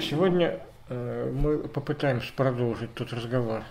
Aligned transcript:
Сегодня 0.00 0.60
э, 0.88 1.30
мы 1.32 1.68
попытаемся 1.68 2.32
продолжить 2.34 2.94
тот 2.94 3.12
разговор, 3.12 3.64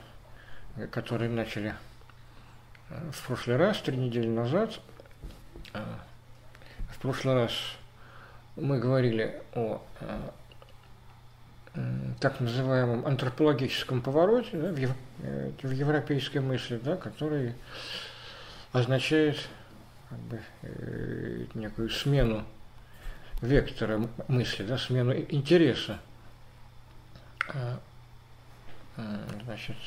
который 0.91 1.29
начали 1.29 1.75
э, 2.89 3.11
в 3.11 3.27
прошлый 3.27 3.57
раз, 3.57 3.79
три 3.81 3.97
недели 3.97 4.27
назад. 4.27 4.79
Э, 5.73 5.83
в 6.91 6.99
прошлый 6.99 7.35
раз 7.35 7.53
мы 8.55 8.79
говорили 8.79 9.41
о 9.53 9.81
так 12.19 12.39
называемом 12.39 13.05
антропологическом 13.05 14.01
повороте 14.01 14.57
да, 14.57 14.71
в, 14.71 15.67
в 15.67 15.71
европейской 15.71 16.39
мысли, 16.39 16.79
да, 16.83 16.97
который 16.97 17.53
означает 18.71 19.37
как 20.09 20.19
бы, 20.19 20.39
э, 20.63 21.45
некую 21.53 21.89
смену 21.89 22.43
вектора 23.41 24.07
мысли, 24.27 24.63
да, 24.63 24.77
смену 24.77 25.13
интереса. 25.13 25.99
А, 27.47 27.79
значит, 29.45 29.77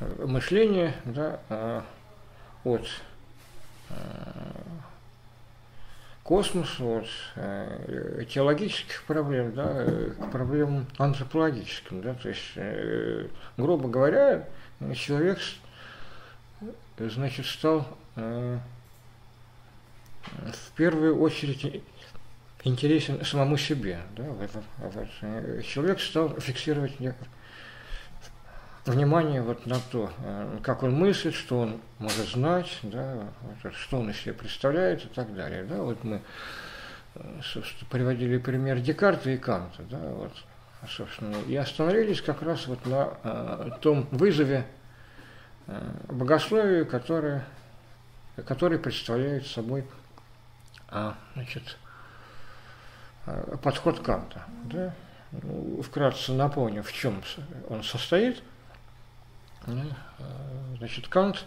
э, 0.00 0.26
мышление 0.26 0.94
да, 1.04 1.84
от 2.64 2.88
космоса, 6.22 6.84
от 6.84 7.06
э, 7.36 8.24
теологических 8.28 9.04
проблем 9.04 9.54
да, 9.54 9.84
к 9.84 10.30
проблемам 10.30 10.86
антропологическим. 10.98 12.02
Да, 12.02 12.14
то 12.14 12.28
есть, 12.28 13.32
грубо 13.56 13.88
говоря, 13.88 14.48
человек 14.94 15.38
значит, 16.98 17.46
стал 17.46 17.86
э, 18.16 18.58
в 20.52 20.76
первую 20.76 21.20
очередь 21.20 21.82
интересен 22.64 23.24
самому 23.24 23.56
себе. 23.56 24.00
Да? 24.16 24.24
Вот, 24.24 24.50
вот. 24.78 25.08
Э, 25.22 25.62
человек 25.62 26.00
стал 26.00 26.38
фиксировать 26.40 26.92
внимание 28.84 29.42
вот 29.42 29.66
на 29.66 29.78
то, 29.90 30.10
э, 30.18 30.58
как 30.62 30.82
он 30.82 30.94
мыслит, 30.94 31.34
что 31.34 31.60
он 31.60 31.80
может 31.98 32.28
знать, 32.28 32.78
да, 32.82 33.28
что 33.72 34.00
он 34.00 34.10
из 34.10 34.16
себя 34.18 34.34
представляет 34.34 35.04
и 35.04 35.08
так 35.08 35.34
далее. 35.34 35.64
Да? 35.64 35.82
Вот 35.82 36.02
мы, 36.04 36.22
собственно, 37.42 37.88
приводили 37.90 38.38
пример 38.38 38.80
Декарта 38.80 39.30
и 39.30 39.36
Канта. 39.36 39.82
Да? 39.90 39.98
Вот, 39.98 40.32
собственно, 40.88 41.36
и 41.46 41.54
остановились 41.56 42.20
как 42.22 42.42
раз 42.42 42.66
вот 42.66 42.84
на 42.86 43.14
э, 43.22 43.70
том 43.80 44.08
вызове, 44.10 44.66
Э, 45.68 45.92
богословию, 46.08 46.86
которое, 46.86 47.44
который 48.46 48.78
представляет 48.78 49.46
собой 49.46 49.84
значит, 51.34 51.76
э, 53.26 53.56
подход 53.62 54.00
Канта. 54.00 54.44
Да? 54.64 54.94
Ну, 55.32 55.82
вкратце 55.82 56.32
напомню, 56.32 56.82
в 56.82 56.92
чем 56.92 57.22
он 57.68 57.82
состоит. 57.82 58.42
Э, 59.66 59.82
значит, 60.78 61.08
Кант 61.08 61.44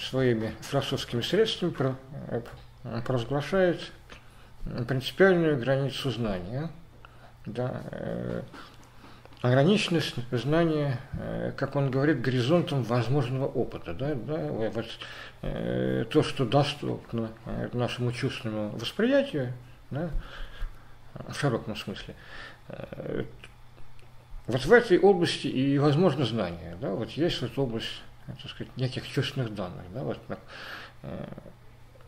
своими 0.00 0.56
философскими 0.62 1.20
средствами 1.20 1.72
провозглашает 3.04 3.92
принципиальную 4.88 5.60
границу 5.60 6.10
знания. 6.10 6.70
Да, 7.44 7.82
ограниченность 9.46 10.14
знания, 10.30 10.98
э, 11.12 11.52
как 11.56 11.76
он 11.76 11.90
говорит, 11.90 12.20
горизонтом 12.20 12.82
возможного 12.82 13.46
опыта. 13.46 13.94
Да, 13.94 14.14
да, 14.14 14.36
вот, 14.36 14.86
э, 15.42 16.04
то, 16.10 16.22
что 16.22 16.44
доступно 16.44 17.30
э, 17.44 17.68
нашему 17.72 18.12
чувственному 18.12 18.70
восприятию, 18.70 19.52
да, 19.90 20.10
в 21.28 21.34
широком 21.34 21.76
смысле, 21.76 22.14
э, 22.68 23.24
вот 24.46 24.64
в 24.64 24.72
этой 24.72 24.98
области 24.98 25.48
и 25.48 25.78
возможно 25.78 26.24
знание. 26.24 26.76
Да, 26.80 26.90
вот 26.90 27.10
есть 27.10 27.40
вот 27.42 27.58
область 27.58 28.02
так 28.26 28.50
сказать, 28.50 28.76
неких 28.76 29.08
чувственных 29.08 29.54
данных, 29.54 29.84
да, 29.92 30.02
вот, 30.02 30.18
э, 31.02 31.26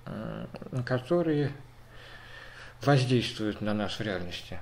э, 0.06 0.47
которые 0.84 1.53
воздействуют 2.82 3.60
на 3.60 3.75
нас 3.75 3.98
в 3.98 4.00
реальности. 4.00 4.59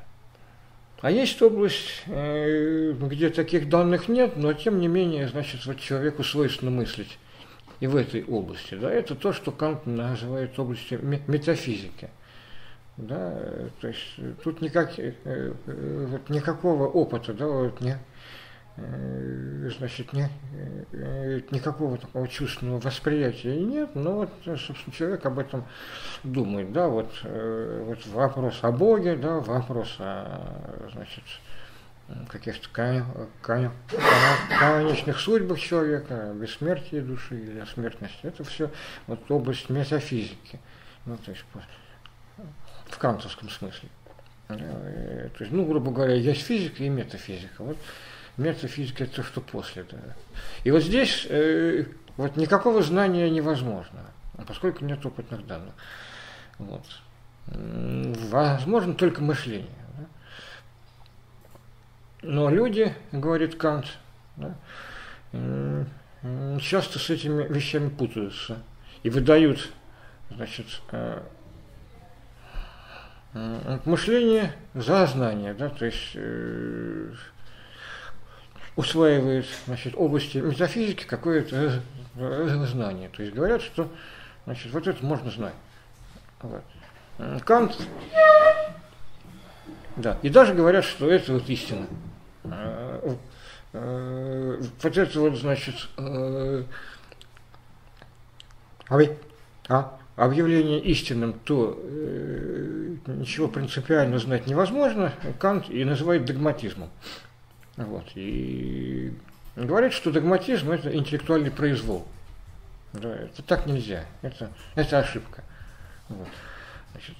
А 1.00 1.10
есть 1.10 1.40
область, 1.42 2.02
э, 2.06 2.92
где 2.92 3.28
таких 3.28 3.68
данных 3.68 4.08
нет, 4.08 4.36
но 4.36 4.52
тем 4.54 4.80
не 4.80 4.88
менее, 4.88 5.28
значит, 5.28 5.66
вот 5.66 5.78
человеку 5.78 6.24
свойственно 6.24 6.70
мыслить 6.70 7.18
и 7.80 7.86
в 7.86 7.96
этой 7.96 8.24
области. 8.24 8.74
Да, 8.74 8.90
это 8.90 9.14
то, 9.14 9.32
что 9.32 9.52
Кант 9.52 9.86
называет 9.86 10.58
областью 10.58 11.00
метафизики. 11.02 12.08
Да, 12.96 13.38
то 13.82 13.88
есть 13.88 14.16
тут 14.42 14.62
никак, 14.62 14.98
э, 14.98 15.12
э, 15.24 16.18
никакого 16.30 16.86
опыта, 16.86 17.34
да, 17.34 17.46
вот 17.46 17.80
не, 17.82 17.98
значит, 18.76 20.12
не, 20.12 20.28
э, 20.92 21.40
никакого 21.50 21.96
такого 21.96 22.28
чувственного 22.28 22.78
восприятия 22.78 23.56
нет, 23.56 23.94
но 23.94 24.12
вот, 24.12 24.30
собственно, 24.44 24.94
человек 24.94 25.24
об 25.24 25.38
этом 25.38 25.64
думает, 26.22 26.72
да, 26.72 26.88
вот, 26.88 27.10
э, 27.24 27.84
вот 27.86 28.06
вопрос 28.08 28.58
о 28.62 28.72
Боге, 28.72 29.16
да, 29.16 29.40
вопрос 29.40 29.96
о, 29.98 30.88
значит, 30.92 31.24
каких-то 32.28 32.68
конечных 33.40 35.18
судьбах 35.18 35.58
человека, 35.58 36.32
бессмертии 36.34 37.00
души 37.00 37.40
или 37.40 37.58
о 37.58 37.66
смертности, 37.66 38.20
это 38.22 38.44
все 38.44 38.70
вот 39.06 39.28
область 39.30 39.70
метафизики, 39.70 40.60
ну, 41.06 41.16
то 41.16 41.30
есть 41.30 41.44
в 42.88 42.98
кантовском 42.98 43.48
смысле. 43.48 43.88
То 44.48 45.36
есть, 45.40 45.50
ну, 45.50 45.64
грубо 45.64 45.90
говоря, 45.90 46.14
есть 46.14 46.42
физика 46.42 46.84
и 46.84 46.88
метафизика. 46.88 47.64
Вот 47.64 47.76
метафизика 48.36 49.04
это 49.04 49.16
то, 49.16 49.22
что 49.22 49.40
после. 49.40 49.84
Да. 49.84 49.98
И 50.64 50.70
вот 50.70 50.82
здесь 50.82 51.26
э, 51.28 51.86
вот 52.16 52.36
никакого 52.36 52.82
знания 52.82 53.30
невозможно, 53.30 54.00
поскольку 54.46 54.84
нет 54.84 55.04
опытных 55.04 55.46
данных. 55.46 55.74
Вот. 56.58 56.84
Возможно 57.46 58.94
только 58.94 59.22
мышление. 59.22 59.68
Да. 59.98 60.06
Но 62.22 62.50
люди, 62.50 62.94
говорит 63.12 63.56
Кант, 63.56 63.86
да, 64.36 64.56
часто 66.60 66.98
с 66.98 67.10
этими 67.10 67.44
вещами 67.44 67.88
путаются 67.88 68.58
и 69.02 69.10
выдают 69.10 69.70
значит, 70.30 70.66
э, 70.90 71.22
мышление 73.84 74.52
за 74.74 75.06
знание, 75.06 75.54
да, 75.54 75.68
то 75.68 75.84
есть 75.84 76.12
э, 76.14 77.12
усваивает 78.76 79.46
значит, 79.66 79.94
области 79.96 80.38
метафизики 80.38 81.04
какое-то 81.04 81.82
знание. 82.14 83.08
То 83.08 83.22
есть 83.22 83.34
говорят, 83.34 83.62
что 83.62 83.90
значит, 84.44 84.72
вот 84.72 84.86
это 84.86 85.04
можно 85.04 85.30
знать. 85.30 85.54
Вот. 86.42 86.62
Кант, 87.44 87.76
да, 89.96 90.18
и 90.22 90.28
даже 90.28 90.52
говорят, 90.52 90.84
что 90.84 91.10
это 91.10 91.32
вот 91.32 91.48
истина. 91.48 91.86
А, 92.44 93.16
э, 93.72 94.62
вот 94.82 94.96
это 94.96 95.20
вот, 95.20 95.36
значит, 95.38 95.74
э, 95.96 96.64
а, 99.68 99.98
объявление 100.16 100.80
истинным, 100.80 101.32
то 101.44 101.78
э, 101.82 102.96
ничего 103.06 103.48
принципиально 103.48 104.18
знать 104.18 104.46
невозможно, 104.46 105.12
Кант 105.38 105.70
и 105.70 105.82
называет 105.84 106.26
догматизмом. 106.26 106.90
Вот. 107.76 108.04
И 108.14 109.12
говорит, 109.54 109.92
что 109.92 110.10
догматизм– 110.10 110.70
это 110.72 110.94
интеллектуальный 110.94 111.50
произвол. 111.50 112.06
Да, 112.92 113.14
это 113.14 113.42
так 113.42 113.66
нельзя, 113.66 114.06
это, 114.22 114.50
это 114.74 114.98
ошибка. 114.98 115.44
Вот. 116.08 116.28
Значит, 116.92 117.16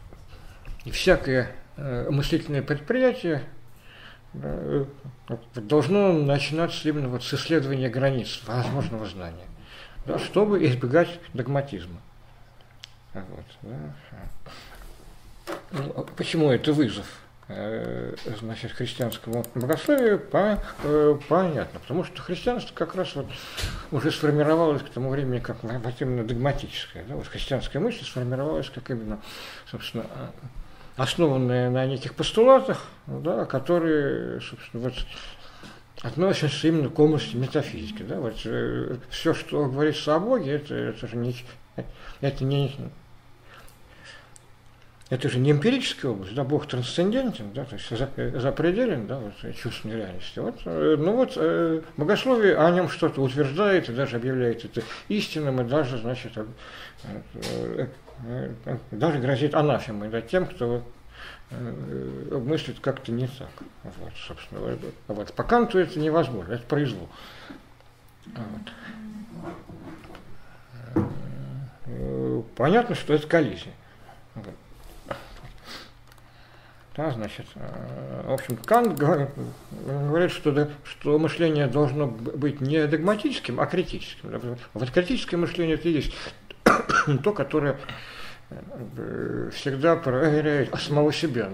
и 0.84 0.90
всякое 0.90 1.52
э, 1.76 2.08
мыслительное 2.10 2.62
предприятие 2.62 3.42
э, 4.32 4.84
должно 5.54 6.12
начинаться 6.12 6.88
именно 6.88 7.08
вот 7.08 7.24
с 7.24 7.34
исследования 7.34 7.90
границ 7.90 8.40
возможного 8.46 9.06
знания, 9.06 9.46
да, 10.06 10.18
чтобы 10.18 10.64
избегать 10.64 11.20
догматизма. 11.34 12.00
Вот, 13.12 13.44
да. 13.62 13.94
ну, 15.72 16.06
почему 16.16 16.50
это 16.50 16.72
вызов? 16.72 17.06
Э, 17.48 18.16
значит, 18.40 18.72
христианскому 18.72 19.46
богословию 19.54 20.18
по, 20.18 20.60
э, 20.82 21.18
понятно, 21.28 21.78
потому 21.78 22.02
что 22.02 22.20
христианство 22.20 22.74
как 22.74 22.96
раз 22.96 23.14
вот 23.14 23.28
уже 23.92 24.10
сформировалось 24.10 24.82
к 24.82 24.88
тому 24.88 25.10
времени 25.10 25.38
как 25.38 25.58
именно 26.00 26.24
догматическое. 26.24 27.04
Да? 27.04 27.14
Вот 27.14 27.28
христианская 27.28 27.78
мысль 27.78 28.04
сформировалась 28.04 28.68
как 28.68 28.90
именно, 28.90 29.20
собственно, 29.70 30.06
основанная 30.96 31.70
на 31.70 31.86
неких 31.86 32.14
постулатах, 32.14 32.84
да, 33.06 33.44
которые, 33.44 34.40
собственно, 34.40 34.82
вот 34.82 34.94
относятся 36.02 36.66
именно 36.66 36.88
к 36.88 36.98
области 36.98 37.36
метафизики. 37.36 38.02
Да? 38.02 38.18
Вот, 38.18 38.40
э, 38.44 38.96
все, 39.08 39.34
что 39.34 39.66
говорится 39.66 40.16
о 40.16 40.18
Боге, 40.18 40.56
это, 40.56 40.74
это 40.74 41.06
же 41.06 41.16
не, 41.16 41.36
это 42.20 42.42
не 42.42 42.74
это 45.08 45.28
же 45.28 45.38
не 45.38 45.52
эмпирическая 45.52 46.10
область, 46.10 46.34
да, 46.34 46.42
Бог 46.42 46.66
трансцендентен, 46.66 47.52
да, 47.52 47.64
то 47.64 47.76
есть 47.76 47.88
за, 47.88 48.40
запределен, 48.40 49.06
да, 49.06 49.18
вот, 49.20 49.34
чувственной 49.54 49.96
реальности. 49.96 50.40
Вот, 50.40 50.60
э, 50.64 50.96
ну 50.98 51.12
вот, 51.12 51.34
э, 51.36 51.82
богословие 51.96 52.56
о 52.56 52.68
нем 52.72 52.88
что-то 52.88 53.22
утверждает 53.22 53.88
и 53.88 53.92
даже 53.92 54.16
объявляет 54.16 54.64
это 54.64 54.82
истинным, 55.08 55.60
и 55.60 55.64
даже, 55.64 55.98
значит, 55.98 56.32
э, 56.36 56.44
э, 57.34 57.86
э, 58.24 58.78
даже 58.90 59.18
грозит 59.18 59.54
анафемой 59.54 60.08
да, 60.08 60.20
тем, 60.20 60.46
кто 60.46 60.82
э, 61.50 62.38
мыслит 62.44 62.80
как-то 62.80 63.12
не 63.12 63.28
так. 63.28 63.50
Вот, 63.84 64.12
собственно, 64.26 64.60
вот, 64.60 64.80
вот. 65.06 65.32
По 65.34 65.44
Канту 65.44 65.78
это 65.78 66.00
невозможно, 66.00 66.54
это 66.54 66.64
произвол. 66.64 67.08
Вот. 68.26 68.72
Э, 71.86 72.42
понятно, 72.56 72.96
что 72.96 73.14
это 73.14 73.28
коллизия. 73.28 73.72
Вот. 74.34 74.54
Да, 76.96 77.10
значит, 77.10 77.44
э, 77.56 78.22
в 78.24 78.32
общем, 78.32 78.56
Кант 78.56 78.98
говорит, 78.98 80.30
что, 80.32 80.70
что 80.84 81.18
мышление 81.18 81.66
должно 81.66 82.06
быть 82.06 82.62
не 82.62 82.86
догматическим, 82.86 83.60
а 83.60 83.66
критическим. 83.66 84.58
Вот 84.72 84.90
критическое 84.90 85.36
мышление 85.36 85.74
это 85.74 85.90
есть 85.90 86.14
то, 87.22 87.32
которое 87.34 87.76
э, 88.48 89.50
всегда 89.52 89.96
проверяет 89.96 90.74
самого 90.80 91.12
себя 91.12 91.50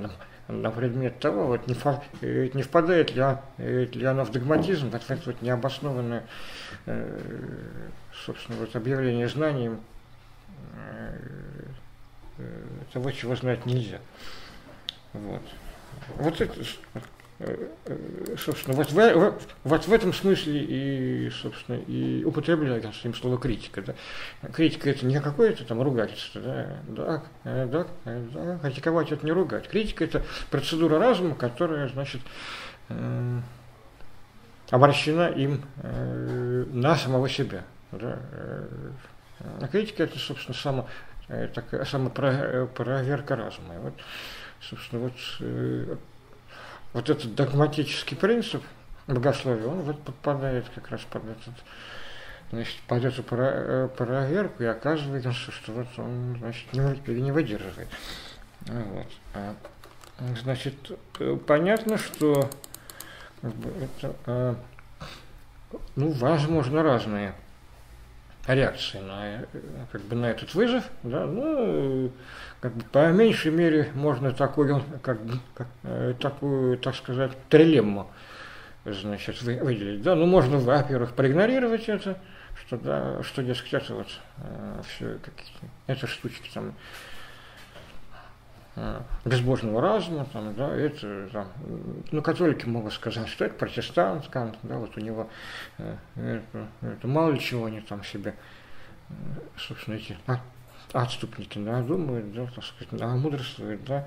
на, 0.46 0.70
предмет 0.70 1.18
того, 1.18 1.48
вот 1.48 1.66
не, 1.66 1.74
фа, 1.74 2.04
э, 2.20 2.50
не 2.54 2.62
впадает 2.62 3.16
ли, 3.16 3.24
ли 3.58 4.04
оно 4.04 4.24
в 4.24 4.30
догматизм, 4.30 4.90
вот 4.90 5.02
в 5.02 5.10
это 5.10 5.22
вот 5.26 5.42
необоснованное, 5.42 6.24
собственно, 8.24 8.58
вот 8.58 8.76
объявление 8.76 9.28
знанием 9.28 9.80
того, 12.92 13.10
чего 13.10 13.34
знать 13.34 13.66
нельзя. 13.66 13.98
Вот. 15.12 15.42
Вот 16.16 16.40
это, 16.40 16.60
э, 17.40 17.68
э, 17.86 18.36
собственно, 18.38 18.76
вот 18.76 18.90
в, 18.90 19.34
вот 19.64 19.86
в 19.86 19.92
этом 19.92 20.12
смысле 20.12 20.60
и, 20.60 21.30
собственно, 21.30 21.76
и 21.76 22.24
употребляется 22.24 22.90
им 23.04 23.14
слово 23.14 23.38
критика. 23.38 23.82
Да? 23.82 23.94
Критика 24.52 24.90
это 24.90 25.06
не 25.06 25.20
какое-то 25.20 25.64
там 25.64 25.82
ругательство, 25.82 26.40
да, 26.40 26.78
да, 26.88 27.22
э, 27.44 27.66
да, 27.66 27.86
да, 28.04 28.58
критиковать 28.58 29.12
это 29.12 29.24
не 29.24 29.32
ругать. 29.32 29.68
Критика 29.68 30.04
это 30.04 30.22
процедура 30.50 30.98
разума, 30.98 31.34
которая, 31.34 31.88
значит, 31.88 32.22
э, 32.88 33.40
обращена 34.70 35.28
им 35.28 35.62
э, 35.82 36.64
на 36.72 36.96
самого 36.96 37.28
себя. 37.28 37.64
Да? 37.92 38.18
А 39.60 39.68
критика 39.68 40.04
это, 40.04 40.18
собственно, 40.18 40.56
само, 40.56 40.88
э, 41.28 41.48
такая 41.48 41.84
самопроверка 41.84 43.36
разума. 43.36 43.74
И 43.74 43.78
вот, 43.78 43.94
собственно, 44.68 45.02
вот, 45.02 45.14
э, 45.40 45.96
вот 46.92 47.10
этот 47.10 47.34
догматический 47.34 48.16
принцип 48.16 48.62
богословия, 49.06 49.66
он 49.66 49.80
вот 49.80 50.00
подпадает 50.02 50.66
как 50.74 50.88
раз 50.90 51.00
под 51.02 51.24
этот, 51.24 51.54
значит, 52.50 52.76
под 52.86 53.04
эту 53.04 53.24
э, 53.30 53.88
проверку 53.96 54.62
и 54.62 54.66
оказывается, 54.66 55.32
что 55.32 55.72
вот 55.72 55.88
он, 55.96 56.36
значит, 56.38 56.72
не, 56.72 57.20
не 57.20 57.32
выдерживает. 57.32 57.88
Вот. 58.60 59.06
А, 59.34 59.54
значит, 60.40 60.74
э, 61.18 61.36
понятно, 61.46 61.98
что 61.98 62.48
это, 63.42 64.56
ну, 65.96 66.12
возможно, 66.12 66.82
разные 66.82 67.34
реакции 68.46 68.98
на, 68.98 69.44
как 69.90 70.00
бы, 70.02 70.16
на 70.16 70.26
этот 70.26 70.54
вызов, 70.54 70.84
да, 71.02 71.26
ну, 71.26 72.12
как 72.62 72.74
бы, 72.74 72.84
по 72.84 73.10
меньшей 73.10 73.50
мере 73.50 73.90
можно 73.92 74.30
такую, 74.30 74.82
как, 75.02 75.18
как, 75.52 75.66
э, 75.82 76.14
такую, 76.18 76.78
так 76.78 76.94
сказать, 76.94 77.32
трилемму 77.48 78.08
значит, 78.84 79.42
выделить. 79.42 80.02
Да, 80.02 80.14
ну, 80.14 80.26
можно, 80.26 80.58
во-первых, 80.58 81.14
проигнорировать 81.14 81.88
это, 81.88 82.18
что, 82.54 82.76
да, 82.76 83.22
что, 83.24 83.42
дескать, 83.42 83.74
это 83.74 83.94
вот 83.94 84.06
э, 84.38 84.80
все 84.86 85.18
какие-то, 85.18 85.66
это 85.88 86.06
штучки 86.06 86.50
там, 86.54 86.74
э, 88.76 89.00
безбожного 89.24 89.80
разума, 89.80 90.24
там, 90.32 90.54
да, 90.54 90.72
это, 90.72 91.28
там, 91.32 91.48
ну, 92.12 92.22
католики 92.22 92.66
могут 92.66 92.92
сказать, 92.92 93.26
что 93.26 93.44
это 93.44 93.54
протестант, 93.54 94.28
Кант, 94.28 94.56
да, 94.62 94.76
вот 94.76 94.96
у 94.96 95.00
него, 95.00 95.28
э, 95.78 95.96
это, 96.14 96.68
это 96.80 97.08
мало 97.08 97.32
ли 97.32 97.40
чего 97.40 97.64
они 97.64 97.80
там 97.80 98.04
себе, 98.04 98.36
э, 99.08 99.14
собственно, 99.56 99.96
эти 99.96 100.16
а, 100.28 100.40
отступники, 100.92 101.58
да, 101.58 101.80
думают, 101.80 102.32
да, 102.32 102.46
так 102.54 102.64
сказать, 102.64 102.88
да, 102.92 103.08
мудрствуют, 103.08 103.84
да, 103.84 104.06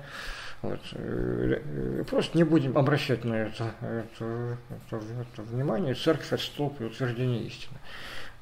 вот, 0.62 0.80
э, 0.92 2.04
просто 2.08 2.36
не 2.36 2.44
будем 2.44 2.76
обращать 2.76 3.24
на 3.24 3.34
это, 3.34 3.72
это, 3.80 4.56
это, 4.70 4.96
это 4.96 5.42
внимание, 5.42 5.94
церковь 5.94 6.32
это 6.32 6.42
столб 6.42 6.80
и 6.80 6.84
утверждение 6.84 7.42
истины. 7.42 7.78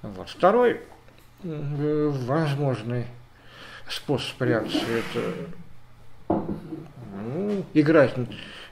Вот. 0.02 0.28
Второй 0.28 0.82
возможный 1.42 3.06
способ 3.88 4.40
реакции 4.40 5.02
это 5.02 5.34
ну, 6.28 7.64
играть 7.74 8.14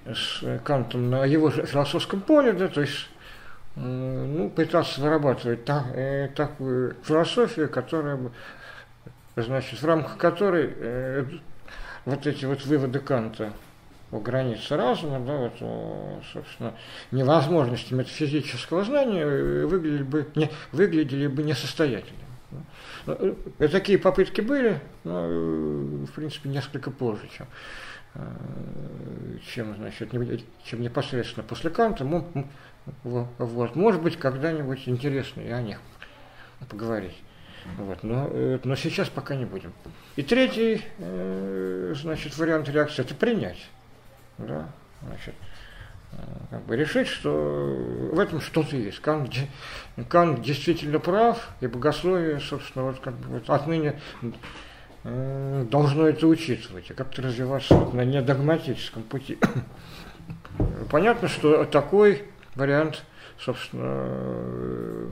с 0.07 0.61
Кантом 0.65 1.11
на 1.11 1.25
его 1.25 1.51
философском 1.51 2.21
поле, 2.21 2.53
да, 2.53 2.69
то 2.69 2.81
есть 2.81 3.09
ну, 3.77 4.51
пытаться 4.51 5.01
вырабатывать 5.01 5.65
та, 5.65 5.87
э, 5.95 6.29
такую 6.35 6.97
философию, 7.05 7.69
которая 7.69 8.17
бы, 8.17 8.33
значит, 9.37 9.81
в 9.81 9.87
рамках 9.87 10.19
которой 10.19 10.73
э, 10.77 11.25
вот 12.05 12.27
эти 12.27 12.45
вот 12.45 12.65
выводы 12.65 12.99
Канта 12.99 13.53
о 14.11 14.21
границе 14.21 14.77
разума, 14.77 15.21
да, 15.21 15.37
вот, 15.37 15.55
о, 15.61 16.21
собственно, 16.33 16.75
невозможности 17.11 17.95
метафизического 17.95 18.85
знания 18.85 19.23
э, 19.23 19.65
выглядели 19.65 20.03
бы, 20.03 20.29
не, 20.35 20.51
выглядели 20.71 21.27
бы 21.29 21.43
несостоятельными. 21.43 22.21
Ну, 23.07 23.37
э, 23.59 23.69
такие 23.69 23.99
попытки 23.99 24.43
были, 24.43 24.81
но, 25.05 25.25
э, 25.25 26.05
в 26.07 26.13
принципе, 26.13 26.51
несколько 26.51 26.91
позже, 26.91 27.27
чем, 27.37 27.47
чем, 29.55 29.75
значит, 29.77 30.11
чем 30.65 30.83
непосредственно 30.83 31.47
после 31.47 31.71
Канта. 31.71 32.05
Вот. 33.05 33.77
Может 33.77 34.03
быть, 34.03 34.19
когда-нибудь 34.19 34.87
интересно 34.87 35.41
и 35.41 35.51
о 35.51 35.63
них 35.63 35.79
поговорить. 36.69 37.17
Вот. 37.79 38.03
Но, 38.03 38.29
но 38.65 38.77
сейчас 38.77 39.09
пока 39.09 39.35
не 39.35 39.45
будем. 39.45 39.73
И 40.17 40.23
третий 40.23 40.83
значит, 41.95 42.37
вариант 42.37 42.69
реакции– 42.69 43.03
это 43.05 43.15
принять. 43.15 43.69
Да? 44.39 44.69
Значит, 45.03 45.35
как 46.51 46.63
бы 46.65 46.77
решить, 46.77 47.09
что 47.09 47.31
в 47.31 48.19
этом 48.19 48.41
что-то 48.41 48.77
есть. 48.77 49.01
Кант, 49.01 49.35
Кант 50.09 50.43
действительно 50.43 50.99
прав, 50.99 51.51
и 51.61 51.67
богословие, 51.67 52.41
собственно, 52.41 52.87
вот 52.87 53.01
как 53.01 53.15
бы 53.15 53.29
вот 53.29 53.51
отныне 53.51 53.99
э, 55.05 55.67
должно 55.71 56.07
это 56.09 56.27
учитывать, 56.27 56.91
и 56.91 56.95
как-то 56.95 57.23
развиваться 57.23 57.75
вот 57.75 57.95
на 57.95 58.05
недогматическом 58.05 59.03
пути. 59.03 59.39
Понятно, 60.91 61.29
что 61.29 61.65
такой 61.65 62.25
вариант, 62.55 63.03
собственно, 63.39 63.83
э, 63.87 65.09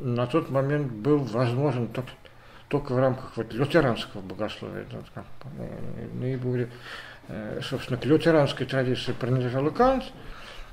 на 0.00 0.26
тот 0.26 0.50
момент 0.50 0.90
был 0.90 1.18
возможен 1.18 1.88
только, 1.88 2.10
только 2.68 2.92
в 2.92 2.98
рамках 2.98 3.36
вот 3.36 3.52
лютеранского 3.52 4.20
богословия, 4.22 4.86
э, 5.14 6.08
наиболее 6.14 6.70
Э, 7.28 7.60
собственно, 7.62 7.98
к 7.98 8.04
лютеранской 8.04 8.66
традиции 8.66 9.12
принадлежал 9.12 9.70
Кант. 9.70 10.04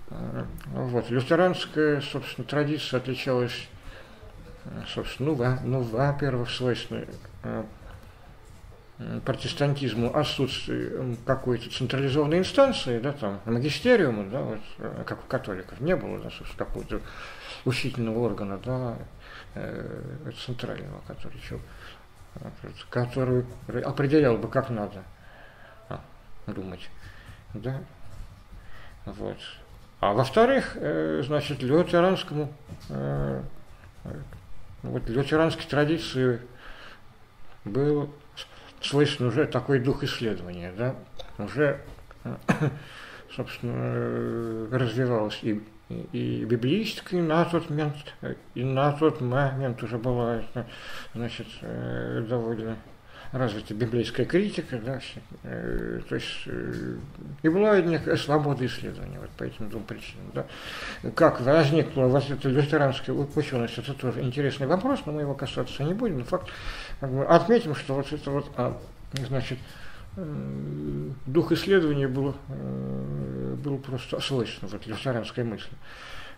Э, 0.10 0.44
вот. 0.74 1.10
Лютеранская, 1.10 2.02
собственно, 2.02 2.46
традиция 2.46 3.00
отличалась, 3.00 3.68
э, 4.66 4.70
собственно, 4.88 5.30
ну, 5.30 5.36
во, 5.36 5.60
ну 5.64 5.82
во-первых, 5.82 6.50
свойственной 6.50 7.08
протестантизму 9.26 10.16
отсутствие 10.16 11.18
какой-то 11.26 11.70
централизованной 11.70 12.38
инстанции, 12.38 13.00
да, 13.00 13.12
там, 13.12 13.42
магистериума, 13.46 14.24
да, 14.30 14.42
вот, 14.42 14.60
как 15.06 15.26
у 15.26 15.28
католиков, 15.28 15.82
не 15.82 15.96
было, 15.96 16.20
да, 16.20 16.30
собственно, 16.30 16.66
какого-то 16.66 17.02
учительного 17.66 18.20
органа, 18.20 18.58
да, 18.58 18.98
э, 19.56 20.32
центрального, 20.46 21.02
который, 21.08 21.42
который 22.90 23.46
определял 23.84 24.38
бы, 24.38 24.48
как 24.48 24.70
надо 24.70 25.04
думать. 26.48 26.90
Да? 27.54 27.82
Вот. 29.06 29.38
А 30.00 30.14
во-вторых, 30.14 30.76
э, 30.76 31.22
значит, 31.26 31.62
лютеранскому, 31.62 32.52
э, 32.90 33.42
вот 34.82 35.08
лютеранской 35.08 35.66
традиции 35.66 36.42
был 37.64 38.14
слышен 38.82 39.28
уже 39.28 39.46
такой 39.46 39.80
дух 39.80 40.04
исследования, 40.04 40.74
да, 40.78 40.96
уже, 41.38 41.80
собственно, 43.34 44.68
развивалась 44.78 45.40
и, 45.42 45.64
и, 46.12 46.46
библейская 46.46 47.22
на 47.22 47.46
тот 47.46 47.70
момент, 47.70 47.96
и 48.56 48.64
на 48.64 48.92
тот 48.94 49.22
момент 49.22 49.82
уже 49.84 49.98
была, 49.98 50.42
значит, 51.14 51.48
э, 51.62 52.26
довольно 52.28 52.78
развита 53.34 53.74
библейская 53.74 54.26
критика, 54.26 54.78
да, 54.78 55.00
э, 55.44 56.02
то 56.08 56.16
есть 56.16 56.44
э, 56.46 56.98
и 57.42 57.50
была 57.50 57.82
некая 57.82 58.16
свобода 58.16 58.64
исследования 58.66 59.20
вот 59.20 59.30
по 59.32 59.44
этим 59.44 59.70
двум 59.70 59.84
причинам. 59.84 60.26
Да. 60.34 60.46
Как 61.16 61.42
возникла 61.42 62.04
вот 62.04 62.30
эта 62.30 62.48
лютеранская 62.48 63.16
ученость, 63.16 63.78
это 63.80 63.94
тоже 63.96 64.22
интересный 64.22 64.68
вопрос, 64.68 65.02
но 65.06 65.14
мы 65.14 65.22
его 65.22 65.34
касаться 65.34 65.84
не 65.84 65.96
будем, 65.96 66.20
но 66.20 66.26
факт, 66.26 66.50
отметим, 67.02 67.74
что 67.74 67.96
вот 67.96 68.14
это 68.14 68.30
вот, 68.30 68.52
а, 68.56 68.78
значит, 69.28 69.58
дух 70.16 71.52
исследования 71.52 72.08
был, 72.08 72.36
э, 72.50 73.56
был 73.64 73.78
просто 73.80 74.20
свойствен 74.20 74.68
вот, 74.68 74.86
лютеранской 74.86 75.44
мысли. 75.44 75.76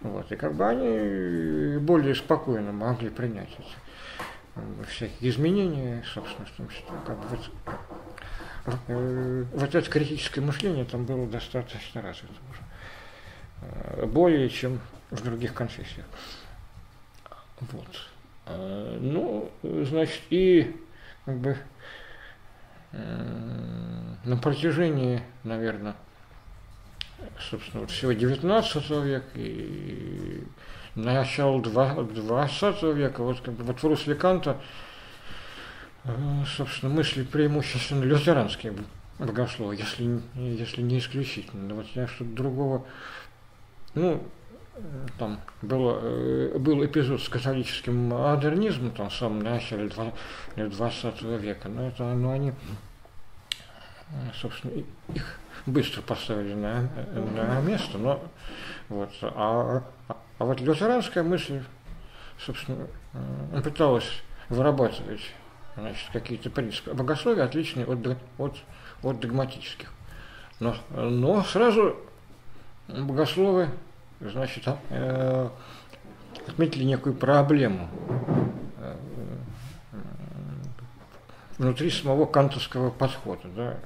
Вот, 0.01 0.31
и 0.31 0.35
как 0.35 0.55
бы 0.55 0.65
они 0.67 1.77
более 1.79 2.15
спокойно 2.15 2.71
могли 2.71 3.09
принять 3.09 3.49
эти 3.57 4.87
всякие 4.87 5.31
изменения, 5.31 6.03
собственно, 6.13 6.45
в 6.45 6.51
том 6.51 6.67
числе, 6.69 6.85
как 7.05 7.17
бы 7.17 7.25
вот, 8.65 8.79
э, 8.87 9.45
вот 9.53 9.75
это 9.75 9.89
критическое 9.89 10.41
мышление 10.41 10.85
там 10.85 11.05
было 11.05 11.27
достаточно 11.27 12.01
развито 12.01 12.33
уже. 12.51 12.61
Э, 13.61 14.05
более, 14.05 14.49
чем 14.49 14.79
в 15.11 15.21
других 15.23 15.53
конфессиях. 15.53 16.05
Вот. 17.59 18.09
Э, 18.45 18.97
ну, 19.01 19.51
значит, 19.63 20.21
и 20.29 20.75
как 21.25 21.37
бы 21.37 21.57
на 24.25 24.37
протяжении, 24.37 25.21
наверное, 25.43 25.95
собственно, 27.49 27.81
вот 27.81 27.91
всего 27.91 28.11
19 28.11 28.89
века 28.89 29.27
и 29.35 30.43
начало 30.95 31.61
20 31.61 32.83
века, 32.95 33.23
вот, 33.23 33.41
как 33.41 33.53
бы, 33.53 33.63
вот 33.63 33.81
в 33.81 33.83
русле 33.83 34.15
Канта, 34.15 34.57
э, 36.03 36.09
собственно, 36.57 36.93
мысли 36.93 37.23
преимущественно 37.23 38.03
лютеранские 38.03 38.73
богословы, 39.19 39.75
если, 39.75 40.21
если 40.35 40.81
не 40.81 40.99
исключительно. 40.99 41.75
Вот 41.75 41.87
я 41.95 42.07
что-то 42.07 42.31
другого, 42.31 42.85
ну, 43.93 44.23
там 45.17 45.39
было, 45.61 45.99
э, 46.01 46.57
был 46.57 46.83
эпизод 46.85 47.21
с 47.21 47.29
католическим 47.29 48.09
модернизмом, 48.09 48.91
там, 48.91 49.09
в 49.09 49.15
самом 49.15 49.39
начале 49.39 49.89
20 50.55 51.21
века, 51.21 51.69
но 51.69 51.87
это, 51.87 52.03
ну, 52.13 52.31
они, 52.31 52.53
собственно, 54.39 54.83
их 55.13 55.39
быстро 55.65 56.01
поставили 56.01 56.53
на, 56.53 56.89
на 57.35 57.61
место, 57.61 57.97
но 57.97 58.21
вот, 58.89 59.11
а, 59.21 59.83
а 60.07 60.45
вот 60.45 60.61
лютеранская 60.61 61.23
мысль, 61.23 61.63
собственно, 62.37 62.87
э, 63.53 63.61
пыталась 63.61 64.21
вырабатывать 64.49 65.21
значит, 65.75 66.09
какие-то 66.11 66.49
принципы 66.49 66.93
богословия, 66.93 67.43
отличные 67.43 67.85
от, 67.85 68.17
от, 68.37 68.57
от 69.01 69.19
догматических. 69.19 69.91
Но, 70.59 70.75
но 70.91 71.43
сразу 71.43 71.97
богословы, 72.87 73.69
значит, 74.19 74.63
э, 74.89 75.49
отметили 76.47 76.83
некую 76.83 77.15
проблему 77.15 77.89
э, 78.77 78.95
внутри 81.57 81.89
самого 81.89 82.25
кантовского 82.25 82.91
подхода, 82.91 83.47
да, 83.55 83.77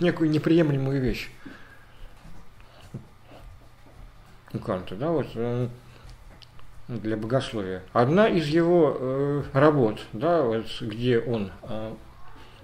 некую 0.00 0.30
неприемлемую 0.30 1.00
вещь. 1.00 1.30
Канта, 4.64 4.94
да, 4.94 5.10
вот 5.10 5.26
э, 5.34 5.68
для 6.88 7.16
богословия. 7.16 7.82
Одна 7.92 8.28
из 8.28 8.46
его 8.46 8.96
э, 8.98 9.42
работ, 9.52 10.00
да, 10.12 10.42
вот, 10.42 10.66
где 10.80 11.18
он 11.18 11.50
э, 11.62 11.94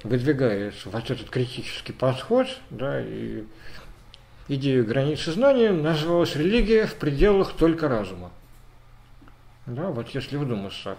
выдвигает 0.03 0.75
вот 0.87 1.11
этот 1.11 1.29
критический 1.29 1.93
подход, 1.93 2.47
да, 2.71 3.03
и 3.03 3.45
идею 4.49 4.87
границы 4.87 5.33
знания, 5.33 5.71
называлась 5.71 6.35
«Религия 6.37 6.87
в 6.87 6.95
пределах 6.95 7.53
только 7.53 7.89
разума». 7.89 8.31
Да, 9.67 9.89
вот 9.89 10.09
если 10.11 10.37
вдуматься, 10.37 10.97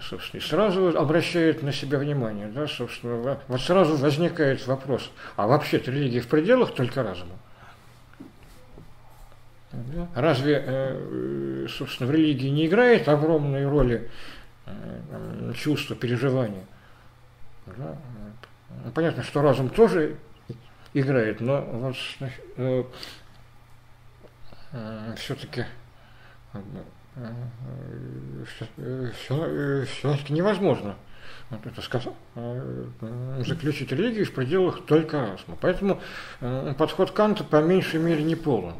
собственно, 0.00 0.40
и 0.40 0.44
сразу 0.44 0.98
обращает 0.98 1.62
на 1.62 1.72
себя 1.72 1.98
внимание, 1.98 2.48
да, 2.48 2.66
собственно, 2.66 3.38
вот 3.48 3.60
сразу 3.60 3.96
возникает 3.96 4.66
вопрос, 4.66 5.10
а 5.36 5.46
вообще-то 5.46 5.90
религия 5.90 6.20
в 6.20 6.28
пределах 6.28 6.74
только 6.74 7.02
разума? 7.02 7.34
Разве, 10.14 10.64
э, 10.66 11.66
собственно, 11.68 12.08
в 12.08 12.12
религии 12.12 12.48
не 12.48 12.66
играет 12.66 13.08
огромной 13.08 13.68
роли 13.68 14.10
э, 14.66 15.52
чувство, 15.54 15.94
переживания? 15.94 16.64
Да? 17.66 17.96
Ну, 18.84 18.90
понятно, 18.92 19.22
что 19.22 19.42
разум 19.42 19.68
тоже 19.68 20.16
играет, 20.94 21.40
но 21.40 21.60
вот 21.60 21.96
э, 22.56 22.84
все-таки 25.16 25.66
все-таки 28.46 30.32
невозможно 30.32 30.96
это 31.50 31.80
сказать, 31.80 32.12
заключить 33.46 33.90
религию 33.90 34.26
в 34.26 34.32
пределах 34.32 34.84
только 34.84 35.18
разума. 35.20 35.56
Поэтому 35.60 36.00
подход 36.76 37.10
Канта 37.12 37.42
по 37.42 37.62
меньшей 37.62 38.00
мере 38.00 38.22
не 38.22 38.34
полон 38.34 38.74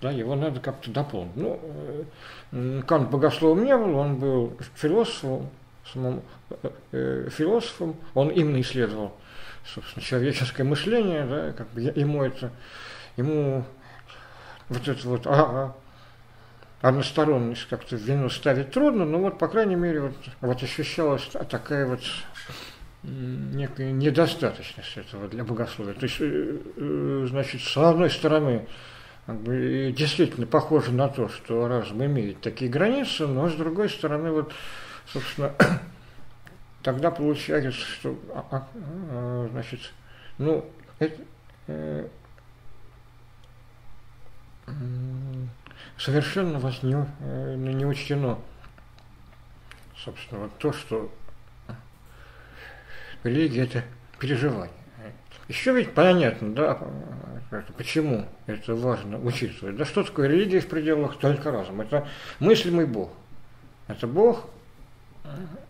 да, 0.00 0.10
его 0.10 0.34
надо 0.34 0.60
как-то 0.60 0.90
дополнить. 0.90 1.36
Ну, 1.36 1.60
э, 2.52 2.82
Кант 2.86 3.10
богословом 3.10 3.64
не 3.64 3.76
был, 3.76 3.96
он 3.96 4.16
был 4.16 4.58
философом, 4.74 5.50
самым, 5.92 6.22
э, 6.50 6.70
э, 6.92 7.28
философом, 7.30 7.96
он 8.14 8.28
именно 8.28 8.60
исследовал, 8.60 9.14
собственно, 9.64 10.04
человеческое 10.04 10.64
мышление, 10.64 11.24
да, 11.24 11.52
как 11.52 11.68
бы 11.70 11.80
ему 11.80 12.22
это, 12.22 12.50
ему 13.16 13.64
вот 14.68 14.86
это 14.86 15.08
вот 15.08 15.26
а, 15.26 15.32
а, 15.32 15.74
односторонность 16.88 17.66
как-то 17.68 17.96
в 17.96 18.00
вину 18.00 18.28
ставить 18.28 18.70
трудно, 18.70 19.04
но 19.04 19.18
вот, 19.18 19.38
по 19.38 19.48
крайней 19.48 19.76
мере, 19.76 20.00
вот, 20.00 20.16
вот 20.40 20.62
ощущалась 20.62 21.28
такая 21.48 21.86
вот 21.86 22.00
некая 23.02 23.92
недостаточность 23.92 24.96
этого 24.96 25.28
для 25.28 25.44
богословия. 25.44 25.94
То 25.94 26.06
есть, 26.06 27.30
значит, 27.30 27.60
с 27.60 27.76
одной 27.76 28.10
стороны, 28.10 28.66
действительно 29.26 30.46
похоже 30.46 30.92
на 30.92 31.08
то, 31.08 31.28
что 31.28 31.66
разум 31.68 32.04
имеет 32.04 32.40
такие 32.40 32.70
границы, 32.70 33.26
но 33.26 33.48
с 33.48 33.54
другой 33.54 33.88
стороны, 33.88 34.30
вот, 34.30 34.52
собственно, 35.06 35.52
тогда 36.82 37.10
получается, 37.10 37.72
что, 37.72 38.18
а, 38.34 38.44
а, 38.50 38.68
а, 39.10 39.48
значит, 39.52 39.80
ну, 40.38 40.68
это, 40.98 41.22
э, 41.66 42.08
совершенно 45.98 46.58
вас 46.58 46.82
не, 46.82 46.96
э, 47.20 47.54
не 47.56 47.86
учтено, 47.86 48.38
собственно, 49.96 50.42
вот 50.42 50.58
то, 50.58 50.72
что 50.72 51.12
религия– 53.24 53.62
это 53.64 53.84
переживание. 54.18 54.72
Еще 55.48 55.72
ведь 55.72 55.92
понятно, 55.92 56.52
да, 56.54 56.78
почему 57.76 58.26
это 58.46 58.74
важно 58.74 59.18
учитывать. 59.20 59.76
Да 59.76 59.84
что 59.84 60.02
такое 60.02 60.28
религия 60.28 60.58
в 60.58 60.68
пределах 60.68 61.18
только 61.18 61.52
разума? 61.52 61.84
Это 61.84 62.08
мыслимый 62.40 62.86
Бог. 62.86 63.12
Это 63.86 64.08
Бог, 64.08 64.50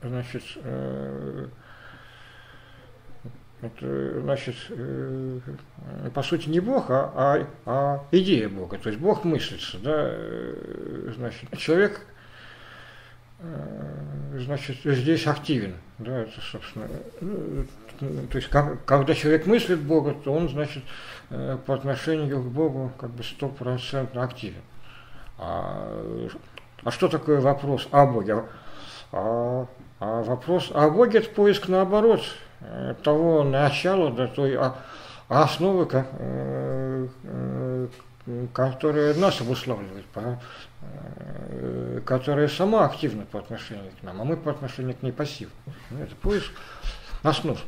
значит, 0.02 0.44
э, 0.56 1.48
это, 3.62 4.20
значит, 4.20 4.56
э, 4.70 5.40
по 6.14 6.22
сути 6.22 6.48
не 6.48 6.60
Бог, 6.60 6.90
а, 6.90 7.10
а, 7.14 7.46
а 7.64 8.04
идея 8.12 8.48
Бога. 8.48 8.78
То 8.78 8.88
есть 8.88 9.00
Бог 9.00 9.24
мыслится, 9.24 9.78
да, 9.78 9.92
э, 9.94 11.12
значит, 11.16 11.56
человек 11.58 12.00
значит, 14.38 14.78
здесь 14.82 15.26
активен. 15.26 15.74
Да, 15.98 16.20
это, 16.22 16.40
собственно, 16.40 16.88
то 17.98 18.36
есть, 18.36 18.48
как, 18.48 18.84
когда 18.84 19.14
человек 19.14 19.46
мыслит 19.46 19.80
Бога, 19.80 20.14
то 20.24 20.32
он, 20.32 20.48
значит, 20.48 20.82
э, 21.30 21.56
по 21.64 21.74
отношению 21.74 22.42
к 22.42 22.46
Богу 22.46 22.92
как 22.98 23.10
бы 23.10 23.22
стопроцентно 23.22 24.22
активен. 24.22 24.60
А, 25.38 26.18
а 26.82 26.90
что 26.90 27.08
такое 27.08 27.40
вопрос 27.40 27.88
о 27.90 28.06
Боге? 28.06 28.44
А, 29.12 29.66
а 30.00 30.22
вопрос, 30.22 30.70
а 30.74 30.88
это 30.88 31.30
поиск 31.30 31.68
наоборот, 31.68 32.22
э, 32.60 32.94
того 33.02 33.44
начала, 33.44 34.10
да, 34.10 34.26
той 34.26 34.58
основы, 35.28 35.88
э, 35.90 37.08
э, 37.24 37.88
которая 38.52 39.14
нас 39.14 39.40
обуславливает, 39.40 40.04
которая 42.04 42.48
сама 42.48 42.84
активна 42.84 43.24
по 43.24 43.38
отношению 43.38 43.92
к 44.00 44.02
нам, 44.02 44.20
а 44.20 44.24
мы 44.24 44.36
по 44.36 44.50
отношению 44.50 44.96
к 44.96 45.02
ней 45.02 45.12
пассивны. 45.12 45.54
Ну, 45.90 46.02
это 46.02 46.16
поиск 46.16 46.50
основ 47.22 47.58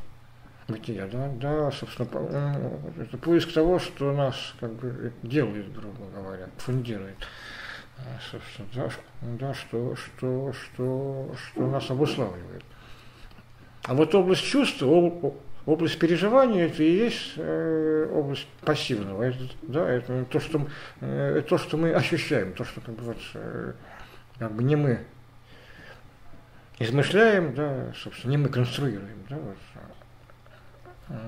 бытия, 0.67 1.07
да, 1.07 1.31
да, 1.41 1.71
собственно, 1.71 2.09
это 3.01 3.17
поиск 3.19 3.53
того, 3.53 3.79
что 3.79 4.13
нас 4.13 4.35
как 4.59 4.73
бы 4.73 5.13
делает, 5.23 5.73
грубо 5.73 6.07
говоря, 6.13 6.49
фундирует. 6.59 7.17
Да, 8.75 8.91
да 9.23 9.55
что, 9.55 9.97
что, 9.97 10.53
что, 10.53 11.35
что 11.37 11.67
нас 11.67 11.91
обуславливает. 11.91 12.65
А 13.85 13.95
вот 13.95 14.15
область 14.15 14.45
чувства, 14.45 14.87
область 15.67 15.99
переживания 15.99 16.67
это 16.67 16.83
и 16.83 16.91
есть 16.91 17.33
э, 17.37 18.11
область 18.13 18.47
пассивного. 18.63 19.23
Это, 19.23 19.39
да, 19.63 19.89
это 19.89 20.25
то, 20.27 20.41
что, 20.41 20.67
э, 21.01 21.43
то, 21.49 21.59
что 21.59 21.77
мы 21.77 21.93
ощущаем, 21.93 22.53
то, 22.53 22.65
что 22.65 22.81
как 22.81 22.95
бы, 22.95 23.03
вот, 23.03 23.19
э, 23.35 23.73
как 24.39 24.53
бы 24.53 24.63
не 24.63 24.77
мы 24.77 25.01
измышляем, 26.79 27.55
да, 27.55 27.93
собственно, 27.97 28.31
не 28.31 28.37
мы 28.37 28.49
конструируем. 28.49 29.25
Да, 29.29 29.37
вот, 29.37 31.19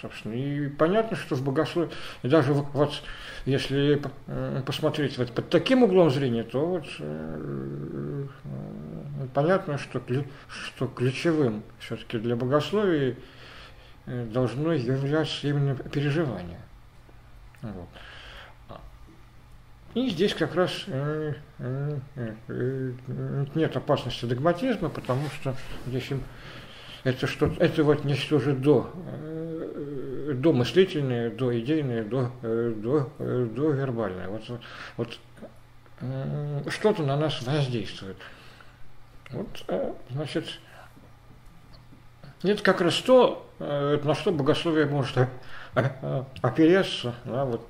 собственно, 0.00 0.34
и 0.34 0.68
понятно, 0.68 1.16
что 1.16 1.34
в 1.34 1.42
богословии, 1.42 1.90
даже 2.22 2.52
вот 2.52 3.02
если 3.46 4.00
э, 4.26 4.62
посмотреть 4.64 5.18
вот 5.18 5.32
под 5.32 5.50
таким 5.50 5.82
углом 5.82 6.10
зрения, 6.10 6.44
то 6.44 6.66
вот 6.66 6.86
э, 6.98 8.26
понятно, 9.34 9.78
что, 9.78 10.00
что 10.48 10.86
ключевым 10.86 11.62
все-таки 11.78 12.18
для 12.18 12.36
богословия 12.36 13.16
Э, 14.06 14.26
должно 14.26 14.72
являться 14.72 15.48
именно 15.48 15.74
переживание. 15.76 16.60
Вот. 17.62 17.88
И 19.94 20.10
здесь 20.10 20.34
как 20.34 20.54
раз 20.54 20.84
э, 20.88 21.34
э, 21.58 22.92
нет 23.54 23.76
опасности 23.76 24.26
догматизма, 24.26 24.90
потому 24.90 25.28
что 25.30 25.54
здесь 25.86 26.10
это 27.04 27.26
что 27.26 27.52
это 27.58 27.84
вот 27.84 28.04
нечто 28.04 28.36
уже 28.36 28.54
до, 28.54 28.90
до 30.34 30.52
мыслительное, 30.52 31.30
до 31.30 31.58
идейное, 31.58 32.04
до, 32.04 32.30
до, 32.42 33.10
до 33.18 33.70
вербальное. 33.70 34.28
Вот, 34.28 34.60
вот 34.96 35.18
что-то 36.72 37.02
на 37.02 37.16
нас 37.16 37.40
воздействует. 37.42 38.16
Вот, 39.30 39.64
значит, 40.10 40.58
это 42.44 42.62
как 42.62 42.82
раз 42.82 42.96
то, 42.98 43.50
э, 43.58 43.98
на 44.04 44.14
что 44.14 44.30
богословие 44.30 44.84
может 44.84 45.16
э, 45.16 45.28
э, 45.76 46.24
опереться 46.42 47.14
да, 47.24 47.46
вот, 47.46 47.66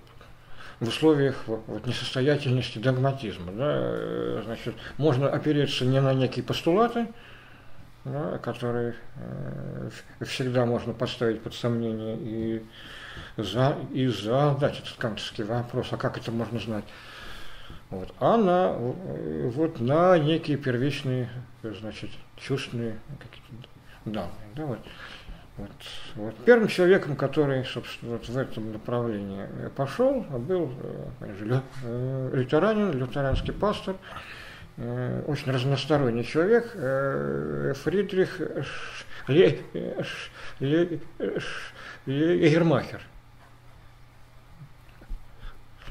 в 0.81 0.88
условиях 0.88 1.37
вот, 1.47 1.87
несостоятельности 1.87 2.79
догматизма. 2.79 3.53
Да, 3.53 4.43
значит, 4.43 4.75
можно 4.99 5.29
опереться 5.29 5.85
не 5.85 6.00
на 6.00 6.12
некие 6.12 6.45
постулаты, 6.45 7.07
да, 8.04 8.38
которые 8.38 8.94
всегда 10.20 10.66
можно 10.66 10.92
поставить 10.92 11.42
под 11.42 11.54
сомнение 11.54 12.16
и, 12.16 12.66
за, 13.37 13.76
и 13.92 14.06
задать 14.06 14.78
этот 14.80 14.94
кантовский 14.99 15.44
вопрос, 15.44 15.88
а 15.92 15.96
как 15.96 16.18
это 16.18 16.30
можно 16.30 16.58
знать? 16.58 16.84
Вот, 17.90 18.12
а 18.18 18.37
на, 18.37 18.73
вот, 18.73 19.80
на 19.80 20.18
некие 20.18 20.56
первичные, 20.56 21.28
значит, 21.62 22.11
чувственные 22.37 22.99
какие-то 23.20 23.68
данные. 24.04 24.32
Да, 24.54 24.67
вот. 24.67 24.78
Вот, 25.56 25.71
вот. 26.17 26.34
Первым 26.45 26.67
человеком, 26.67 27.14
который, 27.14 27.64
собственно, 27.64 28.12
вот 28.12 28.28
в 28.28 28.36
этом 28.36 28.73
направлении 28.73 29.47
пошел, 29.76 30.23
был 30.23 30.73
э, 31.21 32.30
лютеранин, 32.32 32.90
лютеранский 32.90 33.52
пастор, 33.52 33.95
э, 33.95 33.99
очень 34.76 35.52
разносторонний 35.52 36.25
человек, 36.25 36.73
э, 36.75 37.75
Фридрих 37.76 38.41
Егермахер. 42.06 43.00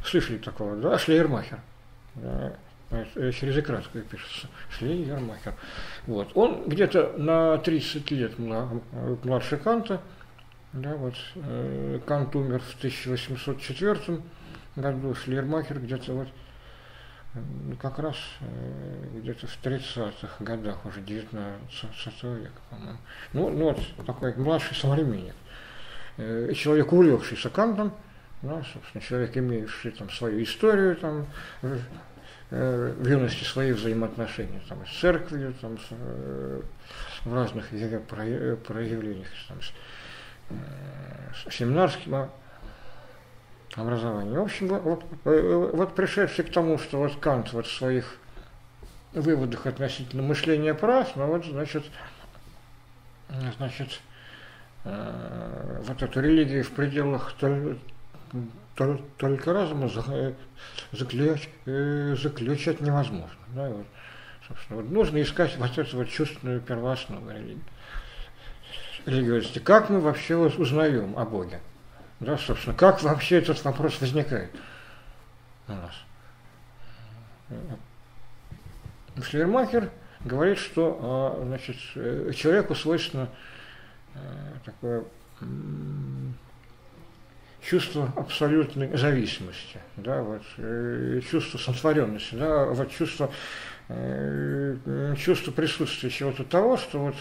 Слышали 0.04 0.38
такого, 0.38 0.76
да? 0.76 0.98
Шлейермахер. 0.98 1.60
Э, 2.94 3.32
через 3.32 3.58
Икратскую 3.58 4.04
пишется, 4.04 4.48
Шлей 4.70 5.04
Ермахер. 5.04 5.56
Вот. 6.06 6.32
Он 6.36 6.68
где-то 6.68 7.14
на 7.18 7.58
30 7.58 8.12
лет 8.12 8.38
младше 8.38 9.58
Канта, 9.58 10.00
да, 10.74 10.96
вот, 10.96 11.16
э, 11.36 12.00
Кант 12.06 12.36
умер 12.36 12.60
в 12.60 12.76
1804 12.78 14.22
году, 14.76 15.16
Шлейермахер 15.16 15.80
где-то 15.80 16.14
вот 16.14 16.28
как 17.82 18.00
раз 18.00 18.16
э, 18.42 19.20
где-то 19.20 19.48
в 19.48 19.60
30-х 19.64 20.44
годах, 20.44 20.86
уже 20.86 21.02
19 21.02 22.24
века, 22.24 22.52
по-моему. 22.70 22.98
Ну, 23.34 23.50
ну 23.50 23.64
вот 23.66 24.06
такой 24.06 24.36
младший 24.36 24.76
современник. 24.76 25.36
Человек, 26.16 26.94
увлекшийся 26.94 27.50
Кантом, 27.50 27.92
да, 28.44 28.64
собственно, 28.72 29.04
человек, 29.04 29.36
имеющий 29.36 29.90
там 29.90 30.12
свою 30.12 30.44
историю, 30.44 30.96
там, 30.96 31.26
Э, 32.56 32.94
в 32.96 33.08
юности 33.08 33.44
свои 33.44 33.72
взаимоотношения 33.72 34.62
там, 34.70 34.86
с 34.86 35.00
церковью, 35.00 35.56
там, 35.60 35.80
с, 35.80 35.88
э, 35.90 36.62
в 37.26 37.34
разных 37.34 37.70
проявлениях, 37.70 39.28
там, 39.48 39.60
с, 39.60 39.74
э, 40.52 41.50
семинарским 41.50 42.30
образованием. 43.76 44.40
В 44.40 44.44
общем, 44.44 44.68
вот, 44.68 45.04
вот 45.24 45.96
пришедший 45.96 46.46
к 46.46 46.52
тому, 46.52 46.78
что 46.78 47.00
вот 47.00 47.16
Кант 47.18 47.54
вот 47.54 47.68
в 47.68 47.76
своих 47.76 48.18
выводах 49.14 49.66
относительно 49.66 50.24
мышления 50.24 50.74
прав, 50.74 51.16
но 51.16 51.28
вот, 51.28 51.46
значит, 51.46 51.84
значит, 53.58 54.02
вот 54.84 56.04
эту 56.04 56.20
религию 56.20 56.64
в 56.64 56.72
пределах 56.72 57.34
только 58.76 59.54
разума 59.54 59.90
заключать, 60.92 61.50
э, 61.66 62.16
заключать 62.20 62.82
невозможно. 62.82 63.38
Да, 63.50 63.70
вот, 63.70 63.86
собственно, 64.48 64.82
вот 64.82 64.92
нужно 64.92 65.22
искать 65.22 65.56
вот 65.58 65.78
эту 65.78 65.98
вот 65.98 66.10
чувственную 66.10 66.60
первооснову 66.60 67.30
религии. 67.30 67.62
религиозности. 69.06 69.60
Как 69.60 69.90
мы 69.90 70.00
вообще 70.00 70.36
узнаем 70.36 71.18
о 71.18 71.26
Боге? 71.26 71.60
Да, 72.24 72.38
собственно, 72.38 72.76
как 72.76 73.04
вообще 73.04 73.40
этот 73.40 73.62
вопрос 73.66 74.00
возникает 74.00 74.50
у 75.68 75.74
нас? 75.74 75.94
Шлермахер 79.22 79.92
говорит, 80.24 80.58
что 80.58 80.98
а, 81.02 81.46
значит, 81.46 81.76
э, 81.96 82.32
человеку 82.34 82.76
свойственно 82.76 83.30
э, 84.16 84.20
такое 84.64 85.04
чувство 87.62 88.12
абсолютной 88.16 88.96
зависимости, 88.98 89.80
да, 89.98 90.22
вот, 90.22 90.44
э, 90.58 91.20
чувство 91.30 91.58
сотворенности, 91.58 92.36
да, 92.36 92.66
вот 92.66 92.90
чувство, 92.92 93.30
чувство 95.18 95.52
присутствия 95.52 96.10
чего-то 96.10 96.46
того, 96.46 96.78
что 96.78 97.00
вот 97.00 97.16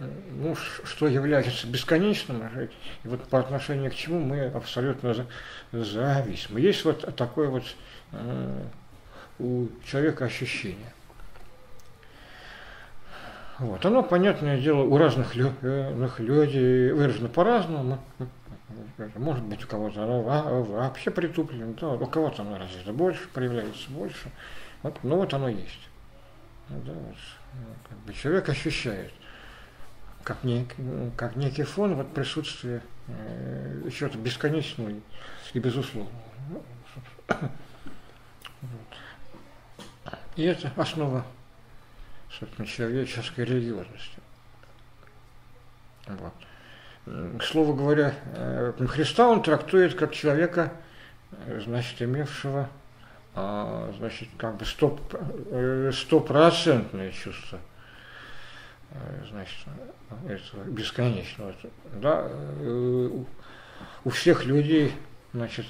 ну, 0.00 0.54
что 0.56 1.06
является 1.06 1.66
бесконечным, 1.66 2.42
и 3.04 3.08
вот 3.08 3.22
по 3.28 3.38
отношению 3.38 3.90
к 3.90 3.94
чему 3.94 4.18
мы 4.20 4.46
абсолютно 4.46 5.26
зависимы. 5.72 6.60
Есть 6.60 6.84
вот 6.84 7.14
такое 7.16 7.48
вот 7.48 7.64
э, 8.12 8.64
у 9.38 9.68
человека 9.84 10.24
ощущение. 10.24 10.92
Вот. 13.58 13.84
Оно, 13.84 14.02
понятное 14.02 14.58
дело, 14.58 14.82
у 14.84 14.96
разных 14.96 15.34
людей 15.34 16.92
выражено 16.92 17.28
по-разному. 17.28 17.98
Может 19.16 19.44
быть, 19.44 19.64
у 19.64 19.66
кого-то 19.68 20.00
вообще 20.06 21.10
притуплено, 21.10 21.74
да, 21.78 21.88
у 21.88 22.06
кого-то 22.06 22.40
оно 22.42 22.56
развито 22.56 22.92
больше, 22.92 23.28
проявляется 23.34 23.90
больше. 23.90 24.30
Вот, 24.82 24.96
ну 25.02 25.16
вот 25.16 25.34
оно 25.34 25.48
есть. 25.50 25.88
Да, 26.70 26.92
вот, 26.92 27.16
как 27.88 27.98
бы 27.98 28.14
человек 28.14 28.48
ощущает, 28.48 29.12
как, 30.22 30.44
нек, 30.44 30.74
как 31.16 31.36
некий 31.36 31.64
фон 31.64 31.94
вот 31.94 32.12
присутствие 32.14 32.82
э, 33.08 33.88
чего-то 33.92 34.18
бесконечного 34.18 34.92
и 35.52 35.58
безусловного. 35.58 36.12
Ну, 36.48 36.62
вот. 38.62 40.10
И 40.36 40.44
это 40.44 40.72
основа 40.76 41.24
собственно, 42.38 42.66
человеческой 42.66 43.44
религиозности. 43.44 44.18
Вот 46.06 46.34
к 47.06 47.42
слову 47.42 47.74
говоря, 47.74 48.14
э, 48.34 48.72
Христа 48.88 49.28
он 49.28 49.42
трактует 49.42 49.94
как 49.94 50.12
человека, 50.12 50.72
э, 51.46 51.60
значит, 51.64 52.00
имевшего 52.02 52.68
а, 53.32 53.92
значит, 53.98 54.28
как 54.36 54.56
бы 54.56 54.64
стоп, 54.64 55.00
э, 55.12 55.92
стопроцентное 55.94 57.12
чувство 57.12 57.60
значит, 59.30 59.56
этого 60.28 60.64
бесконечного. 60.64 61.54
Да, 62.00 62.26
э, 62.28 63.10
у 64.04 64.10
всех 64.10 64.44
людей, 64.44 64.92
значит, 65.32 65.66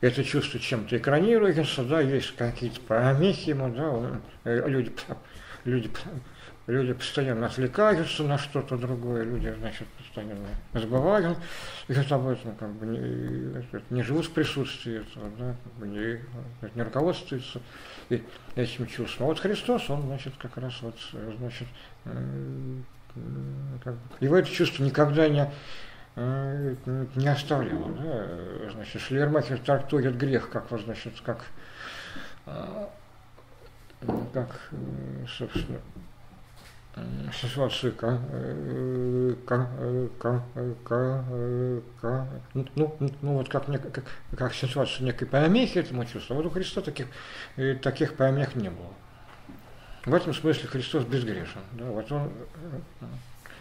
это 0.00 0.24
чувство 0.24 0.60
чем-то 0.60 0.96
экранируется, 0.96 1.84
да, 1.84 2.00
есть 2.00 2.34
какие-то 2.36 2.80
помехи 2.80 3.50
ему, 3.50 3.68
да, 4.44 4.66
люди, 4.66 4.92
люди 5.64 5.90
люди 6.68 6.92
постоянно 6.92 7.46
отвлекаются 7.46 8.22
на 8.24 8.38
что-то 8.38 8.76
другое, 8.76 9.24
люди, 9.24 9.54
значит, 9.58 9.88
постоянно 9.88 10.46
забывают 10.74 11.38
говорят 11.88 12.12
об 12.12 12.28
этом, 12.28 12.54
как 12.56 12.70
бы 12.74 12.86
не, 12.86 13.64
не 13.90 14.02
живут 14.02 14.26
в 14.26 14.32
присутствии 14.32 15.00
этого, 15.00 15.30
да, 15.38 15.56
как 15.64 15.72
бы 15.74 15.88
не, 15.88 16.20
не 16.74 16.82
руководствуются 16.82 17.60
этим 18.54 18.86
чувством. 18.86 19.26
А 19.26 19.28
вот 19.28 19.40
Христос, 19.40 19.88
он, 19.88 20.02
значит, 20.02 20.34
как 20.38 20.56
раз 20.58 20.74
вот, 20.82 20.96
значит, 21.38 21.68
как 22.04 23.94
бы, 23.94 24.00
его 24.20 24.36
это 24.36 24.50
чувство 24.50 24.84
никогда 24.84 25.28
не, 25.28 25.50
не 27.16 27.28
оставляло. 27.28 27.90
Да? 27.92 28.70
Значит, 28.72 29.00
Шлермахер 29.02 29.58
трактует 29.58 30.16
грех 30.16 30.50
как, 30.50 30.66
значит, 30.78 31.14
как, 31.24 31.46
как, 34.34 34.70
собственно, 35.26 35.80
ситуации, 37.32 37.90
как, 37.90 38.20
как, 39.46 39.68
как, 40.18 40.42
как, 40.84 41.24
как, 42.00 42.26
ну, 42.54 42.96
ну 43.22 43.34
вот 43.34 43.48
как, 43.48 43.66
как, 43.66 44.04
как 44.36 44.54
ситуация 44.54 45.04
некой 45.04 45.26
помехи 45.26 45.78
этому 45.78 46.04
чувству, 46.04 46.34
вот 46.34 46.46
у 46.46 46.50
Христа 46.50 46.80
таких, 46.80 47.06
таких 47.82 48.16
помех 48.16 48.54
не 48.54 48.70
было. 48.70 48.92
В 50.04 50.14
этом 50.14 50.32
смысле 50.32 50.68
Христос 50.68 51.04
безгрешен. 51.04 51.60
Да, 51.72 51.84
вот 51.84 52.10
он, 52.10 52.32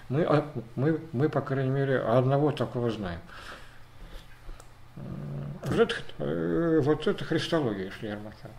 мы, 0.10 0.45
мы, 0.76 1.02
мы, 1.12 1.30
по 1.30 1.41
крайней 1.41 1.71
мере, 1.71 2.00
одного 2.00 2.52
такого 2.52 2.89
знаем. 2.89 3.19
Вот 4.95 5.80
это, 5.80 6.82
вот 6.82 7.08
это 7.08 7.26
христология 7.26 7.91
Шлермаха. 7.91 8.50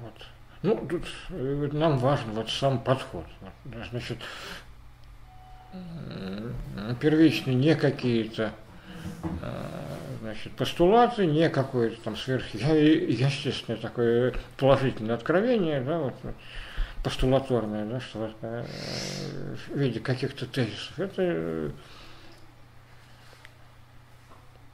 Вот. 0.00 0.26
Ну, 0.62 0.76
тут 0.88 1.04
э, 1.30 1.68
нам 1.72 1.98
важен 1.98 2.30
вот 2.32 2.48
сам 2.50 2.78
подход. 2.78 3.24
Значит, 3.90 4.18
первичные 7.00 7.56
не 7.56 7.74
какие-то 7.74 8.52
э, 9.42 9.82
значит, 10.20 10.52
постулаты, 10.52 11.26
не 11.26 11.48
какое-то 11.48 12.00
там 12.02 12.16
сверхъестественное 12.16 13.80
такое 13.80 14.34
положительное 14.56 15.16
откровение, 15.16 15.80
да, 15.80 15.98
вот, 15.98 16.14
постулаторное, 17.02 17.86
да, 17.86 18.00
что 18.00 18.30
э, 18.42 18.64
в 19.68 19.76
виде 19.76 19.98
каких-то 19.98 20.46
тезисов. 20.46 20.98
Это 20.98 21.72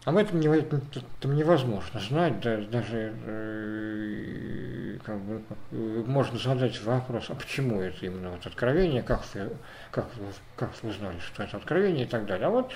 об 0.09 0.17
этом, 0.17 0.41
не, 0.41 0.49
этом 0.49 1.37
невозможно 1.37 2.01
знать, 2.01 2.41
да, 2.41 2.57
даже 2.63 3.13
э, 3.27 4.99
как 5.05 5.19
бы, 5.21 5.43
можно 5.71 6.39
задать 6.39 6.81
вопрос, 6.83 7.27
а 7.29 7.35
почему 7.35 7.83
это 7.83 8.07
именно 8.07 8.31
вот 8.31 8.47
откровение, 8.47 9.03
как 9.03 9.23
вы, 9.35 9.51
как, 9.91 10.07
как 10.57 10.71
вы 10.83 10.89
узнали, 10.89 11.19
что 11.19 11.43
это 11.43 11.59
откровение 11.59 12.07
и 12.07 12.09
так 12.09 12.25
далее. 12.25 12.47
А 12.47 12.51
вот 12.51 12.73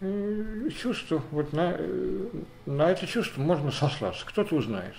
э, 0.00 0.68
чувство, 0.80 1.20
вот 1.32 1.52
на, 1.52 1.74
э, 1.76 2.26
на 2.66 2.88
это 2.88 3.04
чувство 3.04 3.40
можно 3.40 3.72
сослаться, 3.72 4.24
кто-то 4.24 4.54
узнает 4.54 4.94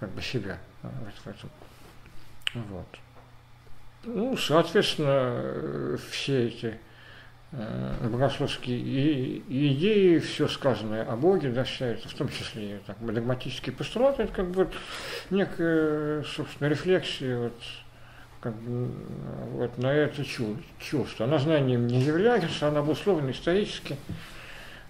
как 0.00 0.10
бы 0.10 0.20
себя 0.20 0.58
вот 0.82 1.14
в 1.24 1.26
этом. 1.26 1.50
Вот. 2.68 2.98
Ну, 4.04 4.36
соответственно, 4.36 5.30
э, 5.32 5.96
все 6.10 6.48
эти 6.48 6.66
Э, 6.68 6.85
богословские 8.00 9.38
идеи, 9.38 10.18
все 10.18 10.46
сказанное 10.48 11.04
о 11.04 11.16
Боге, 11.16 11.50
да, 11.50 11.64
считается, 11.64 12.08
в 12.08 12.14
том 12.14 12.28
числе 12.28 12.80
так, 12.86 12.96
догматические 13.00 13.74
постулаты, 13.74 14.24
это 14.24 14.32
как 14.32 14.50
бы 14.50 14.68
некая, 15.30 16.22
собственно, 16.24 16.68
рефлексия 16.68 17.38
вот, 17.38 17.62
как 18.40 18.54
бы, 18.56 18.90
вот 19.52 19.78
на 19.78 19.92
это 19.92 20.22
чувство. 20.78 21.26
Она 21.26 21.38
знанием 21.38 21.86
не 21.86 22.00
является, 22.00 22.68
она 22.68 22.80
обусловлена 22.80 23.30
исторически, 23.30 23.96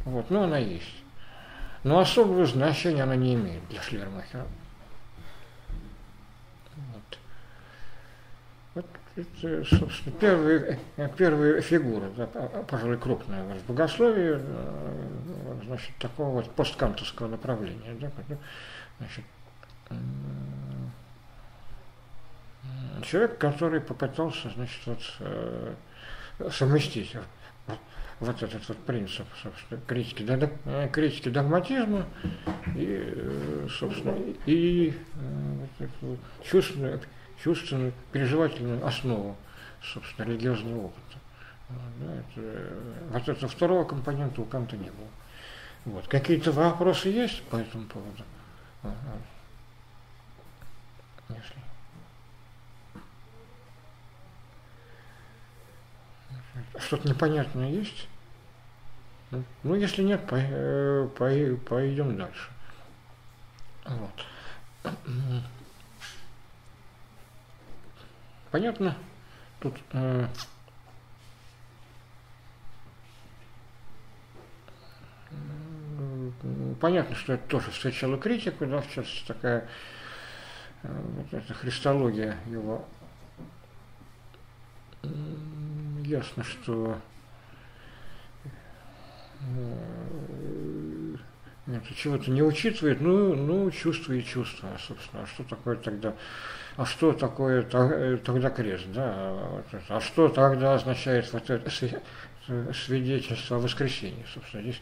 вот, 0.05 0.31
но 0.31 0.43
она 0.43 0.59
есть. 0.59 0.85
Но 1.85 2.01
особого 2.01 2.47
значения 2.47 3.05
она 3.05 3.15
не 3.15 3.35
имеет 3.35 3.67
для 3.69 3.81
Шлермахера. 3.81 4.47
Это, 9.17 9.65
собственно, 9.65 10.15
первые, 10.21 10.79
первые 11.17 11.63
фигуры, 11.63 12.11
да, 12.19 12.27
пожалуй, 12.69 12.99
крупная 12.99 13.43
в 13.45 13.67
богословии, 13.67 14.37
э, 14.39 15.61
значит, 15.65 15.97
такого 15.99 16.43
вот 16.43 16.51
посткантовского 16.51 17.29
направления. 17.29 17.97
Да, 17.99 18.11
значит, 18.99 19.25
человек, 23.05 23.39
который 23.39 23.81
попытался, 23.81 24.51
значит, 24.51 24.87
вот, 24.87 25.01
э, 25.21 25.75
совместить 26.51 27.17
вот 28.21 28.43
этот 28.43 28.69
вот 28.69 28.79
принцип, 28.85 29.27
собственно, 29.43 29.81
критики, 29.87 30.27
э, 30.67 30.89
критики 30.93 31.31
догматизма 31.31 32.05
и, 32.75 33.67
собственно, 33.71 34.15
и 34.45 34.93
вот, 36.03 36.19
чувственную 36.45 37.01
чувственную, 37.43 37.93
переживательную 38.13 38.85
основу, 38.87 39.37
собственно, 39.83 40.27
религиозного 40.27 40.87
опыта. 40.87 41.19
Да, 41.69 42.15
это, 42.15 42.79
вот 43.11 43.29
этого 43.29 43.49
второго 43.49 43.85
компонента 43.85 44.41
у 44.41 44.45
Канта 44.45 44.77
не 44.77 44.91
было. 44.91 45.09
Вот. 45.85 46.07
Какие-то 46.09 46.53
вопросы 46.53 47.09
есть 47.09 47.43
по 47.45 47.57
этому 47.57 47.87
поводу? 47.87 48.25
Если. 51.29 51.67
Что-то 56.79 57.09
непонятное 57.09 57.71
есть? 57.71 58.09
Ну, 59.31 59.43
ну 59.65 59.75
если 59.75 60.03
нет, 60.03 60.27
по, 60.27 60.37
э, 60.37 61.09
по, 61.17 61.29
пойдем 61.69 62.17
дальше. 62.17 62.51
Вот. 63.85 64.93
Понятно? 68.51 68.97
Тут 69.61 69.75
э, 69.93 70.29
понятно, 76.81 77.17
что 77.17 77.35
это 77.35 77.47
тоже 77.49 77.71
встречало 77.71 78.19
критику, 78.19 78.67
да, 78.67 78.83
частности 78.89 79.27
такая 79.27 79.69
э, 80.83 81.03
вот 81.17 81.33
эта 81.33 81.55
христология 81.55 82.37
его. 82.47 82.85
Ясно, 86.05 86.45
что 86.45 86.99
э, 89.41 91.06
чего-то 91.97 92.31
не 92.31 92.43
учитывает, 92.43 93.01
ну, 93.01 93.35
ну, 93.35 93.71
чувство 93.71 94.13
и 94.13 94.23
чувство, 94.23 94.69
собственно. 94.87 95.25
А 95.25 95.27
что 95.27 95.43
такое 95.45 95.77
тогда 95.77 96.15
а 96.77 96.85
что 96.85 97.13
такое 97.13 97.67
э, 97.73 98.19
тогда 98.23 98.51
крест, 98.51 98.85
да, 98.93 99.63
а 99.89 100.01
что 100.01 100.29
тогда 100.29 100.75
означает 100.75 101.33
вот 101.33 101.49
это 101.49 101.71
свидетельство 102.75 103.57
о 103.57 103.61
воскресении, 103.61 104.25
собственно, 104.33 104.63
здесь 104.63 104.81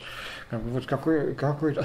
как 0.51 0.63
бы 0.63 0.71
вот 0.71 0.87
какой, 0.87 1.35
какой-то, 1.35 1.85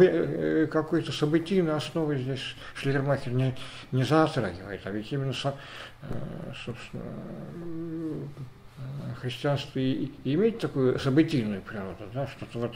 э, 0.00 0.66
какой-то 0.66 1.10
событийной 1.10 1.74
основы 1.74 2.18
здесь 2.18 2.54
Шлермахер 2.76 3.32
не, 3.32 3.54
не 3.90 4.04
затрагивает, 4.04 4.80
а 4.84 4.90
ведь 4.90 5.12
именно, 5.12 5.32
э, 5.32 5.52
собственно, 6.64 7.02
христианство 9.20 9.78
и, 9.78 10.10
и 10.24 10.34
имеет 10.34 10.60
такую 10.60 10.98
событийную 10.98 11.62
природу, 11.62 12.04
да, 12.14 12.26
что-то 12.28 12.58
вот, 12.60 12.74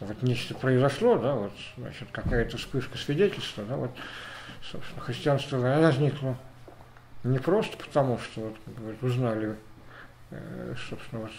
вот 0.00 0.22
нечто 0.22 0.54
произошло, 0.54 1.18
да, 1.18 1.34
вот, 1.34 1.52
значит, 1.76 2.08
какая-то 2.12 2.56
вспышка 2.56 2.98
свидетельства, 2.98 3.64
да, 3.64 3.76
вот, 3.76 3.90
собственно, 4.62 5.00
христианство 5.00 5.58
возникло 5.58 6.36
не 7.24 7.38
просто 7.38 7.76
потому, 7.76 8.18
что 8.18 8.40
вот, 8.42 8.56
как 8.64 9.02
узнали, 9.02 9.56
э, 10.30 10.74
собственно, 10.88 11.22
вот, 11.22 11.32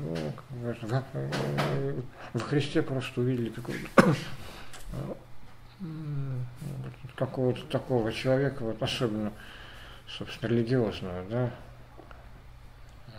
ну, 0.00 0.16
как 0.82 1.04
в, 1.12 2.38
в 2.38 2.42
Христе 2.42 2.82
просто 2.82 3.20
увидели 3.20 3.50
какого-то 3.50 4.14
какого-то 7.16 7.64
такого 7.66 8.12
человека, 8.12 8.62
вот 8.62 8.82
особенно, 8.82 9.32
собственно, 10.08 10.50
религиозного, 10.50 11.24
да. 11.30 11.50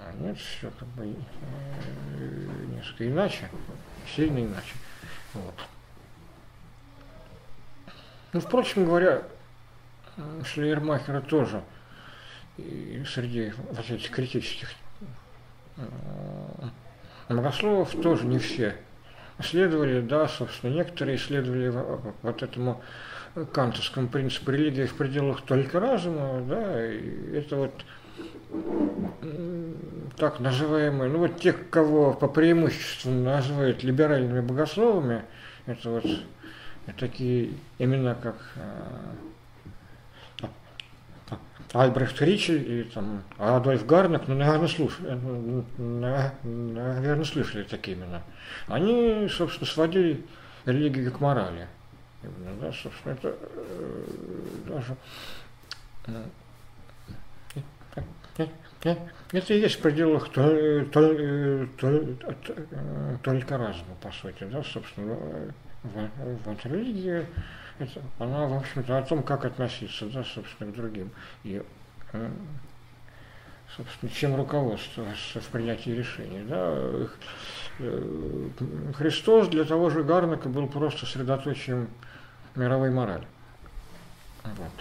А 0.02 0.14
нет, 0.20 0.38
все 0.38 0.72
как 0.72 0.88
бы 0.90 1.06
э, 1.06 2.66
несколько 2.74 3.08
иначе, 3.10 3.50
сильно 4.16 4.40
иначе. 4.40 4.74
Вот. 5.34 5.56
Ну, 8.34 8.40
впрочем 8.40 8.86
говоря, 8.86 9.24
Шлейермахера 10.46 11.22
тоже 11.22 11.64
и 12.58 13.04
среди 13.08 13.54
вот 13.72 13.90
этих 13.90 14.12
критических 14.12 14.70
богословов 17.30 17.92
тоже 18.02 18.26
не 18.26 18.40
все 18.40 18.76
следовали, 19.42 20.02
да, 20.02 20.28
собственно, 20.28 20.72
некоторые 20.72 21.18
следовали 21.18 21.70
вот 22.22 22.44
этому 22.44 22.82
кантовскому 23.54 24.10
принципу 24.10 24.52
религии 24.52 24.86
в 24.86 24.96
пределах 24.96 25.42
только 25.42 25.80
разума, 25.80 26.42
да, 26.42 26.86
и 26.86 27.36
это 27.36 27.56
вот 27.56 27.86
так 30.18 30.40
называемые, 30.40 31.10
ну 31.10 31.20
вот 31.20 31.40
тех, 31.40 31.70
кого 31.70 32.14
по 32.14 32.28
преимуществу 32.28 33.12
называют 33.12 33.84
либеральными 33.84 34.42
богословами, 34.42 35.24
это 35.66 35.90
вот 35.90 36.06
такие 36.98 37.52
имена, 37.78 38.16
как 38.16 38.36
э, 38.56 40.48
Альбрехт 41.74 42.20
Ричель 42.22 42.80
и 42.80 42.84
там 42.84 43.24
Адольф 43.38 43.86
Гарнак, 43.86 44.28
ну, 44.28 44.36
наверное, 44.36 44.68
слушали, 44.68 45.18
наверное, 45.78 47.26
слышали 47.26 47.64
такие 47.64 47.96
имена. 47.96 48.24
Они, 48.68 49.28
собственно, 49.30 49.68
сводили 49.68 50.26
религию 50.66 51.12
к 51.12 51.20
морали. 51.20 51.68
Именно, 52.24 52.60
да, 52.60 52.72
собственно, 52.74 53.14
это 53.14 53.36
э, 53.40 54.04
даже 54.68 54.98
это 58.82 59.54
и 59.54 59.60
есть 59.60 59.76
в 59.76 59.82
пределах 59.82 60.30
только 63.24 63.58
разума, 63.58 63.96
по 64.02 64.12
сути, 64.12 64.44
да, 64.46 64.64
собственно, 64.64 65.18
вот 65.84 66.66
религия, 66.66 67.26
это, 67.80 68.02
она, 68.20 68.46
в 68.46 68.54
общем-то, 68.54 68.98
о 68.98 69.02
том, 69.04 69.24
как 69.24 69.46
относиться, 69.46 70.06
да, 70.08 70.24
собственно, 70.24 70.72
к 70.72 70.76
другим. 70.76 71.12
И, 71.44 71.62
собственно, 73.76 74.12
чем 74.12 74.36
руководствоваться 74.36 75.40
в 75.40 75.48
принятии 75.48 75.92
решений, 75.92 76.44
да. 76.48 77.08
Христос 78.98 79.48
для 79.48 79.64
того 79.64 79.90
же 79.90 80.04
Гарнака 80.04 80.50
был 80.50 80.68
просто 80.68 81.06
средоточием 81.06 81.88
мировой 82.56 82.90
морали. 82.90 83.26
Вот. 84.44 84.72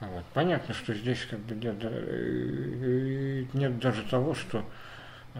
Вот. 0.00 0.24
Понятно, 0.32 0.72
что 0.74 0.94
здесь 0.94 1.26
как 1.28 1.40
бы 1.40 1.54
нет, 1.54 1.76
э, 1.82 3.44
нет 3.52 3.78
даже 3.78 4.02
того, 4.04 4.34
что, 4.34 4.64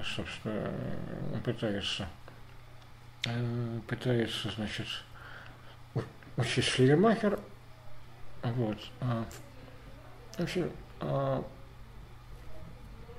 собственно, 0.05 0.70
пытается, 1.42 2.07
э, 3.27 3.81
пытается, 3.88 4.51
значит, 4.51 4.87
учить 6.37 6.66
Шлигермахер. 6.66 7.40
Вот. 8.42 8.79
А, 9.01 9.25
очень 10.38 10.70
а, 11.01 11.42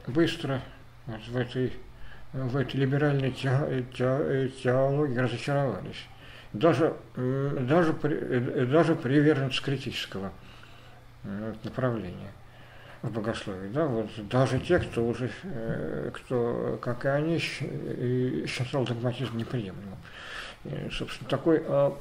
быстро 0.07 0.61
вот 1.07 1.21
в 1.27 1.37
этой 1.37 1.73
в 2.33 2.55
этой 2.55 2.77
либеральной 2.77 3.31
теологии 3.33 5.17
разочаровались. 5.17 6.05
Даже, 6.53 6.95
даже, 7.15 7.91
даже 7.93 8.95
приверженцы 8.95 9.61
критического 9.61 10.31
направления 11.23 12.31
в 13.01 13.11
богословии. 13.11 13.69
Да, 13.69 13.85
вот 13.85 14.09
даже 14.29 14.59
те, 14.59 14.79
кто 14.79 15.05
уже, 15.05 15.31
э, 15.43 16.11
кто, 16.13 16.79
как 16.81 17.05
и 17.05 17.07
они, 17.07 17.39
считал 17.39 18.85
догматизм 18.85 19.37
неприемлемым. 19.37 19.97
И, 20.63 20.89
собственно, 20.91 21.27
такой 21.29 21.63
а, 21.65 21.97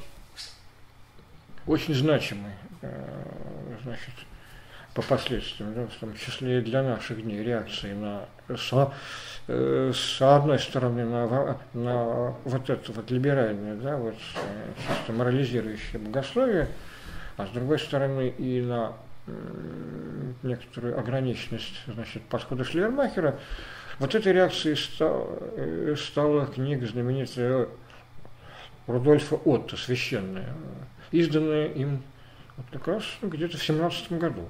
очень 1.67 1.95
значимый, 1.95 2.53
значит, 3.83 4.15
по 4.95 5.03
последствиям, 5.03 5.73
да, 5.75 5.87
в 5.87 5.95
том 5.95 6.15
числе 6.15 6.59
и 6.59 6.63
для 6.63 6.83
наших 6.83 7.23
дней, 7.23 7.43
реакции 7.43 7.93
на 7.93 8.27
со, 8.57 8.93
э, 9.47 9.93
с 9.95 10.21
одной 10.21 10.59
стороны 10.59 11.05
на, 11.05 11.59
на 11.75 12.35
вот 12.45 12.69
это 12.69 12.93
вот 12.93 13.11
либеральное, 13.11 13.77
да, 13.77 13.97
вот 13.97 14.17
чисто 14.17 15.13
морализирующее 15.13 16.01
богословие, 16.01 16.69
а 17.37 17.47
с 17.47 17.51
другой 17.51 17.79
стороны 17.79 18.29
и 18.37 18.61
на 18.61 18.95
некоторую 20.43 20.99
ограниченность 20.99 21.83
значит, 21.87 22.23
подхода 22.25 22.65
Шлермахера, 22.65 23.39
вот 23.99 24.15
этой 24.15 24.33
реакцией 24.33 24.77
стал, 24.77 25.29
э, 25.57 25.95
стала 25.99 26.47
книга 26.47 26.87
знаменитая 26.87 27.69
Рудольфа 28.87 29.37
Отто, 29.37 29.77
священная, 29.77 30.55
изданная 31.11 31.67
им 31.69 32.03
вот 32.57 32.67
как 32.73 32.89
раз 32.89 33.05
где-то 33.23 33.59
в 33.59 33.63
17 33.63 34.13
году, 34.13 34.49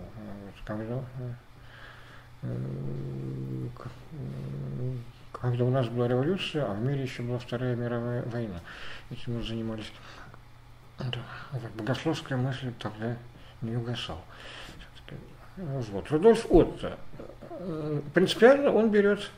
когда, 0.65 1.05
э, 2.43 2.57
когда 5.33 5.65
у 5.65 5.71
нас 5.71 5.89
была 5.89 6.09
революция, 6.09 6.65
а 6.65 6.75
в 6.75 6.81
мире 6.81 7.03
еще 7.03 7.23
была 7.23 7.39
Вторая 7.39 7.75
мировая 7.75 8.23
война. 8.25 8.61
Этим 9.11 9.37
мы 9.37 9.43
занимались. 9.43 9.93
Вот, 10.99 11.71
богословская 11.77 12.39
мысль 12.39 12.73
тогда 12.79 13.17
не 13.63 13.77
угасала. 13.77 14.21
Вот. 15.57 16.11
Рудольф 16.11 16.47
Отто, 16.51 16.99
принципиально 18.15 18.73
он 18.73 18.91
берет 18.91 19.31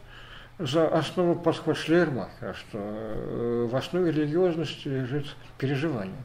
за 0.58 0.86
основу 0.88 1.34
подход 1.34 1.76
Шлейермахера, 1.76 2.54
что 2.54 2.78
э, 2.78 3.68
в 3.70 3.74
основе 3.74 4.12
религиозности 4.12 4.88
лежит 4.88 5.34
переживание. 5.58 6.22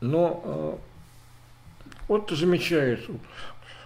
Но 0.00 0.42
э, 0.44 0.76
Отто 2.08 2.36
замечает 2.36 3.00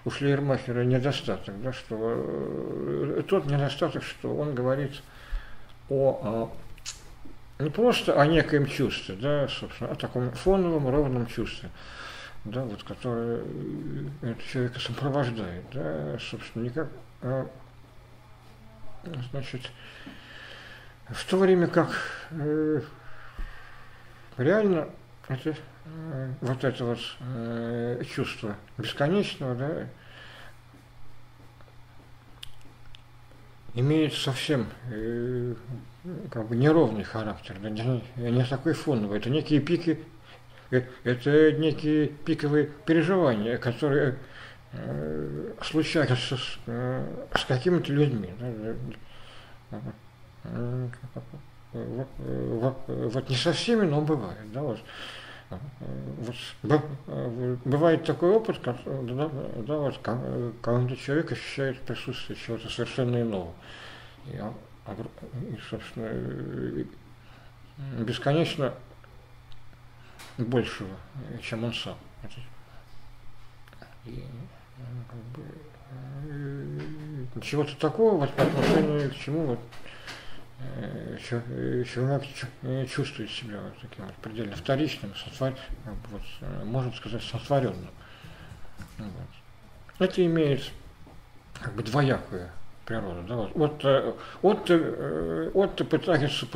у 0.04 0.10
Шлейермахера 0.10 0.84
недостаток, 0.84 1.60
да, 1.62 1.72
что 1.72 1.96
э, 1.98 3.22
тот 3.28 3.46
недостаток, 3.46 4.02
что 4.02 4.34
он 4.34 4.54
говорит 4.54 5.02
о 5.88 6.50
не 7.58 7.70
просто 7.70 8.20
о 8.20 8.26
некоем 8.26 8.66
чувстве, 8.66 9.16
да, 9.20 9.48
собственно, 9.48 9.90
о 9.90 9.94
таком 9.96 10.30
фоновом 10.30 10.88
ровном 10.88 11.26
чувстве, 11.26 11.70
да, 12.44 12.64
вот, 12.64 12.82
которое 12.82 13.42
э, 13.42 14.08
это 14.22 14.42
человека 14.42 14.80
сопровождает, 14.80 15.64
да, 15.72 16.18
собственно, 16.18 16.64
никак, 16.64 16.88
а, 17.22 17.48
значит, 19.30 19.70
в 21.08 21.24
то 21.28 21.36
время 21.36 21.66
как 21.68 21.90
э, 22.30 22.80
реально 24.36 24.88
это, 25.28 25.54
э, 25.84 26.32
вот 26.40 26.64
это 26.64 26.84
вот 26.84 26.98
э, 27.20 28.02
чувство 28.14 28.56
бесконечного, 28.76 29.54
да, 29.54 29.88
имеет 33.74 34.14
совсем 34.14 34.66
э, 34.90 35.54
как 36.30 36.48
бы 36.48 36.56
неровный 36.56 37.04
характер, 37.04 37.56
да, 37.60 37.70
не, 37.70 38.02
не 38.16 38.44
такой 38.44 38.72
фоновый, 38.72 39.18
это 39.18 39.30
некие 39.30 39.60
пики 39.60 40.04
это 40.70 41.52
некие 41.52 42.08
пиковые 42.08 42.66
переживания, 42.84 43.56
которые 43.56 44.18
э, 44.72 45.52
случаются 45.62 46.36
с, 46.36 46.58
э, 46.66 47.26
с 47.34 47.44
какими-то 47.44 47.92
людьми. 47.92 48.30
Вот, 51.72 53.28
не 53.28 53.36
со 53.36 53.52
всеми, 53.52 53.86
но 53.86 54.00
бывает. 54.00 54.52
Да, 54.52 54.62
вот. 54.62 54.80
Вот, 56.62 56.84
бывает 57.64 58.04
такой 58.04 58.30
опыт, 58.30 58.60
да, 58.62 58.76
да, 58.84 59.76
вот, 59.78 59.98
когда 59.98 60.96
человек 60.96 61.32
ощущает 61.32 61.80
присутствие 61.80 62.36
чего-то 62.36 62.68
совершенно 62.68 63.22
иного. 63.22 63.54
И 64.26 64.38
собственно, 65.70 66.84
бесконечно 67.98 68.74
большего, 70.38 70.96
чем 71.42 71.64
он 71.64 71.74
сам. 71.74 71.98
И, 74.04 74.24
как 75.10 75.20
бы, 75.34 75.42
чего-то 77.42 77.76
такого 77.76 78.16
вот, 78.16 78.32
по 78.34 78.42
отношению 78.42 79.10
к 79.10 79.14
чему 79.14 79.46
вот, 79.46 79.60
человек 81.28 82.26
чувствует 82.90 83.30
себя 83.30 83.60
вот 83.60 83.78
таким 83.80 84.06
вот 84.06 84.14
предельно 84.16 84.56
вторичным, 84.56 85.14
сотвор, 85.14 85.54
вот, 86.10 86.22
можно 86.64 86.92
сказать, 86.92 87.22
сотворенным. 87.22 87.90
Вот. 88.98 89.28
Это 89.98 90.24
имеет 90.24 90.70
как 91.60 91.74
бы 91.74 91.82
двоякую 91.82 92.48
природу. 92.86 93.22
Да? 93.28 93.36
Вот, 93.36 93.54
вот, 93.54 93.84
вот, 94.42 94.70
вот 95.54 95.88
пытается 95.88 96.46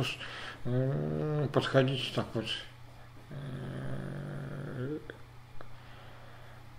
подходить 1.51 2.13
так 2.15 2.25
вот 2.33 2.45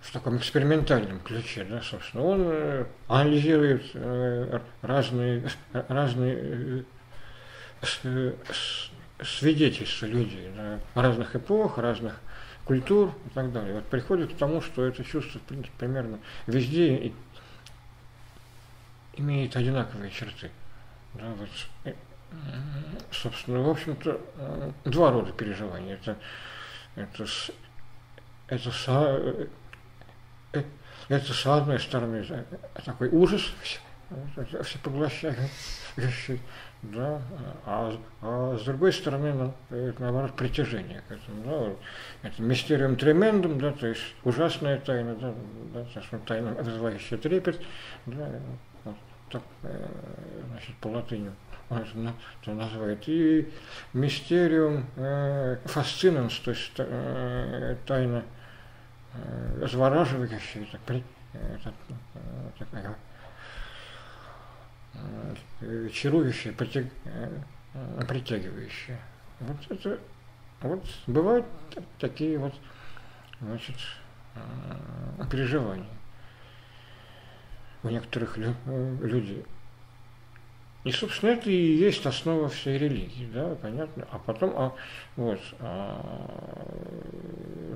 в 0.04 0.12
таком 0.12 0.36
экспериментальном 0.36 1.18
ключе, 1.20 1.64
да, 1.64 1.80
собственно. 1.80 2.24
Он 2.24 2.40
э, 2.44 2.84
анализирует 3.08 3.84
э, 3.94 4.60
разные, 4.82 5.48
разные 5.72 6.84
э, 8.02 8.32
свидетельства 9.22 10.06
людей 10.06 10.50
да, 10.54 10.78
разных 10.94 11.34
эпох, 11.34 11.78
разных 11.78 12.20
культур 12.64 13.14
и 13.26 13.30
так 13.30 13.50
далее. 13.52 13.74
Вот 13.74 13.84
приходит 13.84 14.34
к 14.34 14.36
тому, 14.36 14.60
что 14.60 14.84
это 14.84 15.02
чувство, 15.04 15.38
в 15.38 15.42
принципе, 15.42 15.72
примерно 15.78 16.18
везде 16.46 17.12
имеет 19.14 19.56
одинаковые 19.56 20.10
черты. 20.10 20.50
Да, 21.14 21.32
вот, 21.38 21.94
собственно, 23.10 23.62
в 23.62 23.70
общем-то, 23.70 24.20
э, 24.36 24.70
два 24.84 25.10
рода 25.10 25.32
переживаний. 25.32 25.94
Это, 25.94 26.16
это, 26.94 27.24
это, 28.48 28.70
это, 28.70 29.48
э, 30.52 30.62
это 31.08 31.32
с 31.32 31.46
одной 31.46 31.80
стороны 31.80 32.24
такой 32.84 33.08
ужас, 33.08 33.52
всепоглощающий, 34.62 36.40
да, 36.82 37.22
а, 37.64 37.96
а 38.22 38.58
с 38.58 38.64
другой 38.64 38.92
стороны, 38.92 39.32
ну, 39.32 39.54
наоборот, 39.98 40.34
притяжение 40.34 41.02
к 41.08 41.12
этому, 41.12 41.44
да, 42.22 42.28
это 42.28 42.42
мистериум 42.42 42.96
тремендум, 42.96 43.58
да, 43.58 43.72
то 43.72 43.86
есть 43.86 44.02
ужасная 44.24 44.78
тайна, 44.78 45.14
да, 45.16 45.34
да, 45.72 46.18
тайна, 46.26 46.50
вызывающая 46.62 47.18
трепет, 47.18 47.60
да, 48.06 48.28
вот, 48.84 48.96
так, 49.30 49.42
э, 49.62 49.88
значит, 50.50 50.76
по 50.76 50.88
латыни 50.88 51.30
это 51.70 52.52
называют, 52.52 53.02
и 53.06 53.48
мистериум 53.92 54.86
э, 54.96 55.58
фасцинанс, 55.64 56.38
то 56.40 56.50
есть 56.50 56.72
э, 56.76 57.76
тайна 57.86 58.24
э, 59.14 59.66
завораживающая, 59.70 60.66
так, 60.70 60.80
при, 60.82 61.02
э, 61.32 61.58
так, 61.62 61.74
э, 62.14 62.50
такая 62.58 62.96
Э, 65.60 65.88
чарующее, 65.92 66.52
притяг... 66.52 66.86
Э, 67.04 67.40
притягивающее. 68.06 68.98
Вот 69.40 69.56
это, 69.68 69.98
вот 70.60 70.84
бывают 71.06 71.46
такие 71.98 72.38
вот, 72.38 72.54
значит, 73.40 73.76
э, 74.36 75.24
переживания 75.30 75.86
у 77.82 77.88
некоторых 77.88 78.36
людей. 78.36 79.44
И, 80.84 80.92
собственно, 80.92 81.30
это 81.30 81.50
и 81.50 81.54
есть 81.54 82.04
основа 82.04 82.50
всей 82.50 82.76
религии, 82.76 83.26
да, 83.32 83.56
понятно. 83.60 84.06
А 84.10 84.18
потом, 84.18 84.52
а, 84.54 84.74
вот, 85.16 85.40
а, 85.58 86.68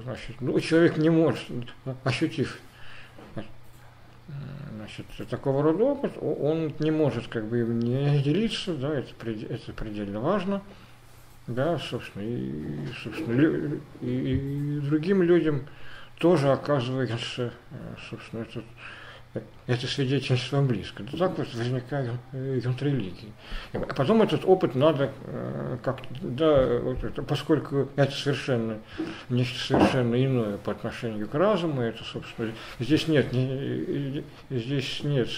значит, 0.04 0.36
ну, 0.40 0.60
человек 0.60 0.98
не 0.98 1.08
может, 1.08 1.42
ощутив 2.04 2.60
значит, 4.76 5.06
такого 5.30 5.62
рода 5.62 5.84
опыт, 5.84 6.12
он 6.20 6.74
не 6.80 6.90
может 6.90 7.28
как 7.28 7.46
бы 7.46 7.60
не 7.60 8.22
делиться, 8.22 8.74
да, 8.74 8.98
это, 8.98 9.30
это 9.30 9.72
предельно 9.72 10.20
важно, 10.20 10.62
да, 11.46 11.78
собственно, 11.78 12.22
и, 12.22 12.86
собственно, 13.02 13.80
и, 14.02 14.06
и 14.06 14.80
другим 14.80 15.22
людям 15.22 15.66
тоже 16.18 16.52
оказывается, 16.52 17.52
собственно, 18.10 18.42
этот 18.42 18.64
это 19.66 19.86
свидетельство 19.86 20.62
близко. 20.62 21.02
Да 21.12 21.28
так 21.28 21.38
вот 21.38 21.54
возникает 21.54 22.10
контррелигии. 22.64 23.32
А 23.74 23.94
потом 23.94 24.22
этот 24.22 24.44
опыт 24.46 24.74
надо 24.74 25.12
э, 25.26 25.76
как 25.84 26.00
да, 26.22 26.78
вот 26.78 27.04
это, 27.04 27.22
поскольку 27.22 27.88
это 27.96 28.12
совершенно 28.12 28.78
нечто 29.28 29.58
совершенно 29.58 30.24
иное 30.24 30.56
по 30.56 30.72
отношению 30.72 31.28
к 31.28 31.34
разуму, 31.34 31.82
это, 31.82 32.02
собственно, 32.02 32.52
здесь 32.80 33.08
нет, 33.08 33.30
не, 33.32 34.24
здесь 34.48 35.02
нет, 35.02 35.28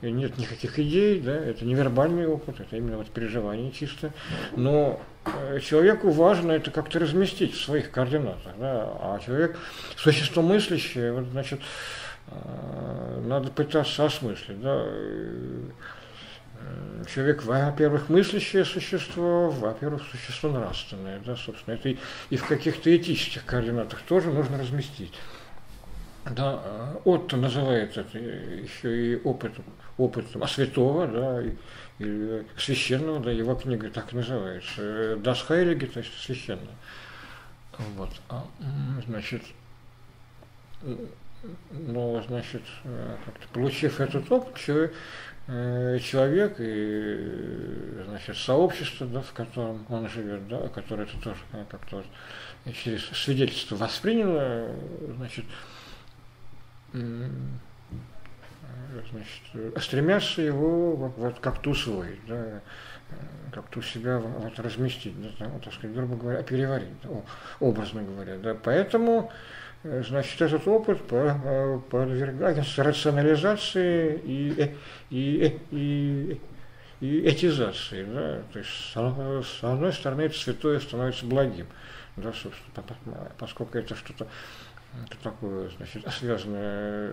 нет 0.00 0.38
никаких 0.38 0.78
идей, 0.78 1.20
да, 1.20 1.34
это 1.34 1.66
невербальный 1.66 2.26
опыт, 2.26 2.60
это 2.60 2.76
именно 2.76 2.96
вот 2.96 3.08
переживание 3.08 3.70
чисто, 3.70 4.12
но 4.56 4.98
э, 5.26 5.60
человеку 5.60 6.10
важно 6.10 6.52
это 6.52 6.70
как-то 6.70 6.98
разместить 6.98 7.54
в 7.54 7.62
своих 7.62 7.90
координатах, 7.90 8.54
да, 8.58 8.96
а 9.00 9.20
человек, 9.24 9.58
существо 9.96 10.42
мыслящее, 10.42 11.12
вот, 11.12 11.26
значит, 11.32 11.60
Э, 11.60 12.07
надо 13.24 13.50
пытаться 13.50 14.04
осмыслить. 14.04 14.60
Да? 14.60 14.84
Э, 16.60 17.04
человек, 17.12 17.44
во-первых, 17.44 18.08
мыслящее 18.08 18.64
существо, 18.64 19.50
во-первых, 19.50 20.02
существо 20.10 20.50
нравственное, 20.50 21.20
да, 21.20 21.36
собственно, 21.36 21.74
это 21.74 21.90
и, 21.90 21.98
и 22.30 22.36
в 22.36 22.46
каких-то 22.46 22.94
этических 22.94 23.44
координатах 23.44 24.02
тоже 24.02 24.30
нужно 24.30 24.58
разместить. 24.58 25.14
Да, 26.30 26.60
э, 26.64 26.96
Отто 27.04 27.36
называет 27.36 27.96
это 27.96 28.18
еще 28.18 29.14
и 29.14 29.22
опыт, 29.22 29.52
опытом 29.96 30.42
а 30.42 30.48
святого, 30.48 31.06
да, 31.06 31.42
и, 31.42 31.54
и 31.98 32.46
священного, 32.56 33.20
да, 33.20 33.30
его 33.30 33.54
книга 33.54 33.90
так 33.90 34.12
называется, 34.12 35.14
Das 35.16 35.38
Heilige, 35.48 35.86
то 35.86 36.00
есть 36.00 36.12
священное. 36.20 36.76
Вот. 37.96 38.10
А, 38.28 38.44
значит, 39.06 39.42
но, 41.70 42.22
значит, 42.22 42.62
э, 42.84 43.16
получив 43.52 44.00
этот 44.00 44.30
опыт, 44.30 44.56
человек, 44.56 44.94
э, 45.46 45.98
человек 46.00 46.56
и, 46.58 48.02
значит, 48.06 48.36
сообщество, 48.36 49.06
да, 49.06 49.20
в 49.22 49.32
котором 49.32 49.86
он 49.88 50.08
живет, 50.08 50.48
да, 50.48 50.68
которое 50.68 51.04
это 51.04 51.18
тоже 51.20 51.40
э, 51.52 51.64
как-то 51.70 52.04
через 52.72 53.04
свидетельство 53.06 53.76
восприняло, 53.76 54.68
значит, 55.16 55.44
значит, 59.10 59.82
стремятся 59.82 60.42
его 60.42 60.96
вот, 60.96 61.38
как-то 61.40 61.70
усвоить, 61.70 62.24
да, 62.26 62.60
как-то 63.52 63.78
у 63.78 63.82
себя 63.82 64.18
вот, 64.18 64.58
разместить, 64.58 65.14
да, 65.38 65.46
так 65.62 65.72
сказать, 65.72 65.94
грубо 65.94 66.16
говоря, 66.16 66.42
переварить, 66.42 67.00
да, 67.02 67.10
образно 67.60 68.02
говоря. 68.02 68.38
Да. 68.38 68.54
Поэтому 68.54 69.30
значит, 69.84 70.40
этот 70.40 70.66
опыт 70.66 71.02
подвергается 71.06 72.82
рационализации 72.82 74.20
и, 74.24 74.74
и, 75.10 75.60
и, 75.70 76.40
и 77.00 77.28
этизации. 77.28 78.04
Да? 78.04 78.42
То 78.52 78.58
есть, 78.58 78.70
с 78.92 79.64
одной 79.64 79.92
стороны, 79.92 80.22
это 80.22 80.38
святое 80.38 80.80
становится 80.80 81.26
благим, 81.26 81.66
да, 82.16 82.32
поскольку 83.38 83.78
это 83.78 83.94
что-то 83.94 84.26
это 85.06 85.16
такое, 85.22 85.68
значит, 85.76 86.02
связанное 86.12 87.12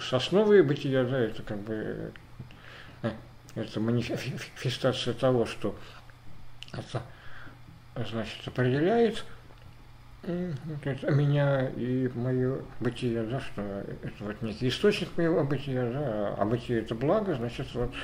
с 0.00 0.12
основой 0.12 0.62
бытия, 0.62 1.04
да, 1.04 1.18
это 1.18 1.42
как 1.42 1.58
бы 1.58 2.10
это 3.54 3.80
манифестация 3.80 5.14
того, 5.14 5.46
что 5.46 5.76
это, 6.72 7.02
значит, 8.08 8.46
определяет 8.46 9.24
это 10.22 11.10
меня 11.12 11.68
и 11.68 12.08
мое 12.14 12.62
бытие, 12.80 13.22
да, 13.22 13.40
что 13.40 13.62
это 13.62 14.24
вот 14.24 14.42
некий 14.42 14.68
источник 14.68 15.16
моего 15.16 15.44
бытия, 15.44 15.90
да, 15.90 16.34
а 16.36 16.44
бытие 16.44 16.80
это 16.80 16.94
благо, 16.94 17.34
значит, 17.34 17.72
вот, 17.74 17.94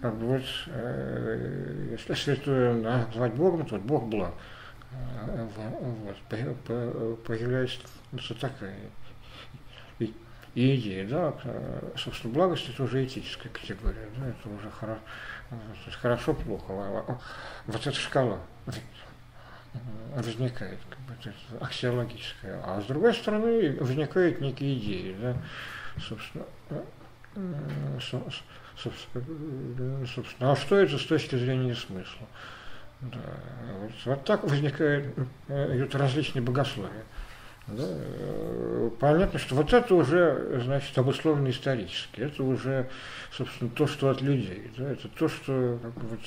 как 0.00 0.14
бы 0.16 0.26
вот, 0.26 0.42
э, 0.66 1.88
если 1.92 2.14
святое 2.14 2.74
назвать 2.74 3.34
Богом, 3.34 3.64
то 3.64 3.76
вот 3.76 3.84
Бог 3.84 4.08
благ. 4.08 4.34
Э, 5.26 5.48
вот, 5.56 6.16
появляется 7.24 7.78
такая 8.38 8.76
и, 9.98 10.14
и 10.54 10.76
идея, 10.76 11.08
да, 11.08 11.34
собственно, 11.96 12.34
благость 12.34 12.68
это 12.68 12.82
уже 12.82 13.04
этическая 13.04 13.50
категория, 13.50 14.08
да, 14.18 14.28
это 14.28 14.48
уже 14.50 14.70
хоро, 14.70 14.98
хорошо, 16.02 16.34
плохо, 16.34 17.18
вот 17.66 17.86
эта 17.86 17.96
шкала 17.96 18.40
возникает 20.14 20.78
как 20.90 20.98
бы, 21.00 21.14
аксиологическое. 21.60 22.60
А 22.64 22.80
с 22.80 22.84
другой 22.84 23.14
стороны 23.14 23.76
возникают 23.80 24.40
некие 24.40 24.78
идеи, 24.78 25.16
да, 25.20 25.36
собственно, 26.00 26.44
собственно, 28.00 30.06
собственно, 30.06 30.52
а 30.52 30.56
что 30.56 30.76
это 30.76 30.98
с 30.98 31.04
точки 31.04 31.36
зрения 31.36 31.74
смысла? 31.74 32.26
Да, 33.00 33.18
вот, 33.80 33.92
вот 34.04 34.24
так 34.24 34.44
возникают 34.44 35.16
идут 35.48 35.94
различные 35.94 36.42
богословия. 36.42 37.04
Да, 37.68 37.86
понятно, 38.98 39.38
что 39.38 39.54
вот 39.54 39.72
это 39.72 39.94
уже, 39.94 40.60
значит, 40.64 40.98
обусловлено 40.98 41.50
исторически. 41.50 42.20
Это 42.20 42.42
уже, 42.42 42.88
собственно, 43.32 43.70
то, 43.70 43.86
что 43.86 44.10
от 44.10 44.20
людей. 44.20 44.72
Да, 44.76 44.90
это 44.90 45.08
то, 45.08 45.28
что 45.28 45.78
как 45.80 45.94
бы, 45.94 46.08
вот, 46.08 46.20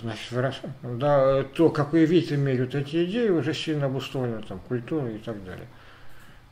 значит, 0.00 0.30
вырос... 0.32 0.60
да, 0.82 1.44
то, 1.44 1.70
какой 1.70 2.04
вид 2.04 2.32
имеют 2.32 2.74
эти 2.74 3.04
идеи, 3.04 3.28
уже 3.28 3.54
сильно 3.54 3.86
обусловлено 3.86 4.42
там, 4.42 4.60
культурой 4.60 5.16
и 5.16 5.18
так 5.18 5.42
далее. 5.44 5.66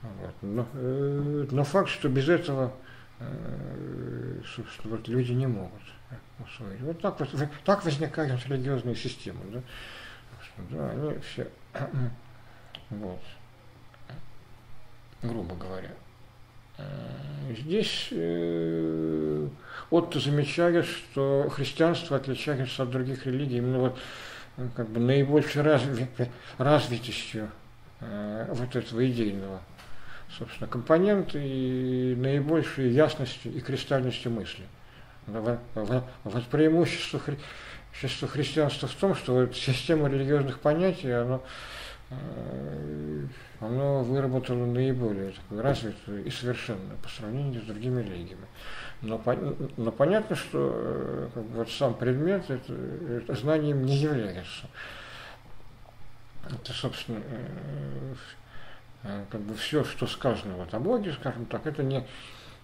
Вот. 0.02 0.34
Но, 0.42 0.66
э, 0.74 1.46
но 1.50 1.64
факт, 1.64 1.90
что 1.90 2.08
без 2.08 2.28
этого 2.28 2.72
э, 3.18 4.40
собственно, 4.54 4.96
вот 4.96 5.08
люди 5.08 5.32
не 5.32 5.46
могут 5.46 5.82
усвоить. 6.38 6.80
Вот 6.80 7.00
так, 7.00 7.20
вот, 7.20 7.28
так 7.64 7.84
возникают 7.84 8.46
религиозные 8.46 8.96
системы. 8.96 9.40
Да? 9.52 9.62
Да, 10.70 10.90
они 10.90 11.18
все, 11.20 11.48
вот, 12.90 13.20
грубо 15.22 15.54
говоря. 15.54 15.90
Э, 16.80 17.54
здесь 17.54 18.08
э, 18.10 19.48
Отто 19.90 20.20
замечает, 20.20 20.86
что 20.86 21.48
христианство 21.50 22.16
отличается 22.16 22.82
от 22.82 22.90
других 22.90 23.26
религий 23.26 23.58
именно 23.58 23.78
вот 23.78 23.98
как 24.76 24.88
бы 24.88 25.00
наибольшей 25.00 25.62
разви, 25.62 26.06
развитостью 26.58 27.50
э, 28.00 28.46
вот 28.50 28.76
этого 28.76 29.08
идейного 29.08 29.60
собственно, 30.38 30.68
компонента 30.68 31.38
и 31.38 32.14
наибольшей 32.16 32.90
ясностью 32.90 33.52
и 33.52 33.60
кристальностью 33.60 34.30
мысли. 34.30 34.64
Вот 35.26 36.44
преимущество, 36.50 37.18
хри, 37.18 37.36
христианства 37.92 38.86
в 38.86 38.94
том, 38.94 39.14
что 39.14 39.34
вот 39.34 39.56
система 39.56 40.08
религиозных 40.08 40.60
понятий, 40.60 41.10
оно 41.10 41.42
Э, 42.10 43.26
оно 43.60 44.02
выработало 44.02 44.64
наиболее 44.64 45.32
такую 45.32 45.62
развитую 45.62 46.24
и 46.24 46.30
совершенную 46.30 46.96
по 47.02 47.08
сравнению 47.08 47.60
с 47.62 47.66
другими 47.66 48.02
религиями. 48.02 48.46
Но, 49.02 49.22
но 49.76 49.92
понятно, 49.92 50.34
что 50.34 50.72
э, 50.74 51.28
как 51.34 51.42
бы, 51.44 51.58
вот 51.58 51.70
сам 51.70 51.94
предмет 51.94 52.50
это, 52.50 52.72
это 52.72 53.34
знанием 53.34 53.84
не 53.84 53.96
является. 53.96 54.66
Это, 56.46 56.72
собственно, 56.72 57.20
э, 59.02 59.24
как 59.30 59.40
бы 59.42 59.54
все, 59.54 59.84
что 59.84 60.06
сказано 60.06 60.56
вот 60.56 60.72
о 60.72 60.80
Боге, 60.80 61.12
скажем 61.12 61.44
так, 61.44 61.66
это 61.66 61.82
не, 61.82 62.06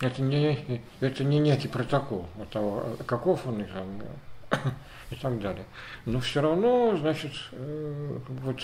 это 0.00 0.22
не, 0.22 0.82
это 1.00 1.24
не 1.24 1.38
некий 1.38 1.68
протокол 1.68 2.26
от 2.40 2.48
того, 2.50 2.96
каков 3.06 3.46
он 3.46 3.60
и, 3.60 3.64
там, 3.64 4.02
и 5.10 5.14
так 5.16 5.38
далее. 5.40 5.66
Но 6.06 6.20
все 6.20 6.40
равно, 6.40 6.96
значит, 6.96 7.32
вот 7.52 8.60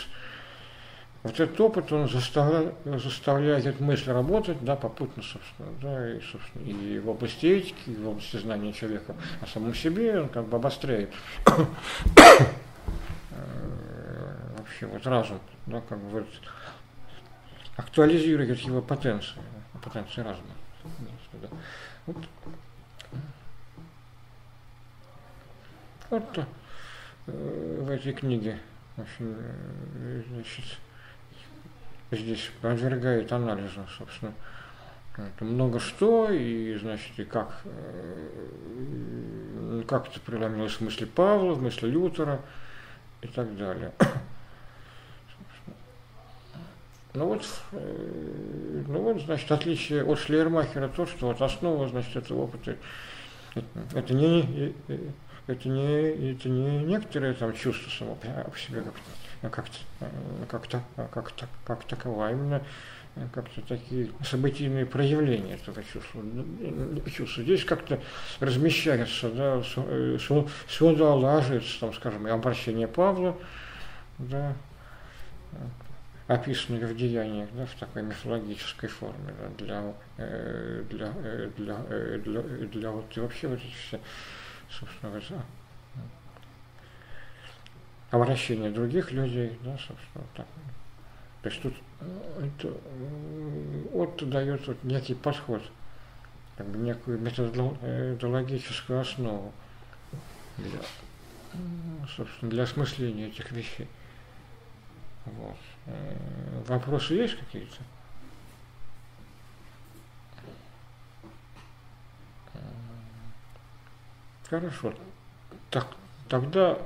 вот 1.23 1.39
этот 1.39 1.61
опыт, 1.61 1.93
он 1.93 2.09
заставляет, 2.09 2.75
заставляет 2.85 3.79
мысль 3.81 4.11
работать, 4.11 4.63
да, 4.63 4.75
попутно, 4.75 5.23
собственно, 5.23 5.69
да, 5.81 6.17
и, 6.17 6.21
собственно, 6.21 6.65
и 6.65 6.99
в 6.99 7.09
области 7.09 7.47
этики, 7.47 7.91
и 7.91 7.95
в 7.95 8.09
области 8.09 8.39
знания 8.39 8.73
человека 8.73 9.15
о 9.41 9.47
самом 9.47 9.75
себе, 9.75 10.21
он 10.21 10.29
как 10.29 10.47
бы 10.47 10.57
обостряет 10.57 11.11
э, 11.47 11.65
вообще 14.59 14.87
вот 14.87 15.07
разум, 15.07 15.39
да, 15.67 15.81
как 15.89 15.99
бы 15.99 16.09
вот 16.09 16.27
актуализирует 17.77 18.59
его 18.59 18.83
потенции, 18.83 19.41
потенции 19.83 20.23
разума. 20.23 20.51
Вот, 22.07 22.17
вот 26.11 26.47
э, 27.29 27.79
в 27.81 27.91
этой 27.91 28.13
книге, 28.13 28.59
общем, 28.97 29.37
э, 29.39 30.23
значит, 30.29 30.65
здесь 32.17 32.51
подвергает 32.61 33.33
анализу, 33.33 33.87
собственно, 33.97 34.33
это 35.17 35.45
много 35.45 35.79
что, 35.79 36.31
и, 36.31 36.77
значит, 36.79 37.19
и 37.19 37.25
как, 37.25 37.61
э, 37.65 38.29
как 39.87 40.09
это 40.09 40.21
преломилось 40.21 40.75
в 40.75 40.81
мысли 40.81 41.05
Павла, 41.05 41.53
в 41.53 41.63
мысли 41.63 41.87
Лютера 41.87 42.41
и 43.21 43.27
так 43.29 43.57
далее. 43.57 43.93
Ну 47.15 47.27
вот, 47.27 47.47
э, 47.73 48.85
ну 48.89 49.03
вот, 49.03 49.21
значит, 49.21 49.53
отличие 49.53 50.03
от 50.03 50.19
Шлейермахера 50.19 50.89
то, 50.89 51.05
что 51.05 51.27
вот 51.27 51.43
основа, 51.43 51.87
значит, 51.87 52.17
этого 52.17 52.45
опыта, 52.45 52.79
это 53.95 54.15
не, 54.15 54.75
это 55.47 55.69
не, 55.69 56.33
это 56.33 56.49
не 56.49 56.79
некоторые 56.85 57.35
там 57.35 57.53
чувства 57.53 57.91
само 57.91 58.15
по 58.15 58.57
себе 58.57 58.81
как-то, 58.81 59.01
как, 59.43 59.67
как, 60.49 60.69
как, 60.69 61.13
как, 61.13 61.33
как 61.65 61.85
таково, 61.85 62.29
а 62.29 62.31
именно 62.31 62.63
как-то 63.35 63.61
такие 63.63 64.11
событийные 64.25 64.87
проявления 64.87 65.55
этого 65.55 65.83
чувства. 65.83 66.23
чувства. 67.15 67.43
Здесь 67.43 67.65
как-то 67.65 68.01
размещается, 68.41 69.31
да, 69.31 69.63
сюда 69.63 71.15
ложится, 71.15 71.81
там, 71.81 71.93
скажем, 71.93 72.27
и 72.27 72.31
обращение 72.31 72.89
Павла, 72.89 73.37
да, 74.19 74.55
описанные 76.27 76.87
в 76.87 76.97
деяниях 76.97 77.49
да, 77.53 77.67
в 77.67 77.75
такой 77.75 78.03
мифологической 78.03 78.89
форме 78.89 79.35
да, 79.39 79.49
для, 79.59 79.95
для, 80.89 81.13
для, 81.59 81.77
для, 81.79 82.19
для, 82.19 82.43
для 82.43 82.91
вот 82.91 83.17
и 83.17 83.21
вообще 83.21 83.49
вот 83.49 83.59
эти 83.59 83.75
все, 83.75 84.01
собственно, 84.71 85.13
вот, 85.13 85.25
обращение 88.13 88.71
других 88.71 89.11
людей, 89.11 89.59
да, 89.65 89.77
собственно, 89.79 90.25
так. 90.35 90.47
То 91.43 91.49
есть 91.49 91.61
тут 91.63 91.75
э, 92.01 92.49
это, 92.59 92.73
вот 93.91 94.29
дает 94.29 94.69
вот 94.69 94.85
некий 94.85 95.15
подход, 95.15 95.63
как 96.57 96.69
бы 96.69 96.79
некую 96.79 97.19
методологическую 97.19 99.01
основу 99.01 99.53
для, 100.59 100.79
собственно, 102.15 102.51
для 102.51 102.63
осмысления 102.65 103.29
этих 103.29 103.51
вещей. 103.51 103.89
Вот. 105.25 105.57
Э, 105.87 106.63
вопросы 106.69 107.15
есть 107.15 107.37
какие-то? 107.37 107.79
Хорошо. 114.51 114.93
Так, 115.71 115.87
тогда 116.29 116.79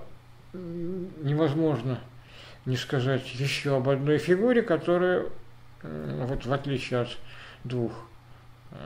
невозможно 1.22 2.00
не 2.64 2.76
сказать 2.76 3.32
еще 3.34 3.76
об 3.76 3.88
одной 3.88 4.18
фигуре, 4.18 4.62
которая, 4.62 5.26
вот 5.82 6.44
в 6.44 6.52
отличие 6.52 7.00
от 7.00 7.16
двух 7.64 7.92
э, 8.72 8.76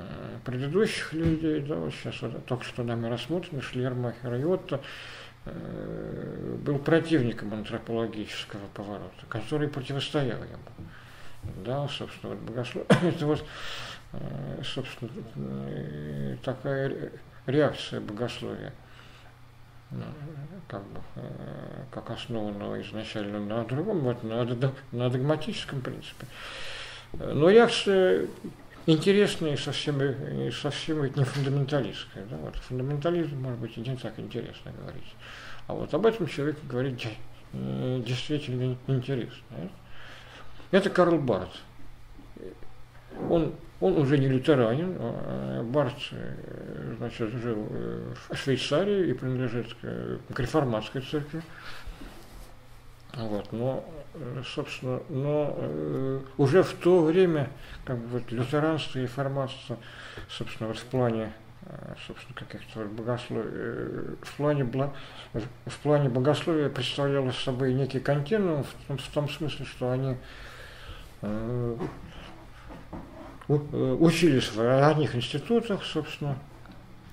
предыдущих 0.44 1.12
людей, 1.14 1.60
да, 1.60 1.76
вот 1.76 1.94
сейчас 1.94 2.20
вот, 2.20 2.44
только 2.44 2.64
что 2.64 2.82
нами 2.82 3.06
рассмотрены, 3.06 3.62
Шлермахер 3.62 4.34
и 4.34 4.44
Отто, 4.44 4.80
э, 5.46 6.56
был 6.62 6.78
противником 6.78 7.54
антропологического 7.54 8.66
поворота, 8.74 9.26
который 9.28 9.68
противостоял 9.68 10.38
ему. 10.42 10.88
Да, 11.64 11.88
собственно, 11.88 12.34
вот 12.34 12.42
богослов... 12.42 12.86
это 13.02 13.26
вот, 13.26 13.44
э, 14.12 14.62
собственно, 14.62 15.10
такая 16.42 17.12
реакция 17.46 18.00
богословия– 18.00 18.74
как 20.68 20.82
бы, 20.82 21.00
э, 21.16 21.84
как 21.90 22.10
основанного 22.10 22.80
изначально 22.82 23.40
на 23.40 23.64
другом, 23.64 24.00
вот, 24.00 24.22
на, 24.22 24.44
на 24.92 25.10
догматическом 25.10 25.80
принципе. 25.80 26.26
Но 27.12 27.50
реакция 27.50 28.28
интересная 28.86 29.54
и 29.54 29.56
совсем, 29.56 30.00
и 30.02 30.50
совсем 30.50 31.02
не 31.02 31.24
фундаменталистская. 31.24 32.24
Да? 32.26 32.36
Вот, 32.36 32.56
фундаментализм, 32.56 33.36
может 33.36 33.58
быть, 33.58 33.76
не 33.76 33.96
так 33.96 34.18
интересно 34.18 34.72
говорить. 34.80 35.14
А 35.66 35.74
вот 35.74 35.92
об 35.92 36.06
этом 36.06 36.26
человек 36.26 36.56
говорит 36.68 37.00
э, 37.52 38.02
действительно 38.06 38.76
интересно. 38.86 39.70
Это 40.70 40.88
Карл 40.88 41.18
Барт. 41.18 41.50
Он 43.28 43.54
он 43.80 43.96
уже 43.96 44.18
не 44.18 44.28
лютеранин, 44.28 44.96
а 44.98 45.62
Барт 45.62 45.96
э, 46.12 46.94
значит, 46.98 47.30
жил 47.30 47.66
э, 47.70 48.12
в 48.28 48.36
Швейцарии 48.36 49.08
и 49.08 49.12
принадлежит 49.14 49.74
к, 49.74 50.38
реформатской 50.38 51.00
церкви. 51.00 51.42
Вот, 53.14 53.50
но, 53.52 53.82
э, 54.14 54.42
собственно, 54.44 55.00
но 55.08 55.54
э, 55.56 56.20
уже 56.36 56.62
в 56.62 56.74
то 56.74 57.02
время, 57.02 57.48
как 57.86 57.96
бы 57.96 58.18
вот 58.18 58.30
лютеранство 58.30 58.98
и 58.98 59.02
реформатство, 59.02 59.78
собственно, 60.28 60.68
вот 60.68 60.78
в 60.78 60.84
плане, 60.84 61.32
собственно, 62.06 62.34
каких-то 62.34 62.84
богословий, 62.84 64.16
в 64.20 64.36
плане, 64.36 64.64
в 65.32 65.78
плане 65.82 66.08
богословия 66.10 66.68
представляло 66.68 67.30
собой 67.30 67.72
некий 67.72 68.00
континуум 68.00 68.64
в, 68.64 68.98
в 68.98 69.08
том 69.08 69.26
смысле, 69.30 69.64
что 69.64 69.90
они 69.90 70.16
учились 73.50 74.52
в 74.52 74.60
ранних 74.60 75.14
институтах, 75.16 75.84
собственно, 75.84 76.36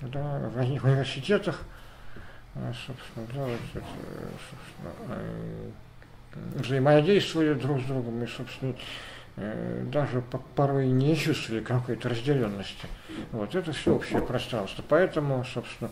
да, 0.00 0.38
в 0.48 0.56
ранних 0.56 0.84
университетах, 0.84 1.60
а, 2.54 2.72
собственно, 2.86 3.26
да, 3.34 3.44
вот 3.44 3.60
это, 3.74 3.84
собственно, 4.50 5.14
э, 5.14 5.70
взаимодействовали 6.54 7.54
друг 7.54 7.80
с 7.80 7.84
другом 7.84 8.22
и, 8.22 8.26
собственно, 8.26 8.74
э, 9.36 9.84
даже 9.90 10.22
порой 10.54 10.86
не 10.86 11.16
чувствовали 11.16 11.62
какой-то 11.62 12.08
разделенности. 12.08 12.86
Вот 13.32 13.54
это 13.54 13.72
все 13.72 13.94
общее 13.94 14.20
пространство. 14.22 14.84
Поэтому, 14.88 15.44
собственно, 15.44 15.90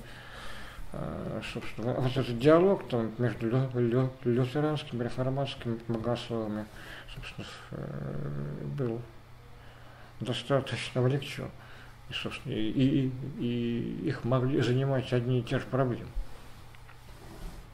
собственно, 1.53 1.93
вот 1.95 2.17
этот 2.17 2.39
диалог 2.39 2.89
там, 2.89 3.13
между 3.19 3.51
лю, 3.51 3.71
лю, 3.75 4.13
лютеранскими, 4.25 5.05
реформатскими 5.05 5.79
богословами, 5.89 6.65
собственно, 7.13 7.47
был 8.79 9.03
достаточно 10.21 11.03
влечен. 11.03 11.51
И, 12.11 12.13
собственно, 12.13 12.53
и, 12.53 12.71
и, 12.71 13.13
и 13.41 14.09
их 14.09 14.25
могли 14.25 14.61
занимать 14.61 15.13
одни 15.13 15.41
и 15.41 15.43
те 15.43 15.59
же 15.59 15.67
проблемы. 15.67 16.09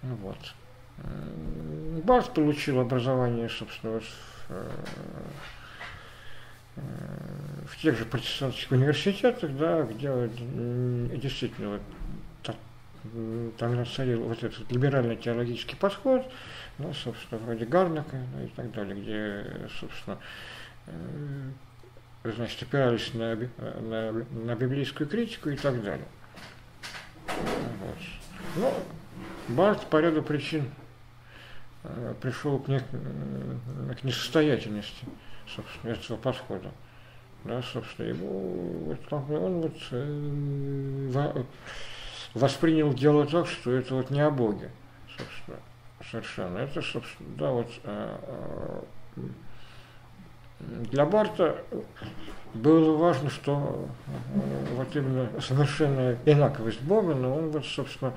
Вот. 0.02 0.38
Барт 2.04 2.32
получил 2.34 2.80
образование, 2.80 3.48
собственно, 3.48 4.00
в, 4.00 4.04
э, 4.48 4.70
в 7.66 7.76
тех 7.80 7.96
же 7.96 8.04
протестантских 8.04 8.70
университетах, 8.70 9.56
да, 9.56 9.82
где 9.82 10.28
действительно 11.16 11.80
вот, 12.44 12.56
тогда 13.58 13.84
царил 13.84 14.24
вот 14.24 14.42
этот 14.42 14.70
либеральный 14.70 15.16
теологический 15.16 15.76
подход, 15.76 16.30
ну, 16.78 16.92
собственно, 16.94 17.40
вроде 17.40 17.64
Гарнака 17.64 18.16
ну, 18.34 18.44
и 18.44 18.48
так 18.48 18.72
далее, 18.72 18.94
где, 18.94 19.68
собственно, 19.78 20.18
значит, 22.24 22.62
опирались 22.62 23.12
на, 23.14 23.36
на, 23.36 24.12
на 24.12 24.54
библейскую 24.54 25.08
критику 25.08 25.50
и 25.50 25.56
так 25.56 25.82
далее. 25.82 26.06
Вот. 27.26 27.98
Ну, 28.56 28.74
Барт 29.48 29.86
по 29.86 30.00
ряду 30.00 30.22
причин 30.22 30.70
э, 31.84 32.14
пришел 32.20 32.58
к, 32.58 32.68
не, 32.68 32.78
э, 32.78 33.94
к 34.00 34.04
несостоятельности, 34.04 35.04
собственно, 35.48 35.92
этого 35.92 36.16
подхода. 36.16 36.70
Да, 37.44 37.60
собственно, 37.62 38.06
ему, 38.06 38.96
вот, 39.10 39.12
он 39.12 39.62
вот 39.62 39.76
э, 39.90 41.44
воспринял 42.34 42.94
дело 42.94 43.26
так, 43.26 43.48
что 43.48 43.72
это 43.72 43.96
вот 43.96 44.10
не 44.10 44.20
о 44.20 44.30
Боге, 44.30 44.70
собственно, 45.16 45.58
совершенно. 46.08 46.58
Это, 46.58 46.82
собственно, 46.82 47.28
да, 47.36 47.50
вот 47.50 47.68
э, 47.82 48.18
э, 49.16 49.22
для 50.90 51.06
Барта 51.06 51.56
было 52.54 52.96
важно, 52.96 53.30
что 53.30 53.88
э, 54.06 54.74
вот 54.74 54.94
именно 54.94 55.28
совершенная 55.40 56.18
инаковость 56.24 56.82
Бога, 56.82 57.14
но 57.14 57.36
он 57.36 57.50
вот, 57.50 57.64
собственно, 57.64 58.12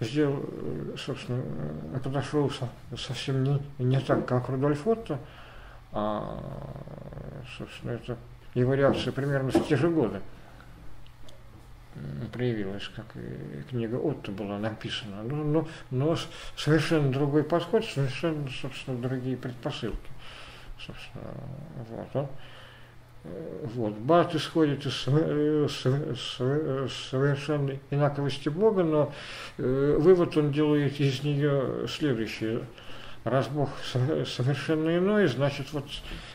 сделал, 0.00 0.42
э, 0.42 0.96
собственно, 0.98 1.42
э, 1.94 1.98
подошел 2.02 2.50
совсем 2.96 3.44
не, 3.44 3.62
не 3.78 4.00
так, 4.00 4.26
как 4.26 4.48
Рудольф 4.48 4.86
Отто, 4.86 5.18
а, 5.92 6.42
собственно, 7.56 7.92
это 7.92 8.16
его 8.54 8.74
реакция 8.74 9.12
примерно 9.12 9.50
в 9.50 9.66
те 9.66 9.76
же 9.76 9.88
годы 9.88 10.20
проявилась, 12.32 12.90
как 12.94 13.06
и 13.14 13.62
книга 13.70 13.96
Отто 13.96 14.30
была 14.30 14.58
написана. 14.58 15.22
Но, 15.22 15.36
но, 15.36 15.68
но 15.90 16.16
совершенно 16.56 17.10
другой 17.10 17.44
подход, 17.44 17.84
совершенно, 17.84 18.46
собственно, 18.50 19.00
другие 19.00 19.36
предпосылки. 19.36 20.10
Собственно, 20.78 21.24
вот. 21.88 22.08
Он, 22.14 22.28
э, 23.24 23.66
вот. 23.74 23.94
Барт 23.94 24.34
исходит 24.34 24.84
из 24.84 24.94
совершенно 27.10 27.78
инаковости 27.90 28.48
Бога, 28.48 28.82
но 28.84 29.12
э, 29.58 29.96
вывод 29.98 30.36
он 30.36 30.52
делает 30.52 31.00
из 31.00 31.22
нее 31.22 31.86
следующий. 31.88 32.60
Раз 33.24 33.48
Бог 33.48 33.70
совершенно 33.82 34.96
иной, 34.96 35.26
значит, 35.26 35.72
вот 35.72 35.86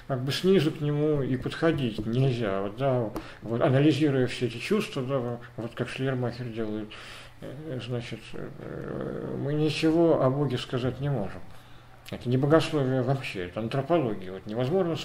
как 0.07 0.21
бы 0.23 0.33
снизу 0.33 0.71
к 0.71 0.81
нему 0.81 1.21
и 1.21 1.37
подходить 1.37 2.05
нельзя. 2.05 2.61
Вот, 2.61 2.75
да, 2.75 3.09
вот, 3.43 3.61
анализируя 3.61 4.27
все 4.27 4.47
эти 4.47 4.57
чувства, 4.57 5.01
да, 5.01 5.39
вот 5.55 5.71
как 5.73 5.87
Шлермахер 5.87 6.47
делает, 6.47 6.89
э, 7.39 7.79
значит, 7.87 8.19
мы 9.37 9.53
ничего 9.53 10.21
о 10.21 10.29
Боге 10.29 10.57
сказать 10.57 10.99
не 10.99 11.09
можем. 11.09 11.39
Это 12.11 12.27
не 12.27 12.37
богословие 12.37 13.01
вообще, 13.01 13.45
это 13.45 13.61
антропология. 13.61 14.33
Вот 14.33 14.45
невозможно 14.45 14.95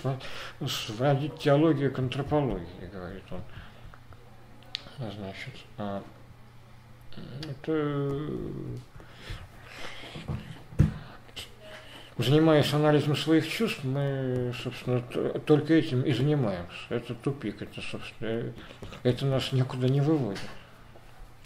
сводить 0.66 1.38
теологию 1.38 1.92
к 1.92 1.98
антропологии, 2.00 2.90
говорит 2.92 3.22
он. 3.30 3.40
Значит, 4.98 5.54
а, 5.78 6.02
это 7.48 8.28
занимаясь 12.18 12.72
анализом 12.74 13.14
своих 13.14 13.48
чувств, 13.48 13.84
мы, 13.84 14.52
собственно, 14.62 15.00
только 15.40 15.74
этим 15.74 16.02
и 16.02 16.12
занимаемся. 16.12 16.76
Это 16.88 17.14
тупик, 17.14 17.62
это, 17.62 17.80
собственно, 17.82 18.52
это 19.04 19.26
нас 19.26 19.52
никуда 19.52 19.88
не 19.88 20.00
выводит. 20.00 20.40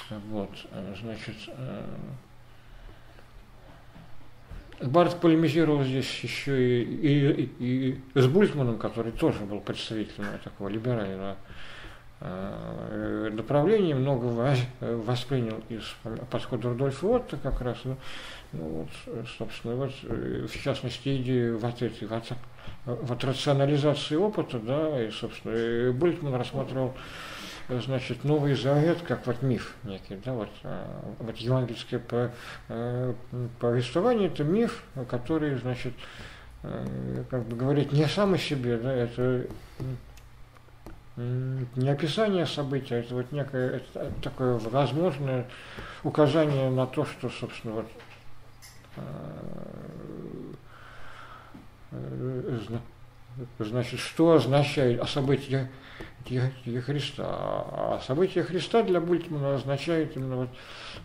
Вот, 0.08 0.50
значит, 1.00 1.36
э, 1.48 1.84
Барт 4.82 5.20
полемизировал 5.20 5.84
здесь 5.84 6.20
еще 6.20 6.82
и, 6.82 6.84
и, 6.84 7.50
и, 7.58 8.00
и 8.14 8.20
с 8.20 8.26
Бультманом, 8.26 8.78
который 8.78 9.12
тоже 9.12 9.40
был 9.40 9.60
представителем 9.60 10.26
такого 10.42 10.68
либерального 10.68 11.36
э, 12.20 13.30
направления, 13.32 13.94
много 13.94 14.54
воспринял 14.80 15.60
из 15.68 15.82
подхода 16.30 16.70
Рудольфа 16.70 17.06
Отто 17.06 17.36
как 17.36 17.60
раз. 17.60 17.78
Ну, 17.84 17.96
ну, 18.52 18.86
вот, 19.06 19.26
собственно, 19.38 19.76
вот, 19.76 19.92
э, 20.04 20.46
в 20.50 20.62
частности, 20.62 21.16
идею 21.20 21.58
вот 21.58 21.82
этой 21.82 22.08
вот, 22.08 22.24
вот 22.86 23.24
рационализации 23.24 24.16
опыта, 24.16 24.58
да, 24.58 25.04
и, 25.04 25.10
собственно, 25.10 25.92
Бультман 25.92 26.34
рассматривал 26.34 26.94
значит, 27.78 28.24
Новый 28.24 28.54
Завет, 28.54 28.98
как 29.02 29.26
вот 29.26 29.42
миф 29.42 29.74
некий, 29.84 30.16
да, 30.24 30.32
вот, 30.32 30.50
а, 30.64 31.14
вот 31.18 31.36
евангельское 31.36 32.02
э, 32.68 33.14
повествование, 33.60 34.28
это 34.28 34.42
миф, 34.44 34.82
который, 35.08 35.56
значит, 35.56 35.94
э, 36.62 37.24
как 37.30 37.44
бы 37.44 37.56
говорит 37.56 37.92
не 37.92 38.06
сам 38.06 38.34
о 38.34 38.38
себе, 38.38 38.76
да, 38.78 38.92
это 38.92 39.46
не 41.16 41.88
описание 41.88 42.46
события, 42.46 42.96
это 42.96 43.14
вот 43.14 43.30
некое 43.32 43.76
это 43.76 44.10
такое 44.22 44.58
возможное 44.58 45.46
указание 46.02 46.70
на 46.70 46.86
то, 46.86 47.04
что, 47.04 47.28
собственно, 47.28 47.74
вот, 47.74 47.86
э, 48.96 49.02
значит, 53.58 54.00
что 54.00 54.32
означает 54.32 55.06
события 55.08 55.70
Христа. 56.26 57.24
А 57.26 58.00
событие 58.06 58.44
Христа 58.44 58.82
для 58.82 59.00
Бультмана 59.00 59.54
означает 59.54 60.16
именно 60.16 60.36
вот 60.36 60.48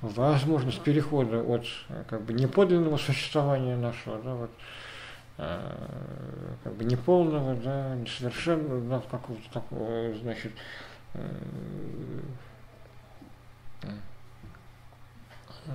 возможность 0.01 0.82
перехода 0.82 1.41
от 1.41 1.66
как 2.07 2.22
бы 2.24 2.34
неподлинного 2.34 2.97
существования 2.97 3.76
нашего, 3.76 4.22
да, 4.22 4.36
вот, 4.36 4.51
э, 5.38 6.55
как 6.63 6.74
бы 6.76 6.84
неполного, 6.84 7.55
да, 7.55 7.95
несовершенного, 7.95 8.82
да, 8.82 9.01
какого-то 9.09 9.51
такого, 9.51 10.13
значит, 10.16 10.51
э, 11.13 11.20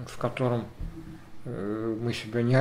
в 0.07 0.19
котором 0.19 0.67
э, 1.45 1.97
мы 2.01 2.13
себя 2.13 2.43
не, 2.43 2.55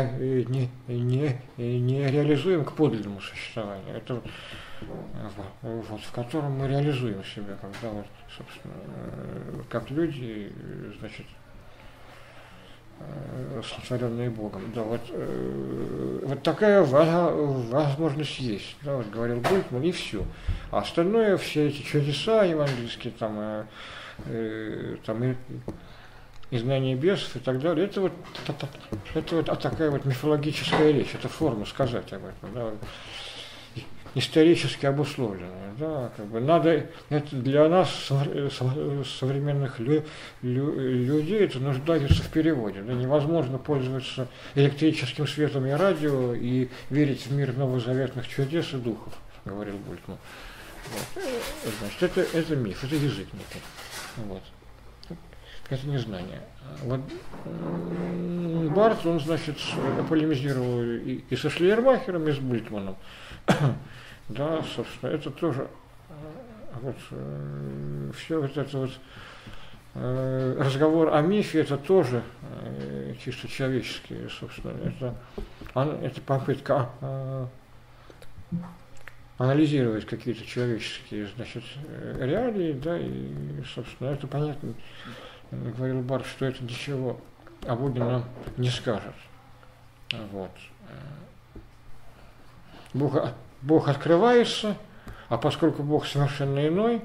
не, 0.45 0.69
не, 0.87 1.39
не 1.57 2.07
реализуем 2.07 2.65
к 2.65 2.73
подлинному 2.73 3.21
существованию. 3.21 3.95
Это 3.95 4.21
вот, 5.61 6.01
в 6.01 6.11
котором 6.11 6.53
мы 6.53 6.67
реализуем 6.67 7.23
себя, 7.23 7.57
когда 7.61 7.93
вот, 7.93 8.05
собственно, 8.35 8.73
э, 8.95 9.61
как 9.69 9.89
люди, 9.89 10.51
значит, 10.99 11.25
э, 12.99 13.61
сотворенные 13.63 14.29
Богом. 14.29 14.61
Да, 14.73 14.83
вот, 14.83 15.01
э, 15.09 16.19
вот 16.23 16.43
такая 16.43 16.81
возможность 16.83 18.39
есть, 18.39 18.75
да, 18.83 18.97
вот 18.97 19.09
говорил 19.09 19.41
Бультман, 19.41 19.83
и 19.83 19.91
все. 19.91 20.25
А 20.71 20.79
остальное, 20.79 21.37
все 21.37 21.67
эти 21.67 21.81
чудеса 21.81 22.43
евангельские, 22.43 23.13
там, 23.13 23.35
э, 23.39 23.65
э, 24.25 24.97
там 25.05 25.23
и, 25.23 25.35
изгнание 26.51 26.95
бесов 26.95 27.35
и 27.35 27.39
так 27.39 27.59
далее, 27.59 27.85
это 27.85 28.01
вот, 28.01 28.13
это, 28.47 28.67
это 29.13 29.35
вот 29.35 29.49
а 29.49 29.55
такая 29.55 29.91
вот 29.91 30.05
мифологическая 30.05 30.91
речь, 30.91 31.13
это 31.13 31.27
форма 31.27 31.65
сказать 31.65 32.11
об 32.13 32.23
этом. 32.25 32.53
Да 32.53 32.71
исторически 34.15 34.85
обусловленное. 34.85 35.73
Да, 35.77 36.11
как 36.17 36.25
бы 36.25 36.41
надо, 36.41 36.87
это 37.09 37.35
для 37.37 37.69
нас, 37.69 37.89
современных 39.19 39.79
лю, 39.79 40.03
лю, 40.41 40.77
людей, 40.77 41.45
это 41.45 41.59
нуждается 41.59 42.21
в 42.21 42.29
переводе. 42.29 42.81
Да, 42.81 42.93
невозможно 42.93 43.57
пользоваться 43.57 44.27
электрическим 44.55 45.25
светом 45.25 45.65
и 45.65 45.71
радио 45.71 46.33
и 46.33 46.67
верить 46.89 47.27
в 47.27 47.31
мир 47.31 47.55
новозаветных 47.55 48.27
чудес 48.27 48.73
и 48.73 48.77
духов, 48.77 49.13
говорил 49.45 49.77
Бультман. 49.77 50.17
Вот. 50.91 51.23
Значит, 51.79 52.03
это, 52.03 52.37
это 52.37 52.55
миф, 52.55 52.83
это 52.83 52.95
язык 52.95 53.27
некий. 53.31 53.63
Вот. 54.17 54.41
Это 55.69 55.87
незнание. 55.87 56.41
Вот 56.83 57.01
Барт, 58.73 59.05
он, 59.05 59.19
значит, 59.19 59.57
полемизировал 60.09 60.81
и, 60.81 61.23
и 61.29 61.35
со 61.35 61.49
Шлейермахером, 61.49 62.27
и 62.27 62.31
с 62.31 62.39
Бультманом. 62.39 62.97
Да, 64.29 64.61
собственно, 64.61 65.09
это 65.09 65.31
тоже 65.31 65.67
э, 66.09 66.13
вот, 66.81 66.95
э, 67.09 68.11
все 68.15 68.39
вот 68.39 68.55
это 68.55 68.77
вот 68.77 68.91
э, 69.95 70.55
разговор 70.59 71.15
о 71.15 71.21
мифе, 71.21 71.61
это 71.61 71.77
тоже 71.77 72.23
чисто 73.23 73.47
человеческий, 73.47 74.29
собственно, 74.29 74.73
это, 74.83 75.15
это 76.03 76.21
попытка 76.21 76.89
анализировать 79.37 80.05
какие-то 80.05 80.45
человеческие, 80.45 81.27
значит, 81.35 81.63
реалии, 82.19 82.73
да, 82.73 82.97
и, 82.97 83.63
собственно, 83.73 84.09
это 84.09 84.27
понятно, 84.27 84.73
говорил 85.51 86.01
Бар, 86.01 86.23
что 86.23 86.45
это 86.45 86.63
ничего 86.63 87.19
о 87.65 87.75
Боге 87.75 88.03
нам 88.03 88.25
не 88.57 88.69
скажет. 88.69 89.15
Вот. 90.31 90.51
Бог 92.93 93.15
Бог 93.61 93.87
открывается, 93.87 94.77
а 95.27 95.37
поскольку 95.37 95.83
Бог 95.83 96.05
совершенно 96.05 96.67
иной, 96.67 97.01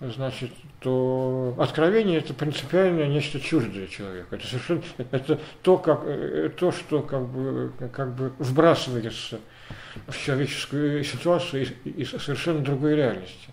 значит, 0.00 0.52
то 0.80 1.54
откровение 1.58 2.18
это 2.18 2.34
принципиально 2.34 3.06
нечто 3.08 3.40
чуждое 3.40 3.86
человеку. 3.86 4.34
Это 4.34 4.46
совершенно 4.46 4.82
это 5.10 5.40
то, 5.62 5.78
как, 5.78 6.02
э, 6.04 6.50
то 6.56 6.70
что 6.72 7.02
как 7.02 7.26
бы, 7.26 7.72
как 7.92 8.14
бы 8.14 8.32
вбрасывается 8.38 9.40
в 10.06 10.16
человеческую 10.16 11.02
ситуацию 11.02 11.62
из, 11.62 11.72
из 11.84 12.22
совершенно 12.22 12.60
другой 12.60 12.96
реальности. 12.96 13.48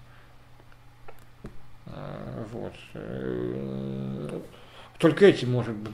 А, 1.85 2.45
вот. 2.51 2.73
Э, 2.93 4.41
только 4.99 5.25
этим 5.25 5.51
может 5.51 5.75
быть, 5.75 5.93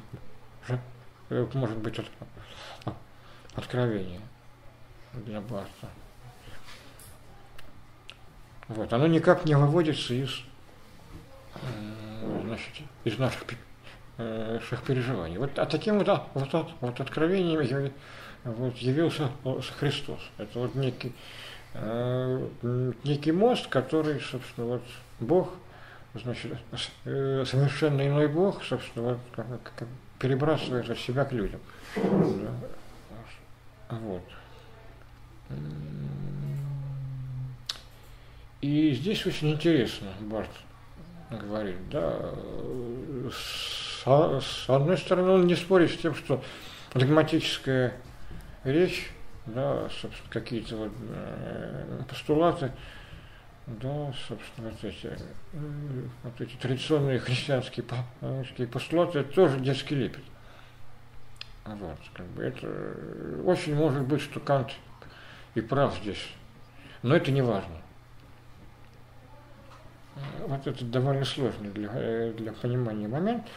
может 1.54 1.78
быть 1.78 2.00
откровение 3.56 4.22
для 5.14 5.42
Барта. 5.42 5.90
Вот. 8.68 8.94
Оно 8.94 9.08
никак 9.08 9.46
не 9.46 9.56
выводится 9.56 10.14
из, 10.14 10.42
э, 11.56 12.42
значит, 12.46 12.84
из 13.04 13.18
наших, 13.18 13.44
наших 14.18 14.84
переживаний. 14.84 15.38
Вот 15.38 15.58
а 15.58 15.66
таким 15.66 15.98
вот, 15.98 16.08
вот, 16.36 16.72
вот 16.82 17.00
откровением 17.00 17.92
вот, 18.44 18.78
явился 18.78 19.32
Христос. 19.80 20.20
Это 20.38 20.60
вот 20.60 20.76
некий, 20.76 21.14
э, 21.74 22.48
некий 23.04 23.32
мост, 23.32 23.68
который, 23.68 24.20
собственно, 24.22 24.68
вот 24.68 24.84
Бог, 25.20 25.54
значит, 26.14 26.58
э, 27.06 27.44
совершенно 27.46 28.08
иной 28.08 28.28
Бог, 28.28 28.64
собственно, 28.64 29.10
вот, 29.10 29.20
как, 29.36 29.48
как, 29.76 29.88
перебрасывает 30.20 30.90
от 30.90 31.00
себя 31.00 31.26
к 31.26 31.32
людям. 31.32 31.60
Вот. 33.90 34.22
И 38.62 38.92
здесь 38.94 39.26
очень 39.26 39.52
интересно, 39.52 40.10
Барт 40.20 40.50
говорит, 41.30 41.78
да, 41.90 42.34
с, 43.32 44.66
одной 44.68 44.98
стороны, 44.98 45.30
он 45.30 45.48
не 45.48 45.56
спорит 45.56 45.92
с 45.92 45.98
тем, 45.98 46.16
что 46.16 46.44
догматическая 46.94 47.94
речь, 48.64 49.12
да, 49.46 49.88
собственно, 49.90 50.30
какие-то 50.30 50.76
вот 50.76 50.92
э, 51.10 52.02
постулаты, 52.08 52.72
да, 53.68 54.14
собственно, 54.28 54.72
вот 54.72 54.84
эти, 54.84 55.10
вот 56.24 56.42
эти 56.42 56.56
традиционные 56.56 57.20
христианские 57.20 57.86
постулаты, 58.68 59.20
это 59.20 59.34
тоже 59.34 59.60
детский 59.60 59.96
лепет. 59.96 60.24
Вот, 61.66 62.00
как 62.14 62.26
бы 62.28 62.44
это 62.44 62.68
очень 63.46 63.76
может 63.76 64.02
быть, 64.04 64.22
что 64.22 64.40
Кант 64.40 64.72
и 65.60 65.62
прав 65.62 65.96
здесь, 66.02 66.28
но 67.04 67.16
это 67.16 67.32
не 67.32 67.42
важно. 67.42 67.76
Вот 70.48 70.66
это 70.68 70.84
довольно 70.84 71.24
сложный 71.24 71.70
для, 71.70 72.32
для 72.34 72.52
понимания 72.54 73.08
момент. 73.08 73.48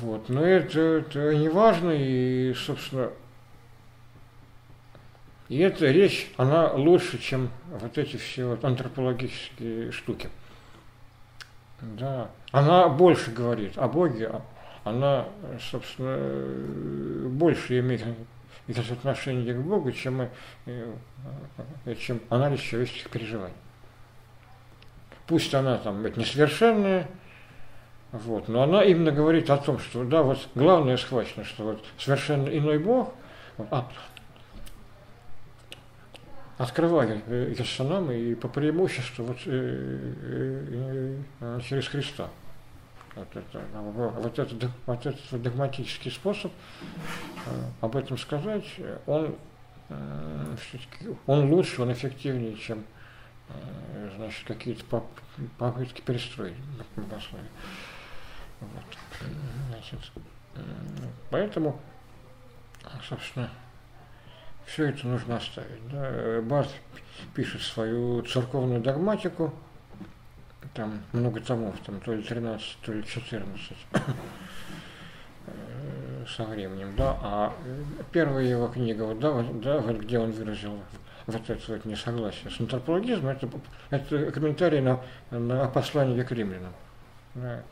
Вот. 0.00 0.28
Но 0.28 0.44
это, 0.44 0.80
это 0.80 1.34
не 1.34 1.48
важно, 1.48 1.90
и, 1.90 2.54
собственно, 2.54 3.10
и 5.48 5.58
эта 5.58 5.86
речь, 5.86 6.30
она 6.36 6.72
лучше, 6.72 7.18
чем 7.18 7.50
вот 7.66 7.96
эти 7.96 8.16
все 8.16 8.46
вот 8.46 8.64
антропологические 8.64 9.92
штуки. 9.92 10.28
Да. 11.80 12.30
Она 12.50 12.88
больше 12.88 13.30
говорит 13.30 13.78
о 13.78 13.88
Боге, 13.88 14.42
она, 14.84 15.28
собственно, 15.70 17.28
больше 17.28 17.78
имеет, 17.80 18.04
имеет 18.68 18.92
отношение 18.92 19.54
к 19.54 19.58
Богу, 19.58 19.90
чем, 19.92 20.28
э, 20.66 20.94
чем 21.98 22.20
анализ 22.28 22.60
человеческих 22.60 23.10
переживаний. 23.10 23.56
Пусть 25.26 25.54
она 25.54 25.78
там 25.78 26.04
это 26.06 26.20
несовершенная, 26.20 27.08
вот, 28.12 28.48
но 28.48 28.62
она 28.62 28.84
именно 28.84 29.10
говорит 29.10 29.50
о 29.50 29.58
том, 29.58 29.78
что 29.78 30.04
да, 30.04 30.22
вот 30.22 30.48
главное 30.54 30.96
схвачено, 30.96 31.44
что 31.44 31.64
вот 31.64 31.84
совершенно 31.98 32.48
иной 32.48 32.78
Бог, 32.78 33.12
а, 33.70 33.90
открывая 36.58 37.22
Герсонам 37.26 38.10
и 38.10 38.34
по 38.34 38.48
преимуществу 38.48 39.24
вот, 39.24 39.38
э, 39.46 40.14
э, 40.22 41.16
э, 41.40 41.60
через 41.66 41.86
Христа. 41.88 42.28
Вот, 43.18 43.36
это, 43.36 43.60
вот, 43.72 44.38
этот, 44.38 44.70
вот 44.86 45.06
этот 45.06 45.42
догматический 45.42 46.10
способ 46.10 46.52
э, 47.46 47.50
об 47.80 47.96
этом 47.96 48.16
сказать, 48.16 48.64
он, 49.06 49.34
э, 49.88 50.56
он 51.26 51.52
лучше, 51.52 51.82
он 51.82 51.92
эффективнее, 51.92 52.56
чем 52.56 52.84
Э, 53.48 54.10
значит, 54.16 54.46
какие-то 54.46 54.84
попытки 55.58 56.00
перестроить. 56.02 56.54
Вот. 58.60 58.82
Значит, 59.68 60.00
поэтому, 61.30 61.80
собственно, 63.08 63.50
все 64.66 64.86
это 64.86 65.06
нужно 65.06 65.36
оставить. 65.36 65.88
Да. 65.90 66.40
Барт 66.42 66.70
пишет 67.34 67.62
свою 67.62 68.22
церковную 68.22 68.80
догматику, 68.80 69.54
там 70.74 71.00
много 71.12 71.40
томов, 71.40 71.76
там 71.84 72.00
то 72.00 72.14
ли 72.14 72.22
13, 72.22 72.78
то 72.82 72.92
ли 72.92 73.04
14 73.04 73.76
э, 75.46 76.24
со 76.36 76.44
временем, 76.44 76.94
да, 76.96 77.18
а 77.22 77.52
первая 78.12 78.44
его 78.44 78.68
книга, 78.68 79.02
вот, 79.02 79.18
да, 79.18 79.30
вот, 79.30 79.60
да, 79.60 79.78
вот 79.78 79.96
где 79.96 80.18
он 80.18 80.32
выразил 80.32 80.78
вот 81.26 81.50
это 81.50 81.72
вот 81.72 81.84
несогласие 81.84 82.50
с 82.50 82.60
антропологизмом, 82.60 83.30
это, 83.30 83.48
это 83.90 84.32
комментарий 84.32 84.80
на, 84.80 85.00
на 85.30 85.68
послание 85.68 86.24
к 86.24 86.32
римлянам. 86.32 86.72
Да. 87.34 87.62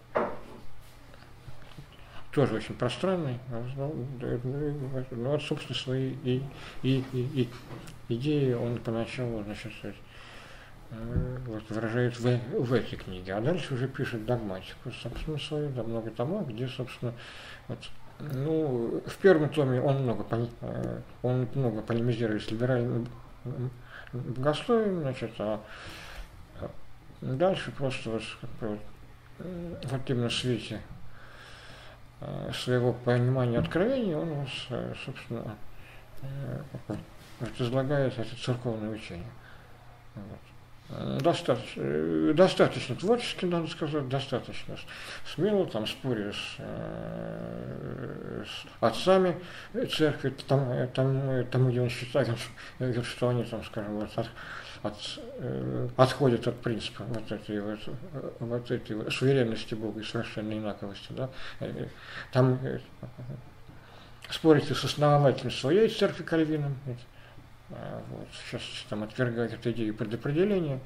Тоже 2.32 2.56
очень 2.56 2.74
пространный, 2.74 3.38
но, 3.76 3.94
но 5.10 5.30
вот, 5.30 5.42
собственно, 5.42 5.74
свои 5.74 6.10
и, 6.22 6.42
и, 6.82 7.02
и, 7.14 7.42
и 7.42 7.48
идеи 8.10 8.52
он 8.52 8.78
поначалу, 8.78 9.42
значит, 9.42 9.72
вот, 10.90 11.62
выражает 11.70 12.18
в, 12.18 12.38
в 12.58 12.72
этой 12.72 12.96
книге, 12.96 13.34
а 13.34 13.40
дальше 13.40 13.74
уже 13.74 13.88
пишет 13.88 14.24
догматику, 14.24 14.90
собственно, 14.90 15.38
свою, 15.38 15.70
да, 15.70 15.82
много 15.82 16.10
томов, 16.10 16.48
где, 16.48 16.68
собственно, 16.68 17.12
вот, 17.68 17.78
ну, 18.20 19.02
в 19.06 19.16
первом 19.18 19.48
томе 19.50 19.80
он 19.80 20.02
много, 20.02 20.24
э, 20.60 21.00
он 21.22 21.48
много 21.54 21.82
полемизирует 21.82 22.42
с 22.42 22.50
либеральным 22.50 23.08
богословием, 24.12 25.00
значит, 25.00 25.32
а 25.38 25.60
дальше 27.20 27.72
просто 27.72 28.10
вот, 28.10 28.22
как 28.40 28.50
бы, 28.50 28.68
вот, 28.68 29.84
вот 29.84 30.10
именно 30.10 30.28
в 30.28 30.34
свете 30.34 30.80
э, 32.20 32.50
своего 32.52 32.92
понимания 32.92 33.58
откровения 33.58 34.16
он 34.16 34.46
э, 34.70 34.94
собственно, 35.04 35.56
э, 36.22 36.62
вот, 36.88 36.98
излагает 37.58 38.18
это 38.18 38.36
церковное 38.36 38.90
учение. 38.90 39.26
Вот. 40.14 40.55
Достаточно, 40.88 41.80
э, 41.82 42.32
достаточно 42.36 42.94
творчески, 42.94 43.44
надо 43.44 43.66
сказать, 43.66 44.08
достаточно 44.08 44.76
смело, 45.34 45.66
там 45.66 45.84
споря 45.84 46.32
с, 46.32 46.54
э, 46.58 48.44
с 48.46 48.66
отцами 48.80 49.36
церкви, 49.90 50.32
там, 50.46 50.88
там, 50.94 51.44
там, 51.46 51.70
где 51.70 51.80
он 51.80 51.88
считает, 51.88 52.28
что 53.02 53.28
они 53.28 53.42
там, 53.42 53.64
скажем, 53.64 53.96
вот, 53.96 54.10
от, 54.14 54.28
от, 54.84 54.94
э, 55.38 55.88
отходят 55.96 56.46
от 56.46 56.60
принципа 56.60 57.02
вот 57.02 57.32
этой 57.32 57.60
вот, 57.60 57.80
вот 58.38 58.70
этой 58.70 58.94
вот 58.94 59.12
суверенности 59.12 59.74
Бога 59.74 60.00
и 60.00 60.04
совершенной 60.04 60.58
инаковости. 60.58 61.08
Да? 61.10 61.30
Там 62.32 62.60
спорите 64.30 64.72
с 64.72 64.84
основателем 64.84 65.50
своей 65.50 65.88
церкви 65.88 66.22
Кальвином, 66.22 66.76
вот, 67.68 68.28
сейчас 68.44 68.62
там 68.88 69.02
отвергают 69.02 69.52
эту 69.52 69.72
идею 69.72 69.94
предопределения, 69.94 70.80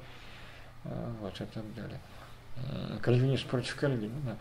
а, 0.83 1.13
вот 1.21 1.39
и 1.39 1.45
так 1.45 1.73
далее. 1.75 1.99
Кальвинист 3.01 3.45
против 3.45 3.75
Кальвина, 3.75 4.19
да, 4.25 4.37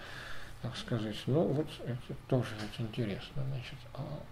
так 0.62 0.76
сказать. 0.76 1.16
Ну, 1.26 1.43
вот 1.49 1.68
это 1.84 2.14
тоже 2.28 2.51
это 2.57 2.82
интересно. 2.82 3.43
Значит, 3.49 3.78
а, 3.95 4.22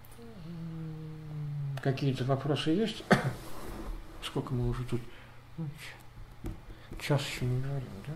какие-то 1.81 2.23
вопросы 2.25 2.71
есть? 2.71 3.03
Сколько 4.23 4.53
мы 4.53 4.69
уже 4.69 4.83
тут? 4.83 5.01
Ну, 5.57 5.67
час 6.99 7.21
еще 7.25 7.45
не 7.45 7.61
говорим, 7.61 7.89
да? 8.07 8.13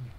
Нет 0.00 0.12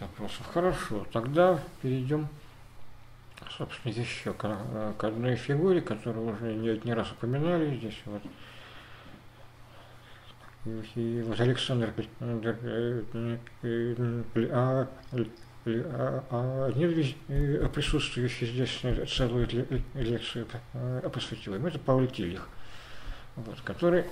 вопросов. 0.00 0.46
Хорошо, 0.52 1.06
тогда 1.12 1.60
перейдем, 1.82 2.28
собственно, 3.56 3.92
еще 3.92 4.32
к, 4.32 4.48
к 4.96 5.04
одной 5.04 5.36
фигуре, 5.36 5.80
которую 5.80 6.34
уже 6.34 6.54
не, 6.54 6.80
не 6.84 6.94
раз 6.94 7.12
упоминали 7.12 7.76
здесь. 7.76 8.00
Вот. 8.06 8.22
И 10.96 11.22
вот 11.26 11.40
Александр 11.40 11.92
э, 12.20 13.02
э, 13.62 14.14
а, 14.50 14.88
а 16.30 16.72
нет 16.72 16.94
присутствующий 17.72 18.46
здесь 18.46 18.80
целую 19.10 19.48
лекцию 19.94 20.46
посвятил 21.12 21.54
им. 21.54 21.66
Это 21.66 21.78
Пауль 21.78 22.08
Тильих, 22.08 22.48
вот, 23.36 23.60
который 23.62 24.04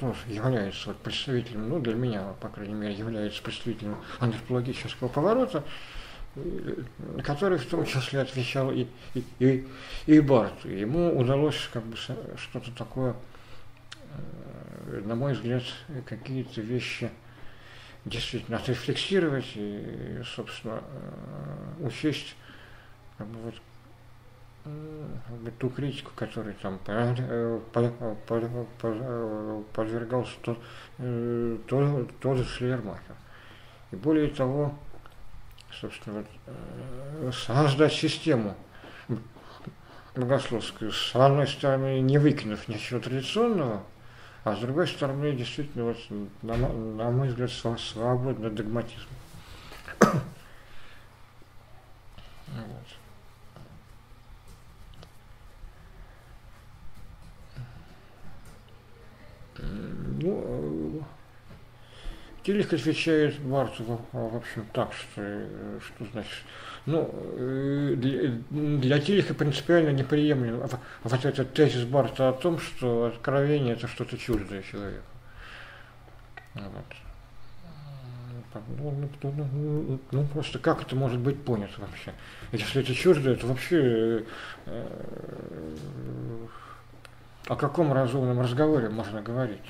тоже 0.00 0.18
является 0.28 0.88
вот 0.88 0.98
представителем, 0.98 1.68
ну, 1.68 1.80
для 1.80 1.94
меня, 1.94 2.34
по 2.40 2.48
крайней 2.48 2.74
мере, 2.74 2.94
является 2.94 3.42
представителем 3.42 3.96
антропологического 4.20 5.08
поворота, 5.08 5.64
который 7.24 7.58
в 7.58 7.66
том 7.66 7.84
числе 7.84 8.20
отвечал 8.20 8.70
и, 8.70 8.86
и, 9.14 9.24
и, 9.38 9.68
и 10.06 10.20
Барту. 10.20 10.68
Ему 10.68 11.18
удалось 11.18 11.68
как 11.72 11.84
бы 11.84 11.96
что-то 11.96 12.70
такое, 12.76 13.14
э, 14.86 15.02
на 15.04 15.14
мой 15.14 15.32
взгляд, 15.32 15.62
какие-то 16.06 16.60
вещи 16.60 17.10
действительно 18.04 18.58
отрефлексировать 18.58 19.52
и, 19.54 20.22
собственно, 20.34 20.80
э, 20.80 21.86
учесть 21.86 22.36
как 23.16 23.26
бы, 23.26 23.40
вот, 23.40 23.54
ту 25.58 25.70
критику, 25.70 26.10
которой 26.14 26.54
там 26.54 26.78
подвергался 29.72 30.32
тот, 30.42 30.58
тот, 31.66 32.20
тот 32.20 32.46
Шлермахер. 32.46 33.16
И 33.90 33.96
более 33.96 34.28
того, 34.28 34.78
собственно, 35.80 36.24
вот, 37.20 37.34
создать 37.34 37.92
систему 37.92 38.54
богословскую, 40.14 40.92
с 40.92 41.14
одной 41.14 41.46
стороны, 41.46 42.00
не 42.00 42.18
выкинув 42.18 42.68
ничего 42.68 43.00
традиционного, 43.00 43.82
а 44.44 44.56
с 44.56 44.60
другой 44.60 44.88
стороны, 44.88 45.32
действительно, 45.32 45.84
вот, 45.84 45.98
на, 46.42 46.56
на 46.56 47.10
мой 47.10 47.28
взгляд, 47.28 47.50
свободный 47.50 48.50
догматизм. 48.50 49.08
вот. 50.00 50.18
Ну, 60.20 61.04
Телех 62.48 62.72
отвечает 62.72 63.38
Барту, 63.40 64.00
в 64.10 64.36
общем, 64.36 64.64
так, 64.72 64.90
что, 64.94 65.20
что 65.84 66.04
значит, 66.12 66.32
ну, 66.86 67.06
э, 67.12 67.94
для, 67.94 68.30
для 68.78 68.98
Телеха 69.00 69.34
принципиально 69.34 69.90
неприемлем 69.90 70.62
вот 71.02 71.24
этот 71.26 71.52
тезис 71.52 71.84
Барта 71.84 72.30
о 72.30 72.32
том, 72.32 72.58
что 72.58 73.04
откровение– 73.04 73.74
это 73.74 73.86
что-то 73.86 74.16
чуждое 74.16 74.62
человеку. 74.62 75.04
Вот. 76.54 76.64
Ну, 78.78 79.08
ну, 79.22 79.44
ну, 79.52 80.00
ну, 80.10 80.24
просто 80.28 80.58
как 80.58 80.80
это 80.80 80.96
может 80.96 81.20
быть 81.20 81.44
понято 81.44 81.82
вообще? 81.82 82.14
Если 82.52 82.80
это 82.80 82.94
чуждое, 82.94 83.34
это 83.34 83.46
вообще 83.46 84.24
э, 84.64 84.86
о 87.48 87.56
каком 87.56 87.92
разумном 87.92 88.40
разговоре 88.40 88.90
можно 88.90 89.22
говорить? 89.22 89.62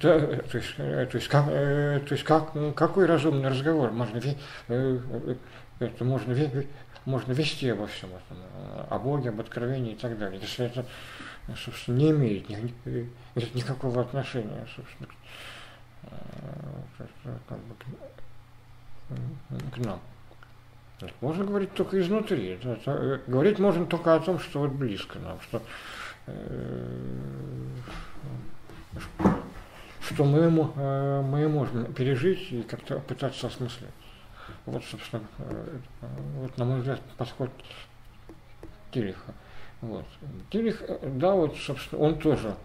То, 0.00 0.18
то 0.18 0.58
есть, 0.58 0.74
э, 0.78 1.06
то 1.06 1.18
есть, 1.18 1.28
как, 1.28 1.44
э, 1.48 2.00
то 2.00 2.14
есть 2.14 2.24
как, 2.24 2.52
какой 2.74 3.06
разумный 3.06 3.48
разговор 3.48 3.92
можно, 3.92 4.20
э, 4.68 4.98
это 5.78 6.04
можно, 6.04 6.34
можно 7.04 7.32
вести 7.32 7.68
обо 7.68 7.86
всем 7.86 8.08
этом, 8.10 8.38
о 8.88 8.98
Боге, 8.98 9.28
об 9.28 9.40
откровении 9.40 9.92
и 9.92 9.96
так 9.96 10.18
далее, 10.18 10.40
если 10.40 10.66
это, 10.66 10.86
собственно, 11.54 11.98
не 11.98 12.10
имеет 12.10 12.48
ни, 12.48 12.74
никакого 13.54 14.00
отношения, 14.00 14.66
собственно, 14.74 15.08
как 17.46 17.58
бы, 17.58 17.74
к, 19.70 19.78
нам. 19.78 20.00
Можно 21.20 21.44
говорить 21.44 21.74
только 21.74 22.00
изнутри. 22.00 22.58
Говорить 23.26 23.58
можно 23.58 23.86
только 23.86 24.14
о 24.14 24.20
том, 24.20 24.40
что 24.40 24.60
вот 24.60 24.72
близко 24.72 25.18
нам, 25.20 25.40
что 25.42 25.62
Э, 25.62 26.07
что 30.00 30.24
мы, 30.24 30.38
э, 30.38 31.22
мы 31.22 31.48
можем 31.48 31.92
пережить 31.92 32.50
и 32.50 32.62
как-то 32.62 32.98
пытаться 32.98 33.46
осмыслить. 33.46 33.88
Вот, 34.66 34.82
собственно, 34.84 35.22
э, 35.38 35.78
вот, 36.36 36.56
на 36.58 36.64
мой 36.64 36.78
взгляд, 36.78 37.00
подход 37.16 37.50
Тереха. 38.90 39.34
Вот. 39.80 40.06
Терех, 40.50 40.82
да, 41.02 41.34
вот, 41.34 41.56
собственно, 41.56 42.02
он 42.02 42.18
тоже 42.18 42.56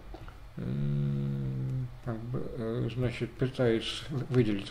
как 0.56 2.16
бы, 2.16 2.90
значит, 2.94 3.30
пытается 3.32 4.04
выделить 4.30 4.70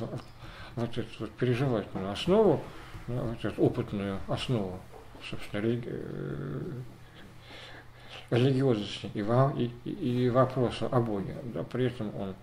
вот 0.76 0.98
эту 0.98 1.08
вот 1.20 1.32
переживательную 1.32 2.12
основу, 2.12 2.62
вот 3.08 3.46
эту 3.46 3.62
опытную 3.62 4.20
основу, 4.28 4.80
собственно, 5.30 5.62
религиозности 8.38 9.10
и, 9.14 9.72
и, 9.86 9.92
и 9.92 10.30
вопроса 10.30 10.88
о 10.88 11.00
Боге. 11.00 11.36
Да, 11.54 11.64
при 11.64 11.86
этом 11.86 12.16
он 12.16 12.36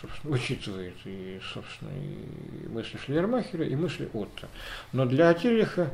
собственно, 0.00 0.34
учитывает 0.34 0.94
и, 1.04 1.40
собственно, 1.52 1.90
и 1.90 2.68
мысли 2.68 2.96
Шлермахера, 2.98 3.64
и 3.64 3.76
мысли 3.76 4.08
Отто. 4.12 4.48
Но 4.92 5.06
для 5.06 5.30
Атилиха, 5.30 5.90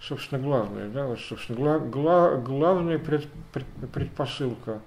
собственно, 0.00 0.40
главное, 0.40 0.88
да, 0.88 1.06
вот, 1.06 1.20
собственно, 1.20 1.58
гла, 1.58 1.78
гла, 1.78 2.36
главная 2.36 2.98
пред, 2.98 3.26
пред, 3.52 3.66
предпосылка 3.92 4.80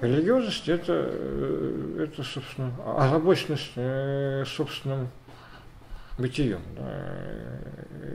религиозности 0.00 0.70
это, 0.70 0.92
э, 1.08 2.06
это, 2.08 2.22
собственно, 2.22 2.72
озабоченность 2.96 3.72
э, 3.76 4.44
собственным 4.46 5.08
бытием. 6.18 6.60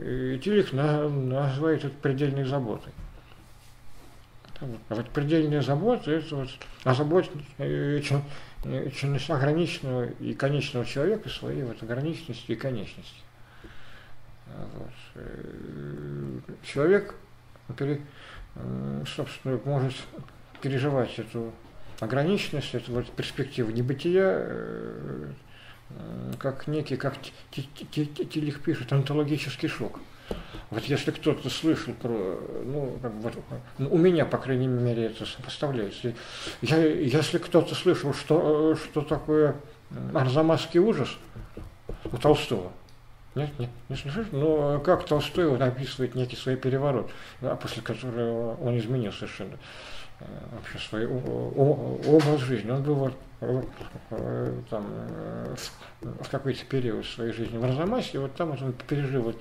И 0.04 0.38
Тилих 0.42 0.72
называет 0.72 1.84
это 1.84 1.94
предельной 2.00 2.44
заботой. 2.44 2.92
А 4.60 4.94
вот 4.94 5.08
предельная 5.10 5.62
забота– 5.62 6.10
это 6.12 6.34
вот 6.34 6.48
озабоченность 6.82 7.46
ограниченного 9.30 10.06
и 10.20 10.34
конечного 10.34 10.84
человека 10.84 11.28
своей 11.28 11.62
вот 11.62 11.80
ограниченности 11.82 12.52
и 12.52 12.56
конечности. 12.56 13.22
Вот. 14.74 14.90
Человек, 16.64 17.14
собственно, 19.06 19.60
может 19.64 19.94
переживать 20.60 21.16
эту 21.18 21.52
ограниченность, 22.00 22.74
эту 22.74 22.92
вот 22.92 23.10
перспективу 23.12 23.70
небытия, 23.70 24.46
э, 24.46 25.32
как 26.38 26.66
некий, 26.66 26.96
как 26.96 27.14
Тилих 27.50 28.62
пишет, 28.62 28.92
онтологический 28.92 29.68
шок. 29.68 30.00
Вот 30.70 30.84
если 30.84 31.10
кто-то 31.10 31.48
слышал 31.48 31.94
про, 31.94 32.38
ну, 32.66 32.98
как 33.00 33.14
бы, 33.14 33.32
ну, 33.78 33.88
у 33.90 33.96
меня, 33.96 34.26
по 34.26 34.36
крайней 34.36 34.66
мере, 34.66 35.06
это 35.06 35.24
сопоставляется. 35.24 36.14
Я, 36.60 36.76
если 36.76 37.38
кто-то 37.38 37.74
слышал, 37.74 38.12
что, 38.12 38.76
что 38.76 39.00
такое 39.00 39.56
арзамасский 40.14 40.80
ужас 40.80 41.08
у 42.12 42.16
Толстого, 42.18 42.70
нет, 43.34 43.50
нет, 43.58 43.70
не 43.88 43.96
слышишь? 43.96 44.26
Но 44.32 44.80
как 44.80 45.06
Толстой 45.06 45.56
описывает 45.56 46.14
некий 46.14 46.36
свой 46.36 46.56
переворот, 46.56 47.10
после 47.62 47.82
которого 47.82 48.56
он 48.56 48.78
изменил 48.78 49.12
совершенно 49.12 49.56
вообще 50.20 50.78
свой 50.78 51.06
образ 51.06 52.40
жизни. 52.40 52.70
Он 52.70 52.82
был 52.82 52.94
вот 52.94 53.14
Э, 53.40 54.62
там, 54.68 54.84
э, 54.90 55.54
в 56.00 56.28
какой-то 56.28 56.64
период 56.64 57.06
своей 57.06 57.32
жизни 57.32 57.56
в 57.56 57.64
Арзамасе, 57.64 58.18
вот 58.18 58.34
там 58.34 58.50
вот 58.50 58.60
он 58.60 58.72
пережил 58.72 59.22
вот, 59.22 59.40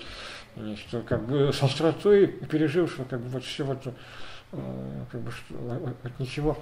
что 0.77 1.01
как 1.01 1.25
бы 1.25 1.51
с 1.51 1.63
остротой 1.63 2.27
пережил, 2.27 2.87
что 2.87 3.05
как 3.05 3.19
бы 3.21 3.29
вот 3.29 3.43
все 3.43 3.63
вот, 3.63 3.87
э, 4.51 5.03
как 5.11 5.21
бы, 5.21 5.31
что, 5.31 5.95
от 6.03 6.19
ничего, 6.19 6.59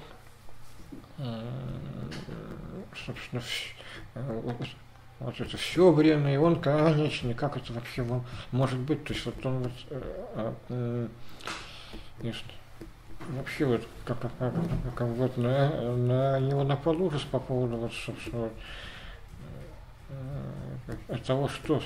собственно, 3.05 3.41
вот, 4.13 4.55
вот 5.19 5.41
это 5.41 5.57
все 5.57 5.91
время, 5.91 6.33
и 6.33 6.37
он 6.37 6.61
конечный, 6.61 7.33
как 7.33 7.57
это 7.57 7.73
вообще 7.73 8.05
может 8.53 8.79
быть, 8.79 9.03
то 9.03 9.13
есть 9.13 9.25
вот 9.25 9.45
он 9.45 9.63
вот, 9.63 9.73
э, 9.89 10.53
э, 10.69 11.07
вообще 13.29 13.65
вот 13.65 13.87
как, 14.05 14.19
как, 14.19 14.53
как 14.95 15.07
вот 15.07 15.37
на, 15.37 15.95
на 15.95 16.39
него 16.39 16.63
напал 16.63 17.01
ужас 17.01 17.23
по 17.23 17.39
поводу 17.39 17.77
вот, 17.77 17.93
собственно, 17.93 18.49
от 21.07 21.23
того, 21.23 21.47
что, 21.47 21.81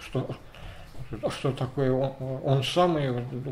что, 0.00 0.36
что 1.30 1.52
такое 1.52 1.92
он, 1.92 2.40
он 2.44 2.62
сам, 2.62 2.98
и 2.98 3.08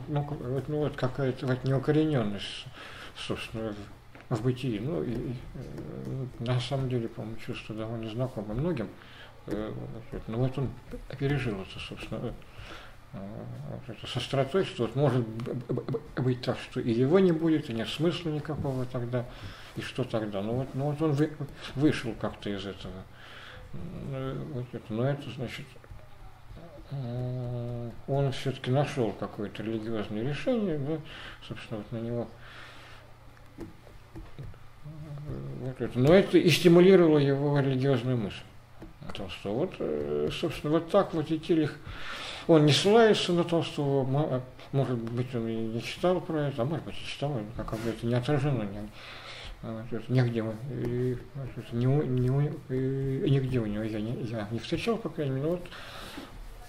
ну, 0.09 0.27
ну 0.69 0.79
вот 0.79 0.97
какая-то 0.97 1.47
вот 1.47 1.65
неукорененность, 1.65 2.67
собственно, 3.17 3.75
в 4.29 4.43
бытии. 4.43 4.79
Ну, 4.79 5.03
и, 5.03 5.13
и 5.13 5.35
на 6.41 6.61
самом 6.61 6.89
деле, 6.89 7.09
по-моему, 7.09 7.39
чувство 7.39 7.75
довольно 7.75 8.09
знакомо 8.11 8.55
многим. 8.55 8.89
Ну, 9.47 10.39
вот 10.39 10.59
он 10.59 10.71
пережил 11.19 11.61
это, 11.61 11.79
собственно, 11.79 12.35
вот 13.71 13.97
это, 13.97 14.07
с 14.07 14.17
остротой, 14.17 14.65
что 14.65 14.85
вот 14.85 14.97
может 14.97 15.27
быть 16.17 16.43
так, 16.43 16.59
что 16.59 16.81
и 16.81 16.93
его 16.93 17.19
не 17.19 17.33
будет, 17.33 17.71
и 17.71 17.75
нет 17.75 17.89
смысла 17.89 18.31
никакого 18.31 18.85
тогда, 18.87 19.25
и 19.77 19.81
что 19.81 20.05
тогда. 20.05 20.43
Ну 20.43 20.53
вот, 20.55 20.75
ну 20.75 20.91
вот 20.91 21.03
он 21.03 21.13
вы, 21.13 21.33
вышел 21.75 22.15
как-то 22.21 22.51
из 22.51 22.65
этого. 22.67 23.05
Ну, 23.73 24.35
вот 24.55 24.67
это, 24.73 24.93
но 24.93 25.05
это 25.05 25.31
значит, 25.31 25.67
он 28.07 28.33
все-таки 28.33 28.71
нашел 28.71 29.13
какое-то 29.13 29.63
религиозное 29.63 30.23
решение, 30.23 30.79
да, 30.79 30.99
собственно, 31.47 31.81
вот 31.81 31.93
на 31.93 32.05
него 32.05 32.29
вот 35.61 35.81
это. 35.81 35.99
Но 35.99 36.15
это 36.15 36.39
и 36.39 36.49
стимулировало 36.49 37.19
его 37.19 37.59
религиозную 37.59 38.17
мысль. 38.17 38.43
Толстого. 39.13 39.55
Вот, 39.55 39.75
э, 39.79 40.29
собственно, 40.33 40.73
вот 40.73 40.91
так 40.91 41.15
вот 41.15 41.31
и 41.31 41.39
Телих, 41.39 41.77
он 42.47 42.67
не 42.67 42.73
ссылается 42.73 43.33
на 43.33 43.45
Толстого, 43.45 44.43
может 44.73 44.99
быть, 44.99 45.35
он 45.35 45.49
и 45.49 45.55
не 45.55 45.83
читал 45.83 46.21
про 46.21 46.49
это, 46.49 46.63
а 46.63 46.65
может 46.65 46.85
быть, 46.85 46.95
и 46.95 47.07
читал, 47.07 47.41
как 47.57 47.79
бы 47.79 47.91
это 47.91 48.07
не 48.07 48.15
отражено 48.15 48.67
нигде, 50.09 50.45
не, 51.73 51.87
не, 51.87 53.31
нигде 53.31 53.61
у 53.61 53.67
него 53.67 53.83
я 53.83 54.01
не, 54.01 54.23
я 54.25 54.49
не 54.51 54.59
встречал, 54.59 54.97
по 54.97 55.09
крайней 55.09 55.37
мере, 55.37 55.49
вот 55.49 55.67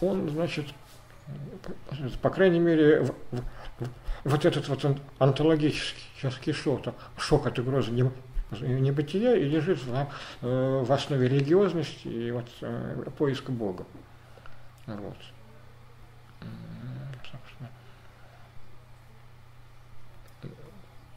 он, 0.02 0.30
значит, 0.30 0.66
по 2.22 2.30
крайней 2.30 2.60
мере, 2.60 3.02
в, 3.02 3.08
в, 3.32 3.44
вот 4.24 4.46
этот 4.46 4.68
вот 4.68 4.86
онтологический 5.20 6.54
шок, 6.54 6.94
шок 7.18 7.48
от 7.48 7.60
угрозы 7.60 7.92
небытия 8.52 9.36
и 9.36 9.44
лежит 9.44 9.80
в, 9.84 10.08
э, 10.42 10.84
в 10.84 10.92
основе 10.92 11.28
религиозности 11.28 12.08
и 12.08 12.32
вот 12.32 12.48
э, 12.62 13.10
поиска 13.18 13.52
Бога. 13.52 13.86
Вот. 14.86 15.18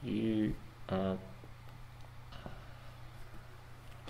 И, 0.03 0.55
а, 0.89 1.19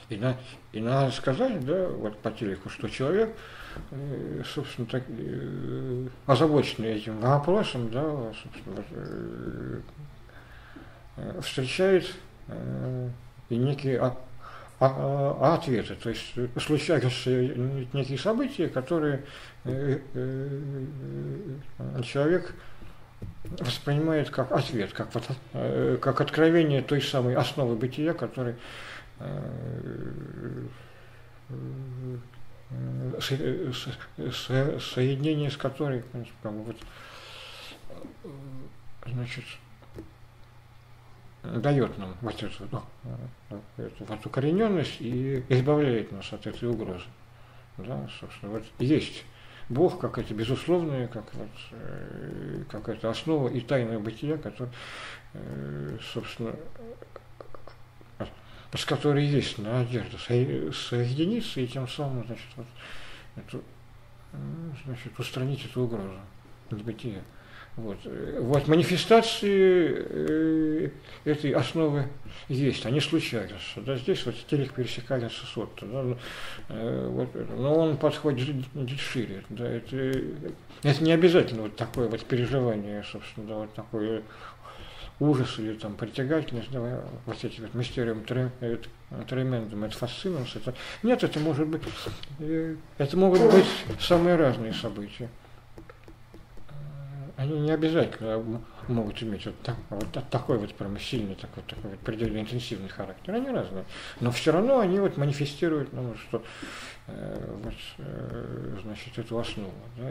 и, 0.08 0.16
на, 0.16 0.36
и 0.72 0.80
надо 0.80 1.10
сказать, 1.10 1.64
да, 1.66 1.88
вот 1.88 2.16
по 2.20 2.30
телеку, 2.30 2.70
что 2.70 2.88
человек, 2.88 3.36
э, 3.90 4.42
собственно, 4.46 4.86
так, 4.86 5.02
озабоченный 6.26 6.92
этим 6.92 7.18
вопросом, 7.18 7.90
да, 7.90 8.32
собственно, 8.40 9.82
встречает 11.42 12.14
и 13.50 13.56
некие 13.56 14.00
а, 14.00 14.16
а, 14.80 15.36
а, 15.40 15.54
ответы. 15.56 15.94
То 15.94 16.08
есть 16.08 16.32
случаются 16.58 17.30
некие 17.92 18.18
события, 18.18 18.68
которые 18.68 19.24
э, 19.64 19.98
э, 20.14 22.02
человек 22.02 22.54
воспринимает 23.58 24.30
как 24.30 24.50
ответ, 24.52 24.92
как, 24.94 25.10
э, 25.52 25.98
как 26.00 26.20
откровение 26.22 26.80
той 26.80 27.02
самой 27.02 27.34
основы 27.34 27.76
бытия, 27.76 28.14
которой 28.14 28.54
соединение 34.80 35.50
с 35.50 35.58
которой, 35.58 36.02
как 36.42 36.52
бы, 36.52 36.62
вот, 36.62 36.76
значит, 39.04 39.44
дает 41.42 41.96
нам 41.98 42.14
вот 42.20 42.42
эту, 42.42 42.68
ну, 42.70 43.62
эту 43.76 44.04
вот 44.04 44.26
укорененность 44.26 45.00
и 45.00 45.44
избавляет 45.48 46.12
нас 46.12 46.32
от 46.32 46.46
этой 46.46 46.68
угрозы. 46.68 47.06
Да, 47.78 48.08
собственно, 48.20 48.52
вот 48.52 48.64
есть 48.78 49.24
Бог 49.70 50.00
как 50.00 50.18
это 50.18 50.34
безусловное, 50.34 51.06
как, 51.08 51.32
вот, 51.34 51.48
э, 51.70 52.64
как 52.68 52.88
это 52.88 53.08
основа 53.08 53.48
и 53.48 53.60
тайное 53.60 53.98
бытия, 53.98 54.36
которое, 54.36 54.72
э, 55.32 55.98
собственно, 56.12 56.54
с 58.72 58.84
которой 58.84 59.24
есть 59.24 59.58
надежда 59.58 60.18
соединиться 60.18 61.60
и 61.60 61.66
тем 61.66 61.88
самым, 61.88 62.26
значит, 62.26 62.46
вот, 62.56 62.66
эту, 63.36 63.62
значит, 64.84 65.18
устранить 65.18 65.64
эту 65.64 65.82
угрозу 65.82 66.18
небытия. 66.70 67.22
Вот, 67.76 67.98
вот 68.40 68.68
манифестации 68.68 69.94
э, 69.96 70.90
этой 71.24 71.52
основы 71.52 72.08
есть, 72.48 72.84
они 72.84 73.00
случаются. 73.00 73.56
Да, 73.76 73.96
здесь 73.96 74.26
вот 74.26 74.34
телек 74.50 74.74
пересекается 74.74 75.46
с 75.46 75.56
Отто, 75.56 75.86
да, 75.86 76.02
ну, 76.02 76.18
э, 76.68 77.08
вот, 77.08 77.28
но 77.58 77.74
он 77.74 77.96
подходит 77.96 78.66
шире. 78.98 79.44
Да, 79.48 79.66
это, 79.66 79.96
это 80.82 81.04
не 81.04 81.12
обязательно 81.12 81.62
вот 81.62 81.76
такое 81.76 82.08
вот 82.08 82.22
переживание, 82.24 83.04
собственно, 83.04 83.46
да, 83.46 83.54
вот 83.54 83.72
такое 83.74 84.22
ужас 85.20 85.58
или 85.58 85.74
там 85.74 85.94
притягательность, 85.94 86.70
да, 86.72 87.04
вот 87.26 87.44
эти 87.44 87.60
вот 87.60 87.74
мистериум 87.74 88.24
тремендум, 89.28 89.84
это 89.84 89.96
фасцинус, 89.96 90.56
это 90.56 90.74
нет, 91.02 91.22
это 91.22 91.38
может 91.38 91.68
быть, 91.68 91.82
э, 92.40 92.76
это 92.98 93.16
могут 93.16 93.40
быть 93.52 93.66
самые 94.00 94.36
разные 94.36 94.72
события 94.72 95.28
они 97.40 97.58
не 97.58 97.70
обязательно 97.70 98.60
могут 98.86 99.22
иметь 99.22 99.46
вот, 99.46 99.54
так, 99.62 99.76
вот 99.88 100.06
такой 100.28 100.58
вот 100.58 100.74
прям 100.74 101.00
сильный, 101.00 101.34
такой, 101.34 101.62
такой 101.62 101.92
вот 101.92 102.00
предельно 102.00 102.38
интенсивный 102.38 102.90
характер. 102.90 103.34
Они 103.34 103.48
разные. 103.48 103.86
Но 104.20 104.30
все 104.30 104.52
равно 104.52 104.80
они 104.80 104.98
вот 104.98 105.16
манифестируют, 105.16 105.90
ну, 105.94 106.14
что 106.16 106.42
э, 107.06 107.56
вот, 107.64 107.74
э, 107.96 108.76
значит, 108.82 109.16
эту 109.16 109.38
основу. 109.38 109.72
Да, 109.96 110.10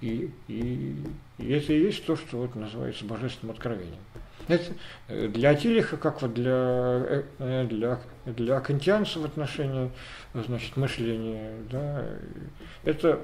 и, 0.00 0.30
и, 0.48 0.96
и 1.36 1.52
это 1.52 1.74
и 1.74 1.80
есть 1.80 2.06
то, 2.06 2.16
что 2.16 2.38
вот 2.38 2.54
называется 2.54 3.04
божественным 3.04 3.54
откровением. 3.54 4.00
Это 4.48 4.72
э, 5.08 5.28
для 5.28 5.50
Атилиха, 5.50 5.98
как 5.98 6.22
вот 6.22 6.32
для, 6.32 6.52
э, 6.54 7.22
э, 7.38 7.66
для, 7.66 8.00
для 8.24 8.60
кантианца 8.60 9.18
в 9.18 9.26
отношении 9.26 9.90
значит, 10.32 10.74
мышления, 10.78 11.52
да, 11.70 12.06
это 12.84 13.20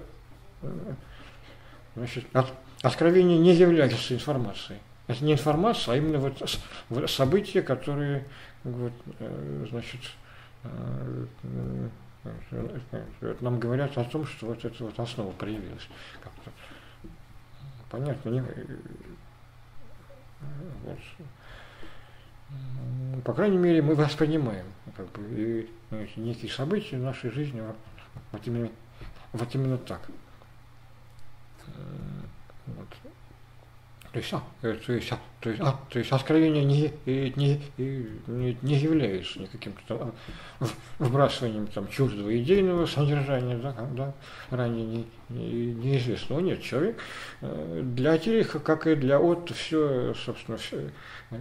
значит, 1.95 2.27
от, 2.35 2.53
Откровение 2.83 3.39
не 3.39 3.53
является 3.53 4.14
информацией. 4.14 4.79
Это 5.07 5.24
не 5.24 5.33
информация, 5.33 5.95
а 5.95 5.97
именно 5.97 6.18
вот 6.18 7.11
события, 7.11 7.62
которые 7.62 8.27
вот, 8.64 8.93
э, 9.20 9.66
значит, 9.70 10.01
э, 10.64 11.27
э, 12.24 13.37
нам 13.41 13.61
говорят 13.61 13.97
о 13.97 14.05
том, 14.05 14.27
что 14.27 14.47
вот 14.47 14.64
эта 14.64 14.83
вот 14.83 14.99
основа 14.99 15.31
проявилась. 15.33 15.89
Понятно, 17.89 18.31
не, 18.31 18.41
вот. 20.85 20.99
По 23.24 23.33
крайней 23.33 23.59
мере, 23.59 23.83
мы 23.83 23.95
воспринимаем 23.95 24.66
как 24.97 25.07
бы, 25.12 25.22
и, 25.29 25.70
некие 26.16 26.51
события 26.51 26.97
в 26.97 27.03
нашей 27.03 27.31
жизни 27.31 27.62
вот 28.33 28.47
именно, 28.47 28.70
вот 29.33 29.55
именно 29.55 29.79
так. 29.79 30.01
Вот. 32.67 32.89
То 34.12 34.21
есть, 34.21 34.33
а, 34.33 34.43
то 34.62 34.69
есть, 34.93 35.12
а, 35.12 35.19
то 35.41 35.51
есть, 35.51 35.61
а, 35.62 35.79
то 35.91 35.99
есть 35.99 36.11
откровение 36.11 36.64
не, 36.64 36.91
не, 37.05 37.61
не, 37.77 38.59
не 38.62 38.75
является 38.77 39.41
никаким 39.41 39.75
там 39.87 40.14
вбрасыванием 40.99 41.67
там 41.67 41.87
чуждого 41.89 42.35
идейного 42.39 42.87
содержания, 42.87 43.59
да, 43.59 43.75
да, 43.95 44.14
ранее 44.49 44.87
не, 44.87 45.07
не, 45.29 45.75
неизвестного. 45.75 46.41
Нет, 46.41 46.62
человек 46.62 46.99
э, 47.43 47.83
для 47.85 48.17
Тереха, 48.17 48.59
как 48.59 48.87
и 48.87 48.95
для 48.95 49.21
Отто, 49.21 49.53
все, 49.53 50.14
собственно, 50.14 50.57
все, 50.57 50.91
э, 51.31 51.37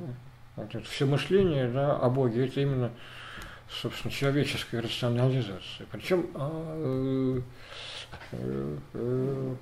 вот 0.57 0.85
все 0.85 1.05
мышление 1.05 1.69
да, 1.69 1.95
о 1.95 2.09
Боге, 2.09 2.45
это 2.45 2.59
именно, 2.59 2.91
собственно, 3.69 4.11
человеческая 4.11 4.81
рационализация. 4.81 5.87
Причем 5.91 6.29
а, 6.33 6.65
Э, 6.77 7.37
э, 7.37 7.41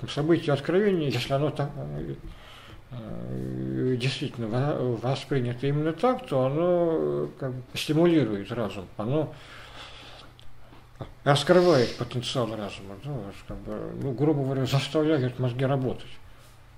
событие 0.10 0.54
откровения, 0.54 1.10
если 1.10 1.34
оно 1.34 1.50
так, 1.50 1.72
э, 2.92 3.96
действительно 3.98 4.48
воспринято 5.02 5.68
именно 5.68 5.94
так, 5.94 6.26
то 6.28 6.46
оно 6.46 7.30
как 7.40 7.52
бы 7.54 7.64
стимулирует 7.76 8.52
разум, 8.52 8.88
оно 8.98 9.34
раскрывает 11.24 11.98
потенциал 11.98 12.48
разума, 12.56 12.96
да, 13.04 13.12
как 13.48 13.58
бы, 13.58 13.94
ну, 14.02 14.12
грубо 14.12 14.44
говоря, 14.44 14.66
заставляет 14.66 15.40
мозги 15.40 15.66
работать. 15.66 16.12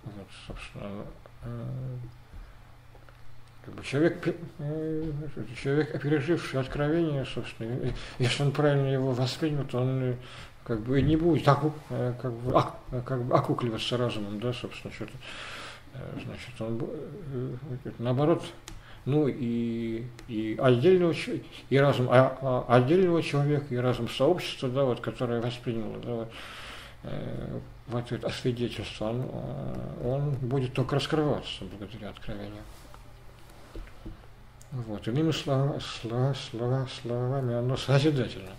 Вот, 0.03 0.27
собственно, 0.47 1.05
как 3.65 3.73
бы 3.73 3.83
человек, 3.83 4.35
человек, 5.61 6.01
переживший 6.01 6.59
откровение, 6.59 7.25
собственно, 7.25 7.91
если 8.19 8.43
он 8.43 8.51
правильно 8.51 8.87
его 8.87 9.11
воспринял, 9.11 9.63
то 9.65 9.79
он 9.79 10.15
как 10.65 10.79
бы 10.81 11.01
не 11.01 11.15
будет 11.15 11.47
аку, 11.47 11.71
э, 11.91 12.13
как 12.19 12.33
бы, 12.33 12.51
а, 12.57 13.01
как 13.05 13.23
бы 13.23 13.35
окукливаться 13.35 13.97
разумом, 13.97 14.39
да, 14.39 14.51
собственно, 14.51 14.93
что-то. 14.93 15.13
Э, 15.93 16.19
значит, 16.25 16.59
он, 16.59 16.81
наоборот, 17.99 18.43
ну 19.05 19.27
и, 19.27 20.05
и 20.27 20.57
отдельного 20.59 21.13
и 21.69 21.77
разум 21.77 22.07
а, 22.09 22.37
а, 22.41 22.65
отдельного 22.75 23.21
человека, 23.21 23.67
и 23.69 23.77
разум 23.77 24.09
сообщества, 24.09 24.67
да, 24.67 24.85
вот, 24.85 25.01
которое 25.01 25.39
восприняло, 25.39 25.97
да, 25.99 26.11
вот, 26.15 26.31
вот 27.87 28.11
это 28.11 28.29
свидетельство, 28.29 29.09
он, 29.09 29.29
он 30.03 30.31
будет 30.31 30.73
только 30.73 30.95
раскрываться 30.95 31.63
благодаря 31.65 32.09
откровению. 32.09 32.63
Вот, 34.71 35.07
иными 35.07 35.29
словами, 35.29 35.79
слова, 35.79 36.33
слова, 36.33 36.87
словами, 37.01 37.53
оно 37.53 37.77
созидательно. 37.77 38.49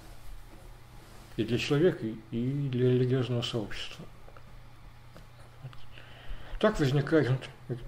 И 1.36 1.44
для 1.44 1.58
человека, 1.58 2.06
и 2.30 2.68
для 2.70 2.90
религиозного 2.90 3.42
сообщества. 3.42 4.04
Так 6.58 6.80
возникает 6.80 7.30
вот, 7.68 7.78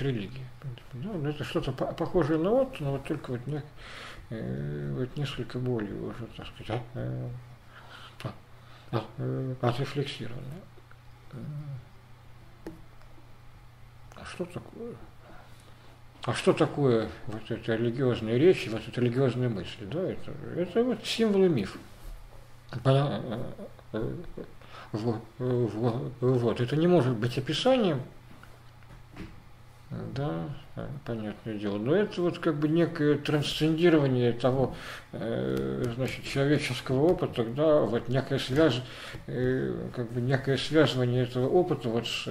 религия. 0.00 0.46
Ну, 0.94 1.26
это 1.26 1.44
что-то 1.44 1.72
похожее 1.72 2.38
на 2.38 2.50
вот, 2.50 2.80
но 2.80 2.92
вот 2.92 3.04
только 3.04 3.32
вот, 3.32 3.46
не, 3.46 3.62
э, 4.30 4.94
вот 4.96 5.14
несколько 5.16 5.58
более 5.58 5.94
уже, 5.94 6.26
так 6.36 6.46
сказать, 6.46 6.80
а, 6.94 7.30
а, 8.92 9.04
э, 9.18 9.54
отрефлексированное. 9.60 10.62
А 14.16 14.24
что 14.24 14.46
такое? 14.46 14.94
А 16.24 16.32
что 16.32 16.54
такое 16.54 17.10
вот 17.26 17.50
эта 17.50 17.74
религиозная 17.74 18.38
речь, 18.38 18.66
вот 18.70 18.80
эта 18.88 19.00
религиозная 19.02 19.50
мысль? 19.50 19.84
Да, 19.84 20.00
это, 20.00 20.32
это 20.56 20.82
вот 20.82 21.04
символы 21.04 21.50
миф. 21.50 21.76
Э, 23.92 24.12
вот, 26.20 26.60
это 26.60 26.76
не 26.76 26.86
может 26.86 27.16
быть 27.16 27.36
описанием, 27.36 28.00
да, 29.90 30.48
понятное 31.04 31.54
дело. 31.54 31.78
Но 31.78 31.94
это 31.94 32.22
вот 32.22 32.38
как 32.38 32.56
бы 32.56 32.68
некое 32.68 33.16
трансцендирование 33.16 34.32
того, 34.32 34.74
э, 35.12 35.84
значит, 35.94 36.24
человеческого 36.24 37.06
опыта, 37.06 37.44
да, 37.44 37.80
вот 37.80 38.08
некое 38.08 38.38
связь, 38.38 38.80
э, 39.26 39.88
как 39.94 40.10
бы 40.12 40.20
некое 40.20 40.56
связывание 40.56 41.24
этого 41.24 41.48
опыта 41.48 41.88
вот 41.88 42.06
с, 42.06 42.28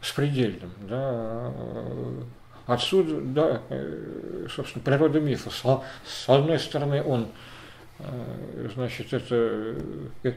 с 0.00 0.12
предельным, 0.14 0.72
да. 0.88 1.52
Отсюда, 2.66 3.20
да, 3.20 3.62
собственно, 4.54 4.84
природа 4.84 5.18
мифа. 5.18 5.50
С, 5.50 6.28
одной 6.28 6.60
стороны, 6.60 7.02
он, 7.02 7.26
значит, 8.74 9.12
это 9.12 9.76
э, 10.22 10.32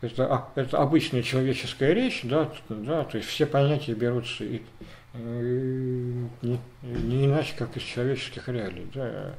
это, 0.00 0.34
а, 0.34 0.48
это 0.54 0.78
обычная 0.78 1.22
человеческая 1.22 1.92
речь, 1.92 2.22
да, 2.24 2.50
да, 2.68 3.04
то 3.04 3.18
есть 3.18 3.28
все 3.28 3.44
понятия 3.44 3.92
берутся 3.92 4.44
и, 4.44 4.62
не, 5.14 6.58
не 6.82 7.26
иначе, 7.26 7.54
как 7.56 7.76
из 7.76 7.82
человеческих 7.82 8.48
реалий, 8.48 8.88
да, 8.94 9.34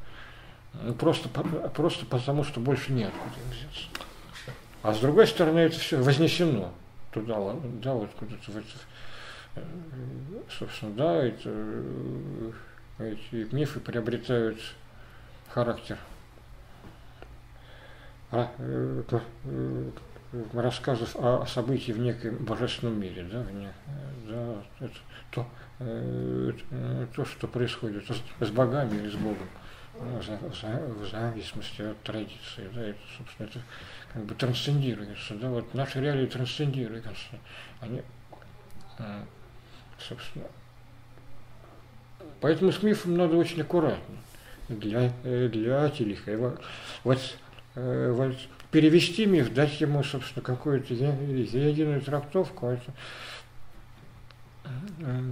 ну, 0.73 0.93
просто, 0.93 1.29
просто 1.29 2.05
потому, 2.05 2.43
что 2.43 2.59
больше 2.59 2.91
неоткуда 2.93 3.33
взяться. 3.49 3.87
А 4.83 4.93
с 4.93 4.99
другой 4.99 5.27
стороны, 5.27 5.59
это 5.59 5.79
все 5.79 5.97
вознесено 5.97 6.73
туда, 7.11 7.55
да, 7.81 7.93
вот 7.93 8.11
куда-то 8.17 8.51
в 8.51 8.57
это, 8.57 8.67
э, 9.55 9.61
собственно, 10.59 10.93
да, 10.93 11.25
это, 11.25 11.49
эти 12.99 13.53
мифы 13.53 13.79
приобретают 13.79 14.59
характер. 15.53 15.97
Э, 18.31 19.03
рассказов 20.53 21.13
о 21.17 21.45
событии 21.45 21.91
в 21.91 21.99
неком 21.99 22.37
божественном 22.37 22.97
мире, 22.99 23.27
да, 23.29 23.41
в 23.41 24.29
да, 24.29 24.85
это 24.85 24.95
то, 25.31 25.47
э, 25.79 26.53
то, 27.13 27.25
что 27.25 27.47
происходит 27.47 28.05
с, 28.39 28.49
богами 28.49 28.95
или 28.95 29.09
с 29.09 29.15
Богом, 29.15 29.49
ну, 29.99 30.19
в 30.19 31.05
зависимости 31.09 31.81
от 31.81 32.01
традиции, 32.03 32.69
да, 32.73 32.81
это, 32.81 32.99
собственно, 33.17 33.47
это 33.47 33.59
как 34.13 34.23
бы 34.23 34.33
трансцендируется, 34.35 35.35
да, 35.35 35.49
вот 35.49 35.73
наши 35.73 35.99
реалии 35.99 36.27
трансцендируются, 36.27 37.11
они, 37.81 38.01
э, 38.99 39.23
собственно, 39.99 40.45
поэтому 42.39 42.71
с 42.71 42.81
мифом 42.81 43.17
надо 43.17 43.35
очень 43.35 43.59
аккуратно 43.59 44.15
для, 44.79 45.11
э, 45.23 45.49
для 45.49 45.89
Телихаева. 45.89 46.59
Вот, 47.03 47.19
э, 47.75 48.11
вот 48.11 48.35
перевести 48.71 49.25
миф, 49.25 49.53
дать 49.53 49.81
ему, 49.81 50.03
собственно, 50.03 50.43
какую-то 50.43 50.93
единую 50.93 52.01
трактовку, 52.01 52.67
это, 52.67 52.93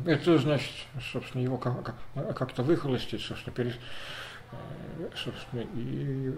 это 0.06 0.38
значит, 0.38 0.72
собственно, 1.12 1.42
его 1.42 1.58
как-то 1.58 2.64
выхолостить, 2.64 3.22
собственно, 3.22 3.56
перес, 3.56 3.76
собственно, 5.16 5.62
и 5.76 6.34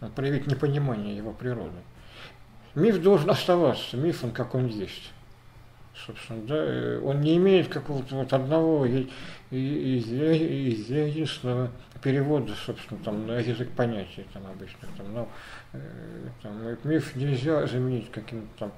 вот, 0.00 0.12
проявить 0.14 0.46
непонимание 0.46 1.16
его 1.16 1.32
природы. 1.32 1.78
Миф 2.74 3.00
должен 3.00 3.30
оставаться 3.30 3.96
мифом, 3.96 4.32
как 4.32 4.54
он 4.54 4.66
есть 4.66 5.13
собственно, 6.06 6.42
да, 6.42 6.56
э, 6.56 7.00
он 7.02 7.20
не 7.20 7.36
имеет 7.36 7.68
какого-то 7.68 8.14
вот 8.16 8.32
одного 8.32 8.86
единственного 8.86 11.70
перевода, 12.02 12.54
собственно, 12.54 12.98
там, 13.02 13.26
на 13.26 13.38
язык 13.38 13.70
понятий 13.72 14.24
там 14.32 14.46
обычных, 14.46 14.88
там, 14.96 15.12
но 15.12 15.28
э, 15.72 15.80
там, 16.42 16.78
миф 16.84 17.16
нельзя 17.16 17.66
заменить 17.66 18.10
каким-то 18.10 18.48
там 18.58 18.72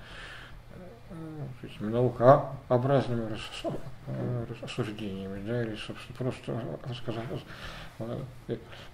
э, 1.11 1.15
наукообразными 1.81 3.37
рассуждениями, 4.63 5.43
да, 5.47 5.63
или, 5.63 5.77
собственно, 5.77 6.17
просто 6.19 6.61
рассказать, 6.85 7.25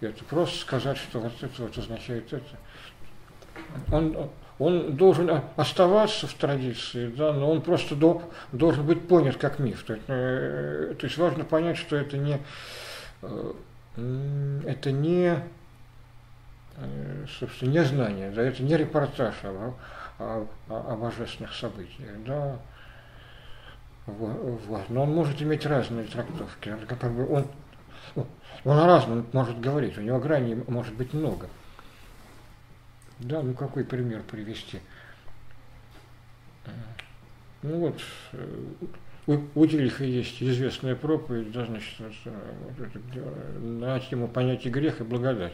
это 0.01 0.25
просто 0.25 0.59
сказать, 0.59 0.97
что 0.97 1.21
вот 1.21 1.33
это 1.43 1.63
вот 1.63 1.77
означает 1.77 2.33
это. 2.33 2.57
Он, 3.91 4.31
он 4.59 4.97
должен 4.97 5.43
оставаться 5.57 6.27
в 6.27 6.35
традиции, 6.35 7.09
да, 7.09 7.33
но 7.33 7.51
он 7.51 7.63
просто 7.63 7.97
до, 7.97 8.23
должен 8.53 8.87
быть 8.87 9.09
понят 9.09 9.37
как 9.37 9.59
миф. 9.59 9.83
То 9.85 9.95
есть, 9.95 10.05
э, 10.09 10.95
то 10.99 11.07
есть 11.07 11.19
важно 11.19 11.45
понять, 11.45 11.77
что 11.77 11.97
это 11.97 12.19
не, 12.19 12.39
э, 13.23 13.53
это 14.67 14.93
не, 14.93 15.39
э, 16.77 17.27
собственно, 17.39 17.71
не 17.71 17.85
знание, 17.85 18.31
да, 18.31 18.43
это 18.43 18.63
не 18.63 18.77
репортаж 18.77 19.35
о, 19.43 19.75
о, 20.19 20.47
о, 20.69 20.97
божественных 20.97 21.55
событиях, 21.55 22.11
да, 22.27 22.59
вот. 24.07 24.89
Но 24.89 25.05
он 25.05 25.15
может 25.15 25.41
иметь 25.41 25.65
разные 25.65 26.05
трактовки. 26.07 26.71
Бы 26.71 27.33
он, 27.33 27.47
он 28.65 28.79
о 28.79 29.25
может 29.33 29.61
говорить, 29.61 29.97
у 29.97 30.01
него 30.01 30.19
граней 30.19 30.57
может 30.67 30.95
быть 30.95 31.13
много. 31.13 31.49
Да, 33.19 33.43
ну 33.43 33.55
какой 33.55 33.85
пример 33.85 34.23
привести? 34.23 34.81
Ну 37.63 37.79
вот, 37.79 38.01
э, 38.33 38.59
у, 39.29 39.39
у 39.55 39.67
Дильха 39.67 40.05
есть 40.05 40.43
известная 40.43 40.97
проповедь, 40.97 41.53
да, 41.53 41.65
значит, 41.65 41.95
вот, 42.01 42.13
э, 42.25 42.87
это, 42.87 43.61
на 43.61 44.01
тему 44.01 44.27
понятия 44.27 44.69
грех 44.69 45.01
и 45.01 45.05
благодать. 45.05 45.53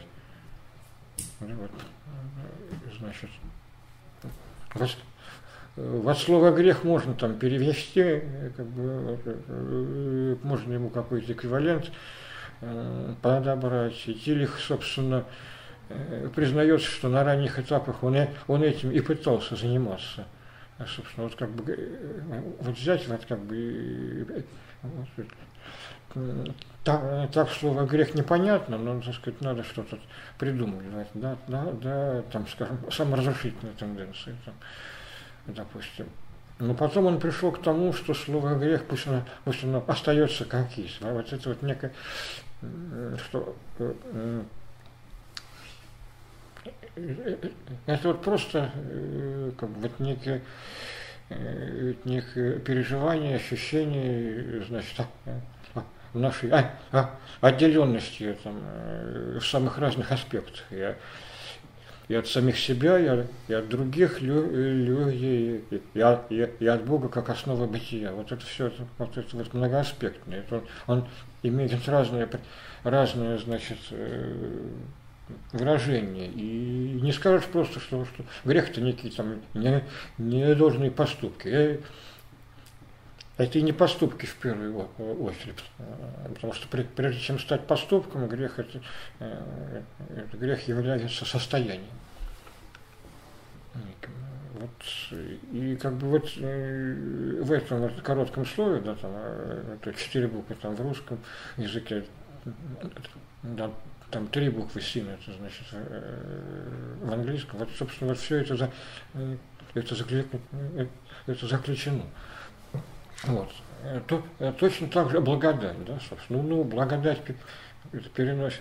Вот, 1.39 1.71
э, 1.71 2.97
значит, 2.97 3.29
вот, 4.73 4.97
вот 5.75 6.17
слово 6.17 6.49
грех 6.51 6.83
можно 6.83 7.13
там 7.13 7.37
перевести, 7.37 8.23
как 8.57 8.65
бы, 8.65 10.39
можно 10.41 10.73
ему 10.73 10.89
какой-то 10.89 11.31
эквивалент 11.33 11.91
подобрать. 13.21 14.01
И 14.07 14.15
Тилих, 14.15 14.59
собственно, 14.59 15.25
признается, 16.35 16.87
что 16.87 17.09
на 17.09 17.23
ранних 17.23 17.59
этапах 17.59 18.03
он, 18.03 18.15
он 18.47 18.63
этим 18.63 18.91
и 18.91 18.99
пытался 18.99 19.55
заниматься. 19.55 20.25
А, 20.77 20.85
собственно, 20.85 21.27
вот 21.27 21.35
как 21.35 21.49
бы 21.49 21.73
э, 21.73 22.41
вот 22.61 22.77
взять 22.77 23.05
вот 23.07 23.25
как 23.25 23.39
бы 23.39 24.25
э, 24.29 24.41
вот, 24.83 25.27
так, 26.83 27.31
так 27.31 27.49
слово 27.51 27.85
грех 27.85 28.15
непонятно, 28.15 28.77
но, 28.77 29.01
так 29.01 29.13
сказать, 29.13 29.41
надо 29.41 29.63
что-то 29.63 29.99
придумывать, 30.37 31.07
да, 31.13 31.37
да, 31.47 31.65
да, 31.73 32.21
там, 32.31 32.47
скажем, 32.47 32.79
саморазрушительные 32.89 33.75
тенденции, 33.75 34.35
там, 34.45 34.55
допустим. 35.47 36.07
Но 36.59 36.73
потом 36.73 37.05
он 37.05 37.19
пришел 37.19 37.51
к 37.51 37.61
тому, 37.61 37.91
что 37.93 38.13
слово 38.13 38.55
грех, 38.55 38.85
пусть 38.85 39.07
оно, 39.07 39.23
пусть 39.43 39.63
оно 39.63 39.83
остается 39.87 40.45
как 40.45 40.77
есть. 40.77 40.97
А 41.01 41.13
вот 41.13 41.31
это 41.31 41.49
вот 41.49 41.61
некое, 41.61 41.91
что 43.27 43.55
это 47.85 48.07
вот 48.07 48.21
просто 48.21 48.71
э, 48.75 49.51
как 49.57 49.69
бы 49.69 49.81
вот 49.81 49.99
некое, 49.99 50.41
э, 51.29 51.93
некое 52.05 52.59
переживание, 52.59 53.37
ощущение, 53.37 54.63
значит, 54.67 55.07
а, 55.75 55.83
нашей 56.13 56.49
а, 56.51 56.75
а, 56.91 57.15
отделенности 57.41 58.35
там, 58.43 58.59
э, 58.63 59.39
в 59.39 59.45
самых 59.45 59.77
разных 59.77 60.11
аспектах. 60.11 60.63
Я, 60.71 60.95
и 62.07 62.15
от 62.15 62.27
самих 62.27 62.57
себя, 62.57 62.97
и, 62.97 63.25
и 63.47 63.53
от 63.53 63.69
других 63.69 64.19
людей, 64.19 65.63
и, 65.69 65.81
и, 65.93 66.17
и, 66.29 66.49
и 66.59 66.67
от 66.67 66.83
Бога 66.83 67.07
как 67.07 67.29
основа 67.29 67.67
бытия. 67.67 68.11
Вот 68.11 68.31
это 68.31 68.43
все, 68.43 68.71
вот 68.97 69.15
это 69.15 69.37
вот 69.37 69.53
многоаспектное. 69.53 70.39
Это 70.39 70.55
он, 70.55 70.63
он 70.87 71.07
имеет 71.43 71.87
разные, 71.87 72.27
разные, 72.83 73.37
значит, 73.37 73.77
выражение. 75.51 76.27
И 76.27 76.99
не 77.01 77.11
скажешь 77.11 77.45
просто, 77.45 77.79
что, 77.79 78.05
что 78.05 78.23
грех 78.45 78.69
это 78.69 78.81
некие 78.81 79.11
там 79.11 79.41
не, 79.53 79.83
не 80.17 80.55
должные 80.55 80.91
поступки. 80.91 81.79
Это 83.37 83.57
и 83.57 83.61
не 83.61 83.71
поступки 83.71 84.25
в 84.25 84.35
первую 84.35 84.89
очередь, 84.97 85.63
потому 86.33 86.51
что 86.51 86.67
прежде 86.67 87.21
чем 87.21 87.39
стать 87.39 87.65
поступком, 87.67 88.27
грех 88.27 88.59
это, 88.59 88.81
э, 89.19 89.81
это 90.09 90.37
грех 90.37 90.67
является 90.67 91.23
состоянием. 91.23 91.87
Вот, 94.59 94.71
и 95.53 95.77
как 95.77 95.93
бы 95.93 96.07
вот 96.07 96.33
э, 96.35 97.39
в 97.41 97.49
этом 97.53 97.79
вот 97.79 98.01
коротком 98.01 98.45
слове, 98.45 98.81
да, 98.81 98.95
там, 98.95 99.11
э, 99.13 99.77
это 99.81 99.97
четыре 99.97 100.27
буквы 100.27 100.55
там 100.55 100.75
в 100.75 100.81
русском 100.81 101.17
языке, 101.55 102.03
да, 103.43 103.71
там 104.11 104.27
три 104.27 104.49
буквы 104.49 104.81
син, 104.81 105.09
это 105.09 105.33
значит 105.33 105.65
в 107.01 107.11
английском, 107.11 107.59
вот, 107.59 107.69
собственно, 107.77 108.11
вот 108.11 108.19
все 108.19 108.37
это, 108.37 108.55
за, 108.55 108.71
это, 109.73 109.95
заключено, 109.95 110.39
это 111.27 111.47
заключено. 111.47 112.03
Вот. 113.23 113.51
То, 114.07 114.23
точно 114.59 114.87
так 114.87 115.09
же 115.11 115.21
благодать, 115.21 115.83
да, 115.85 115.99
собственно. 116.09 116.41
Ну, 116.41 116.57
ну 116.57 116.63
благодать 116.63 117.21
перенос, 117.91 118.53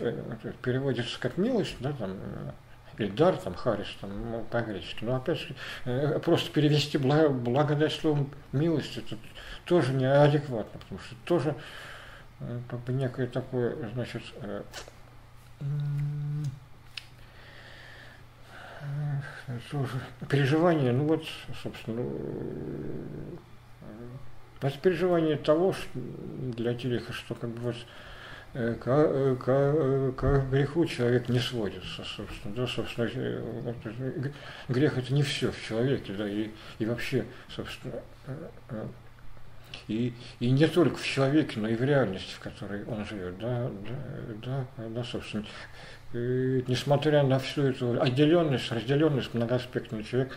переводится 0.62 1.18
как 1.20 1.36
милость, 1.36 1.76
да, 1.80 1.92
там, 1.92 2.16
или 2.98 3.10
дар, 3.10 3.36
там, 3.36 3.54
харис, 3.54 3.86
там, 4.00 4.10
ну, 4.30 4.44
по-гречески. 4.50 5.04
Но 5.04 5.16
опять 5.16 5.38
же, 5.38 5.54
э, 5.84 6.18
просто 6.18 6.50
перевести 6.50 6.98
благодать 6.98 7.92
словом 7.92 8.30
милость, 8.52 8.96
это 8.98 9.16
тоже 9.64 9.92
неадекватно, 9.92 10.80
потому 10.80 11.00
что 11.00 11.14
тоже 11.24 11.54
э, 12.40 12.60
как 12.68 12.80
бы 12.80 12.92
некое 12.92 13.26
такое, 13.28 13.90
значит, 13.94 14.22
э, 14.42 14.62
переживание, 20.28 20.92
ну 20.92 21.04
вот, 21.04 21.24
собственно, 21.62 22.04
это 24.60 24.78
переживание 24.78 25.36
того, 25.36 25.72
что 25.72 25.88
для 25.94 26.74
Тереха, 26.74 27.12
что 27.12 27.34
как 27.34 27.50
бы 27.50 27.60
вот 27.60 27.76
э, 28.54 28.74
к, 28.74 28.86
э, 28.88 29.36
к, 29.36 29.48
э, 29.48 30.12
к 30.16 30.50
греху 30.50 30.84
человек 30.84 31.28
не 31.28 31.38
сводится, 31.38 32.04
собственно, 32.04 32.54
да, 32.54 32.66
собственно, 32.66 33.08
грех 34.68 34.98
это 34.98 35.14
не 35.14 35.22
все 35.22 35.52
в 35.52 35.62
человеке, 35.62 36.12
да, 36.12 36.28
и, 36.28 36.50
и 36.78 36.86
вообще, 36.86 37.24
собственно, 37.48 38.02
и, 39.88 40.12
и 40.40 40.50
не 40.50 40.66
только 40.66 40.96
в 40.96 41.06
человеке, 41.06 41.60
но 41.60 41.68
и 41.68 41.74
в 41.74 41.82
реальности, 41.82 42.32
в 42.34 42.40
которой 42.40 42.84
он 42.84 43.04
живет, 43.06 43.38
да, 43.38 43.70
да, 44.44 44.66
да, 44.76 44.88
да 44.88 45.04
собственно, 45.04 45.44
и, 46.12 46.64
несмотря 46.66 47.22
на 47.22 47.38
всю 47.38 47.62
эту 47.62 48.00
отделенность, 48.00 48.70
разделенность, 48.72 49.34
многоаспектный 49.34 50.04
человек, 50.04 50.36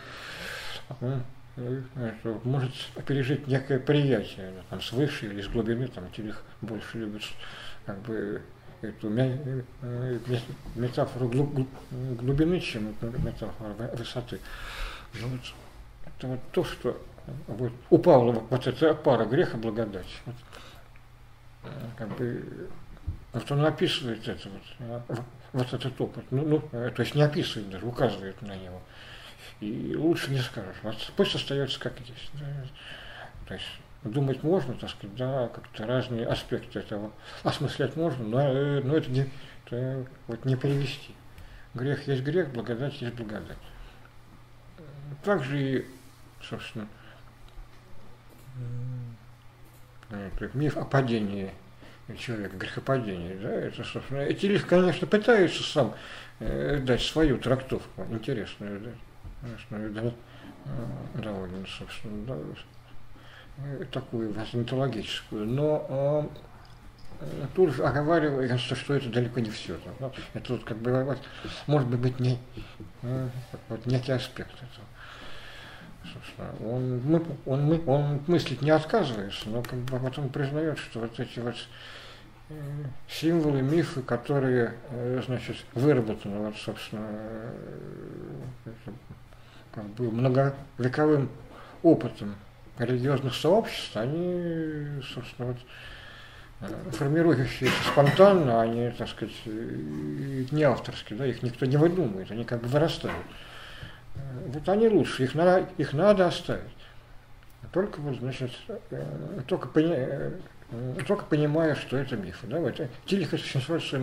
он, 1.00 1.22
это, 1.56 2.40
может 2.44 2.72
пережить 3.06 3.46
некое 3.46 3.78
приятие, 3.78 4.52
там, 4.70 4.80
свыше 4.80 5.26
или 5.26 5.42
с 5.42 5.48
глубины, 5.48 5.88
там, 5.88 6.10
телех 6.10 6.42
больше 6.60 6.98
любит 6.98 7.22
как 7.84 8.00
бы 8.02 8.40
эту 8.80 9.10
э, 9.14 9.62
метафору 10.74 11.28
глубины, 11.28 12.60
чем 12.60 12.94
метафору 13.00 13.74
высоты. 13.96 14.40
Ну, 15.20 15.28
вот, 15.28 15.40
это 16.06 16.26
вот 16.26 16.40
то, 16.52 16.64
что 16.64 17.00
вот, 17.46 17.72
у 17.90 17.98
Павла 17.98 18.32
вот 18.32 18.66
эта 18.66 18.94
пара 18.94 19.24
греха 19.24 19.56
благодать. 19.56 20.06
Вот, 20.26 20.34
э, 21.64 21.68
как 21.96 22.08
бы 22.16 22.68
вот 23.32 23.50
он 23.50 23.64
описывает 23.64 24.26
это 24.28 24.48
вот, 24.78 25.02
вот 25.52 25.72
этот 25.72 26.00
опыт, 26.00 26.24
ну, 26.30 26.44
ну, 26.44 26.60
то 26.70 27.02
есть 27.02 27.14
не 27.14 27.22
описывает 27.22 27.70
даже, 27.70 27.86
указывает 27.86 28.40
на 28.42 28.56
него 28.56 28.80
и 29.62 29.94
лучше 29.96 30.30
не 30.30 30.40
скажешь. 30.40 30.76
Вот 30.82 30.96
пусть 31.16 31.34
остается 31.34 31.78
как 31.78 31.98
есть. 32.00 32.30
Да. 32.34 32.46
То 33.46 33.54
есть 33.54 33.66
думать 34.02 34.42
можно, 34.42 34.74
так 34.74 34.90
сказать, 34.90 35.16
да, 35.16 35.48
как-то 35.48 35.86
разные 35.86 36.26
аспекты 36.26 36.80
этого 36.80 37.12
осмыслять 37.44 37.96
можно, 37.96 38.24
но, 38.24 38.40
э, 38.40 38.80
но 38.82 38.96
это 38.96 39.10
не, 39.10 39.30
это 39.66 40.06
вот 40.26 40.44
не 40.44 40.56
привести. 40.56 41.14
Грех 41.74 42.06
есть 42.08 42.22
грех, 42.22 42.50
благодать 42.52 43.00
есть 43.00 43.14
благодать. 43.14 43.56
Также 45.24 45.62
и, 45.62 45.86
собственно, 46.42 46.88
миф 50.54 50.76
о 50.76 50.84
падении 50.84 51.50
человека, 52.18 52.56
грехопадении, 52.56 53.34
да, 53.36 53.50
это, 53.50 53.84
собственно, 53.84 54.18
эти 54.18 54.46
лишь, 54.46 54.62
конечно, 54.62 55.06
пытаются 55.06 55.62
сам 55.62 55.94
э, 56.40 56.78
дать 56.82 57.00
свою 57.00 57.38
трактовку 57.38 58.04
интересную, 58.10 58.80
да, 58.80 58.90
конечно, 59.40 60.14
довольно, 61.14 61.66
собственно, 61.66 62.26
да, 62.26 62.36
такую 63.92 64.32
возмитологическую, 64.32 65.46
но 65.46 66.30
э, 67.20 67.26
тут 67.54 67.74
же 67.74 67.84
оговаривается, 67.84 68.74
что 68.74 68.94
это 68.94 69.08
далеко 69.08 69.40
не 69.40 69.50
все. 69.50 69.78
Да? 70.00 70.10
Это 70.34 70.54
вот 70.54 70.64
как 70.64 70.78
бы, 70.78 71.16
может 71.66 71.88
быть, 71.88 72.18
не, 72.18 72.38
э, 73.02 73.28
вот, 73.68 73.86
некий 73.86 74.12
аспект 74.12 74.54
этого. 74.54 74.86
Он, 76.60 77.00
мы, 77.04 77.22
он, 77.46 77.64
мы, 77.64 77.82
он 77.86 78.20
мыслить 78.26 78.62
не 78.62 78.70
отказывается, 78.70 79.48
но 79.48 79.62
потом 79.62 80.28
признает, 80.28 80.78
что 80.78 81.00
вот 81.00 81.18
эти 81.18 81.38
вот 81.38 81.54
э, 82.48 82.54
символы, 83.08 83.62
мифы, 83.62 84.02
которые, 84.02 84.74
значит, 85.26 85.56
выработаны, 85.74 86.38
вот, 86.38 86.56
собственно, 86.56 87.08
как 89.72 89.84
бы 89.84 90.10
многовековым 90.10 91.28
опытом 91.82 92.34
религиозных 92.78 93.34
сообществ, 93.34 93.96
они, 93.96 95.02
собственно, 95.14 95.48
вот, 95.48 95.56
э, 96.60 96.90
формирующиеся 96.92 97.72
спонтанно, 97.92 98.60
они, 98.60 98.90
так 98.90 99.08
сказать, 99.08 99.34
не 99.46 100.62
авторские, 100.62 101.18
да, 101.18 101.26
их 101.26 101.42
никто 101.42 101.66
не 101.66 101.76
выдумывает, 101.76 102.30
они 102.30 102.44
как 102.44 102.60
бы 102.60 102.68
вырастают. 102.68 103.16
Э, 104.14 104.20
вот 104.46 104.68
они 104.68 104.88
лучше, 104.88 105.24
их 105.24 105.34
надо, 105.34 105.68
их 105.78 105.92
надо 105.92 106.26
оставить. 106.26 106.62
Только 107.72 108.00
вот, 108.00 108.18
значит, 108.18 108.50
э, 108.90 109.40
только 109.46 109.68
только 111.06 111.24
понимая, 111.26 111.74
что 111.74 111.96
это 111.96 112.16
мифы. 112.16 112.46
Да? 112.46 112.58
Вот, 112.58 112.80
Тилих 113.06 113.32
очень 113.32 113.60
свойственно 113.60 114.02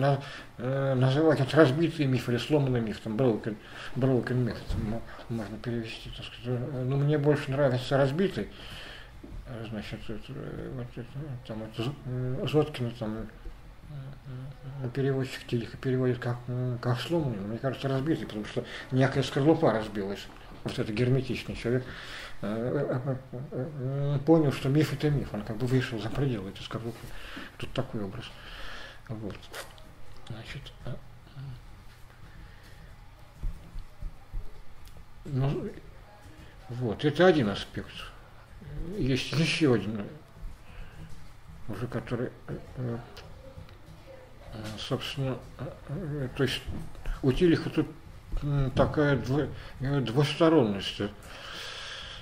на, 0.58 0.64
э, 0.64 0.94
называть 0.94 1.40
это 1.40 1.56
разбитый 1.56 2.06
миф 2.06 2.28
или 2.28 2.36
сломанный 2.36 2.80
миф, 2.80 3.00
там 3.00 3.16
broken, 3.16 3.56
broken 3.96 4.44
myth, 4.44 4.58
там, 4.68 5.02
можно 5.28 5.58
перевести. 5.58 6.10
Так 6.16 6.26
сказать. 6.26 6.46
Э, 6.46 6.84
Но 6.84 6.96
ну, 6.96 7.04
мне 7.04 7.18
больше 7.18 7.50
нравится 7.50 7.96
разбитый, 7.96 8.48
э, 9.46 9.66
значит, 9.68 9.98
это, 10.08 10.22
э, 10.28 10.70
вот, 10.74 10.86
это, 10.94 11.08
там, 11.46 11.62
это, 11.64 12.48
Зоткина 12.48 12.92
там 12.98 13.26
переводчик 14.94 15.46
Тилиха 15.46 15.76
переводит 15.76 16.18
как, 16.18 16.38
как 16.80 17.00
сломанный, 17.00 17.38
мне 17.38 17.58
кажется, 17.58 17.88
разбитый, 17.88 18.26
потому 18.26 18.44
что 18.44 18.64
некая 18.90 19.22
скорлупа 19.22 19.72
разбилась. 19.72 20.26
Вот 20.64 20.78
это 20.78 20.92
герметичный 20.92 21.56
человек 21.56 21.84
понял, 22.40 24.52
что 24.52 24.68
миф 24.68 24.92
это 24.92 25.10
миф, 25.10 25.28
он 25.32 25.42
как 25.42 25.56
бы 25.56 25.66
вышел 25.66 25.98
за 25.98 26.08
пределы 26.08 26.50
этой 26.50 26.62
скорлупы. 26.62 26.98
Тут 27.58 27.72
такой 27.72 28.02
образ. 28.02 28.24
Вот. 29.08 29.36
Значит, 30.28 30.72
ну, 35.24 35.70
вот, 36.70 37.04
это 37.04 37.26
один 37.26 37.50
аспект. 37.50 37.92
Есть 38.96 39.32
еще 39.32 39.74
один, 39.74 40.06
уже 41.68 41.86
который, 41.86 42.30
э, 42.48 42.58
э, 42.76 42.98
собственно, 44.78 45.36
э, 45.88 46.28
то 46.36 46.42
есть 46.42 46.60
у 47.22 47.32
Тилиха 47.32 47.70
тут 47.70 47.86
такая 48.74 49.20
двусторонность. 49.80 51.02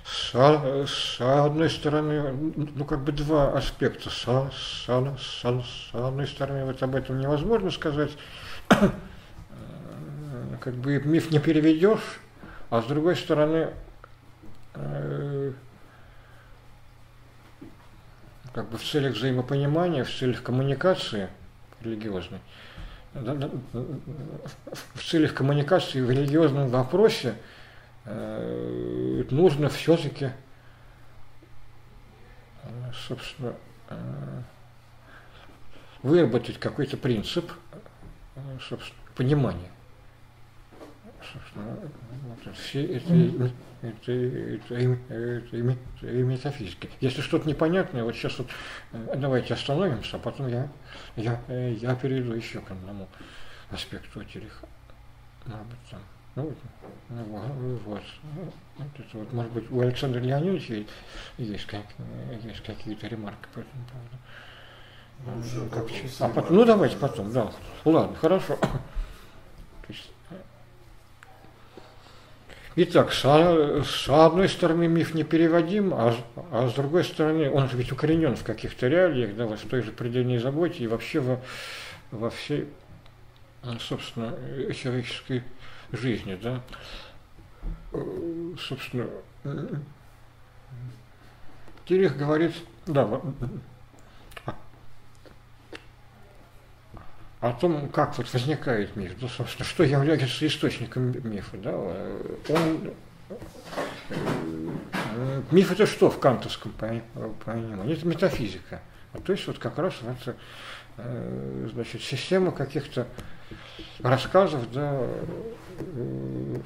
С, 0.04 0.32
с 0.32 1.20
одной 1.20 1.68
стороны, 1.68 2.32
ну 2.54 2.84
как 2.84 3.00
бы 3.00 3.12
два 3.12 3.52
аспекта. 3.52 4.08
С, 4.08 4.24
с, 4.24 4.86
с, 4.86 5.42
с 5.42 5.94
одной 5.94 6.26
стороны, 6.26 6.64
вот 6.64 6.82
об 6.82 6.94
этом 6.94 7.20
невозможно 7.20 7.70
сказать, 7.70 8.12
как 10.60 10.74
бы 10.74 11.00
миф 11.00 11.30
не 11.30 11.38
переведешь, 11.38 12.20
а 12.70 12.82
с 12.82 12.86
другой 12.86 13.16
стороны, 13.16 13.70
э, 14.74 15.52
как 18.52 18.70
бы 18.70 18.78
в 18.78 18.82
целях 18.82 19.14
взаимопонимания, 19.14 20.04
в 20.04 20.10
целях 20.10 20.42
коммуникации 20.42 21.28
религиозной, 21.82 22.40
в 23.14 25.04
целях 25.04 25.34
коммуникации 25.34 26.00
в 26.00 26.10
религиозном 26.10 26.68
вопросе 26.68 27.34
Э, 28.10 29.24
нужно 29.30 29.68
все-таки, 29.68 30.30
э, 32.62 32.92
собственно, 33.06 33.54
э, 33.90 34.42
выработать 36.02 36.58
какой-то 36.58 36.96
принцип 36.96 37.50
собственно, 38.66 38.98
понимания. 39.14 39.70
Все 42.54 42.84
это, 42.96 43.14
это, 43.82 44.12
это, 44.12 44.74
это, 44.74 45.14
это 45.14 45.56
метафизика. 46.06 46.88
Если 47.00 47.20
что-то 47.20 47.48
непонятное, 47.48 48.04
вот 48.04 48.14
сейчас 48.14 48.38
вот 48.38 48.48
э, 48.92 49.14
давайте 49.16 49.54
остановимся, 49.54 50.16
а 50.16 50.18
потом 50.20 50.48
я, 50.48 50.68
я, 51.16 51.40
э, 51.48 51.74
я 51.80 51.94
перейду 51.94 52.34
еще 52.34 52.60
к 52.60 52.70
одному 52.70 53.08
аспекту 53.70 54.24
Тереха. 54.24 54.66
Может 55.46 55.66
быть, 55.66 56.00
ну, 56.34 56.54
ну, 57.08 57.24
вот, 57.24 58.02
вот, 58.76 58.86
это 58.96 59.18
вот, 59.18 59.32
может 59.32 59.52
быть, 59.52 59.70
у 59.72 59.80
Александра 59.80 60.20
Леонидовича 60.20 60.84
есть, 61.38 61.66
как, 61.66 61.84
есть 62.44 62.62
какие-то 62.62 63.08
ремарки 63.08 63.48
по 63.52 63.60
этому 63.60 63.84
поводу. 63.86 64.16
Ну, 65.26 65.68
как, 65.68 65.84
а 66.20 66.28
потом, 66.28 66.56
ну 66.56 66.64
давайте 66.64 66.96
потом, 66.96 67.32
да. 67.32 67.50
Ладно, 67.84 68.14
хорошо. 68.16 68.56
То 68.56 68.68
есть, 69.88 70.12
Итак, 72.80 73.12
с, 73.12 73.22
с 73.22 74.08
одной 74.08 74.48
стороны 74.48 74.86
миф 74.86 75.12
непереводим, 75.12 75.92
а, 75.92 76.14
а 76.52 76.68
с 76.68 76.74
другой 76.74 77.02
стороны 77.02 77.50
он 77.50 77.68
же 77.68 77.76
ведь 77.76 77.90
укоренен 77.90 78.36
в 78.36 78.44
каких-то 78.44 78.86
реалиях, 78.86 79.34
да, 79.34 79.46
вот 79.46 79.58
в 79.58 79.68
той 79.68 79.82
же 79.82 79.90
предельной 79.90 80.38
заботе 80.38 80.84
и 80.84 80.86
вообще 80.86 81.18
во, 81.18 81.40
во 82.12 82.30
всей, 82.30 82.68
собственно, 83.80 84.32
человеческой 84.72 85.42
жизни, 85.90 86.38
да. 86.40 86.62
Собственно, 88.60 89.08
Терех 91.84 92.16
говорит, 92.16 92.52
да, 92.86 93.10
о 97.40 97.52
том, 97.52 97.88
как 97.88 98.18
вот 98.18 98.32
возникает 98.32 98.96
миф, 98.96 99.12
да, 99.20 99.28
собственно, 99.28 99.64
что 99.64 99.84
является 99.84 100.46
источником 100.46 101.14
мифа. 101.28 101.56
Да, 101.58 101.76
он, 101.76 102.94
э, 104.08 105.42
миф 105.52 105.70
это 105.70 105.86
что 105.86 106.10
в 106.10 106.18
кантовском 106.18 106.72
понимании? 106.72 107.94
Это 107.94 108.06
метафизика. 108.06 108.80
То 109.24 109.32
есть 109.32 109.46
вот 109.46 109.58
как 109.58 109.78
раз 109.78 109.94
это 110.02 110.36
э, 110.96 111.68
значит, 111.72 112.02
система 112.02 112.50
каких-то 112.50 113.06
рассказов, 114.00 114.70
да, 114.72 115.00
э, 115.78 116.56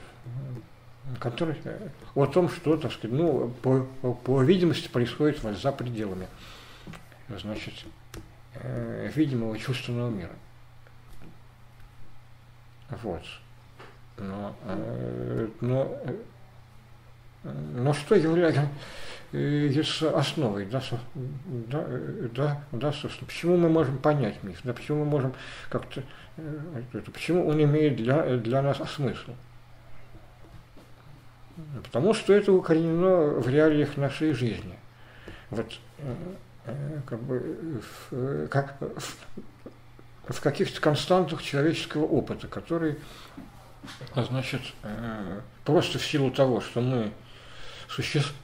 которые 1.21 1.59
о 2.15 2.25
том, 2.25 2.49
что, 2.49 2.79
так 2.79 2.93
сказать, 2.93 3.15
ну, 3.15 3.49
по, 3.61 3.85
по 4.15 4.43
видимости 4.43 4.89
происходит 4.89 5.43
вот 5.43 5.59
за 5.59 5.71
пределами, 5.71 6.29
значит, 7.29 7.75
видимого 9.15 9.59
чувственного 9.59 10.09
мира. 10.09 10.33
Вот. 13.03 13.23
Но, 14.19 14.55
э, 14.65 15.49
но, 15.61 15.99
но 17.43 17.93
что 17.95 18.15
является 18.15 18.69
основой, 20.19 20.67
да, 20.67 20.83
да, 21.15 21.87
да, 22.35 22.65
да, 22.73 22.93
собственно, 22.93 23.27
почему 23.27 23.57
мы 23.57 23.71
можем 23.71 23.99
понять 23.99 24.43
миф, 24.43 24.61
да, 24.65 24.75
почему 24.75 25.05
мы 25.05 25.07
можем 25.07 25.35
как-то, 25.71 26.03
э, 26.37 26.83
почему 27.13 27.49
он 27.49 27.63
имеет 27.63 27.97
для, 27.97 28.37
для 28.37 28.61
нас 28.61 28.79
смысл? 28.91 29.33
Потому 31.85 32.13
что 32.15 32.33
это 32.33 32.53
укоренено 32.53 33.41
в 33.41 33.49
реалиях 33.49 33.97
нашей 33.97 34.33
жизни. 34.33 34.79
Вот 35.51 35.67
э, 35.99 37.01
как 37.07 37.21
бы 37.21 37.83
как, 38.51 38.77
в 38.81 39.17
каких-то 40.41 40.81
константах 40.81 41.43
человеческого 41.43 42.05
опыта, 42.05 42.47
который, 42.47 42.97
значит, 44.15 44.61
э, 44.83 45.41
просто 45.65 45.99
в 45.99 46.07
силу 46.07 46.31
того, 46.31 46.61
что 46.61 46.81
мы 46.81 47.13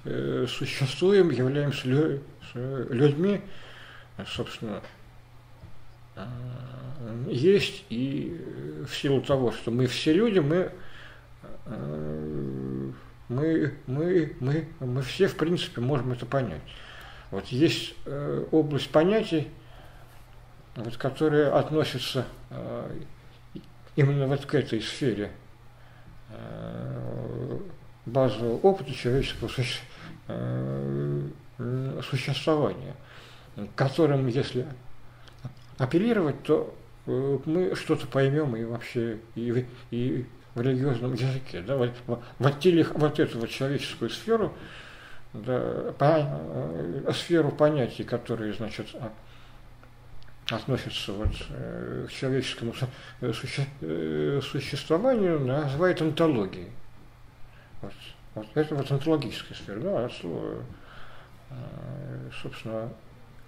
э, 0.05 0.47
существуем, 0.49 1.31
являемся 1.31 2.21
людьми, 2.55 3.43
собственно, 4.27 4.83
э, 6.17 6.27
есть, 7.29 7.85
и 7.91 8.85
в 8.89 8.95
силу 8.95 9.21
того, 9.23 9.53
что 9.53 9.71
мы 9.71 9.87
все 9.87 10.13
люди, 10.13 10.41
мы, 10.41 10.73
мы, 13.29 13.75
мы, 13.87 14.37
мы, 14.41 14.69
мы 14.81 15.03
все, 15.03 15.29
в 15.29 15.37
принципе, 15.37 15.81
можем 15.81 16.13
это 16.13 16.27
понять. 16.27 16.63
Вот 17.31 17.47
есть 17.49 17.95
область 18.51 18.91
понятий, 18.91 19.49
вот, 20.79 20.97
которые 20.97 21.49
относятся 21.49 22.25
э, 22.51 22.91
именно 23.97 24.27
вот 24.27 24.47
к 24.47 24.55
этой 24.55 24.81
сфере 24.81 25.33
э, 26.31 27.59
базового 28.07 28.59
опыта 28.59 28.95
человеческого 28.95 29.51
э, 30.29 31.29
существования, 32.03 32.95
которым, 33.75 34.29
если 34.29 34.67
апеллировать, 35.79 36.43
то 36.45 36.75
мы 37.07 37.75
что-то 37.75 38.07
поймем 38.07 38.55
и 38.55 38.65
вообще 38.65 39.19
и, 39.35 39.67
и 39.91 40.27
в 40.55 40.61
религиозном 40.61 41.15
языке. 41.15 41.63
Да, 41.63 41.77
вот, 41.77 41.91
вот, 42.07 42.23
вот 42.39 43.19
эту 43.19 43.39
вот 43.41 43.49
человеческую 43.51 44.11
сферу, 44.11 44.53
да, 45.33 45.93
по, 45.99 47.13
сферу 47.13 47.51
понятий, 47.51 48.05
которые, 48.05 48.53
значит, 48.53 48.87
относится 50.51 51.13
вот, 51.13 51.35
э, 51.51 52.07
к 52.09 52.13
человеческому 52.13 52.73
э, 53.21 53.33
суще, 53.33 53.67
э, 53.81 54.41
существованию, 54.43 55.41
называют 55.41 56.01
онтологией. 56.01 56.71
Вот, 57.83 57.93
вот 58.35 58.47
это 58.55 58.75
вот 58.75 58.91
онтологическая 58.91 59.55
сфера, 59.55 59.81
да, 59.81 60.07
от 60.07 60.13
слова, 60.13 60.65
собственно, 62.43 62.91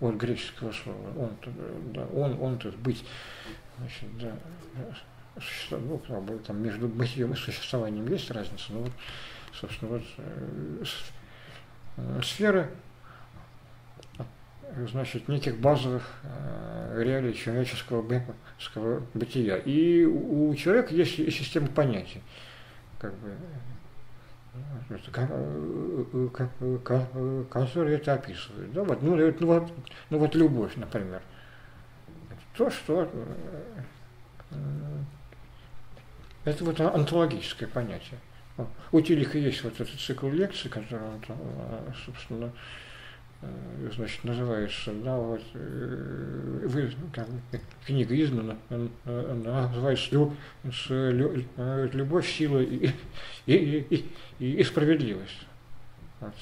от 0.00 0.14
греческого 0.14 0.72
слова. 0.72 1.10
Он, 1.18 1.36
да, 1.92 2.04
он, 2.06 2.40
он 2.40 2.58
тут 2.58 2.76
быть, 2.76 3.04
значит, 3.78 4.18
да, 4.18 4.32
ну, 5.70 5.98
как 5.98 6.22
бы, 6.22 6.38
там 6.38 6.62
между 6.62 6.86
бытием 6.86 7.32
и 7.32 7.36
существованием 7.36 8.06
есть 8.08 8.30
разница, 8.30 8.72
но 8.72 8.80
вот, 8.80 8.92
собственно, 9.52 9.98
вот 9.98 10.04
сфера 12.24 12.70
значит, 14.90 15.28
неких 15.28 15.58
базовых 15.58 16.02
э, 16.22 17.02
реалий 17.02 17.34
человеческого 17.34 18.02
бытия. 19.14 19.56
И 19.56 20.04
у 20.04 20.54
человека 20.54 20.94
есть 20.94 21.16
система 21.16 21.68
понятий. 21.68 22.22
Как 22.98 23.14
бы, 23.14 23.34
которые 27.50 27.96
это 27.96 28.14
описывают. 28.14 28.72
Да, 28.72 28.84
вот, 28.84 29.02
ну, 29.02 29.16
ну, 29.16 29.46
вот, 29.46 29.72
ну 30.10 30.18
вот 30.18 30.34
любовь, 30.34 30.76
например. 30.76 31.22
То, 32.56 32.70
что 32.70 33.08
э, 34.50 34.56
это 36.44 36.64
вот 36.64 36.80
онтологическое 36.80 37.68
понятие. 37.68 38.18
У 38.92 39.00
Тилиха 39.00 39.38
есть 39.38 39.64
вот 39.64 39.80
этот 39.80 39.98
цикл 39.98 40.28
лекций, 40.28 40.68
который 40.68 41.06
он, 41.06 41.22
э, 41.28 41.92
собственно, 42.04 42.52
Э, 42.52 42.56
значит, 43.94 44.22
называется, 44.24 44.92
да, 44.92 45.16
вот, 45.16 45.42
э, 45.54 46.66
вы, 46.66 46.92
там, 47.14 47.26
книга 47.86 48.14
издана, 48.22 48.56
она 48.68 49.68
называется 49.68 50.14
люб, 50.14 50.34
с, 50.64 50.86
э, 50.90 51.88
«Любовь, 51.92 52.28
сила 52.30 52.60
и, 52.60 52.90
и, 53.46 54.04
и, 54.38 54.54
и, 54.60 54.64
справедливость». 54.64 55.46
Вот. 56.20 56.34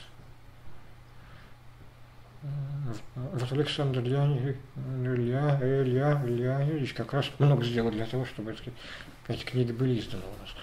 Вот 3.14 3.52
Александр 3.52 4.00
Леонидович, 4.00 4.56
Леонидович 5.04 6.94
как 6.94 7.12
раз 7.12 7.30
много 7.38 7.64
сделал 7.64 7.90
для 7.90 8.06
того, 8.06 8.24
чтобы 8.24 8.52
эти, 8.52 8.72
эти 9.26 9.44
книги 9.44 9.72
были 9.72 9.98
изданы 9.98 10.22
у 10.24 10.36
нас. 10.40 10.54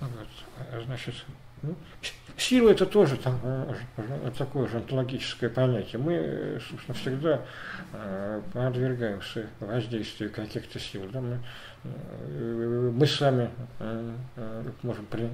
Вот. 0.00 0.84
Значит, 0.84 1.14
ну, 1.62 1.76
сила 2.36 2.70
это 2.70 2.86
тоже 2.86 3.16
там, 3.16 3.38
э, 3.42 3.74
э, 3.96 4.30
такое 4.36 4.68
же 4.68 4.76
онтологическое 4.78 5.50
понятие. 5.50 6.00
Мы, 6.00 6.60
собственно, 6.68 6.94
всегда 6.94 7.42
э, 7.92 8.42
подвергаемся 8.52 9.46
воздействию 9.60 10.30
каких-то 10.30 10.78
сил. 10.78 11.08
Да? 11.12 11.20
Мы, 11.20 11.38
мы 12.90 13.06
сами 13.06 13.48
можем 14.82 15.06
при, 15.06 15.30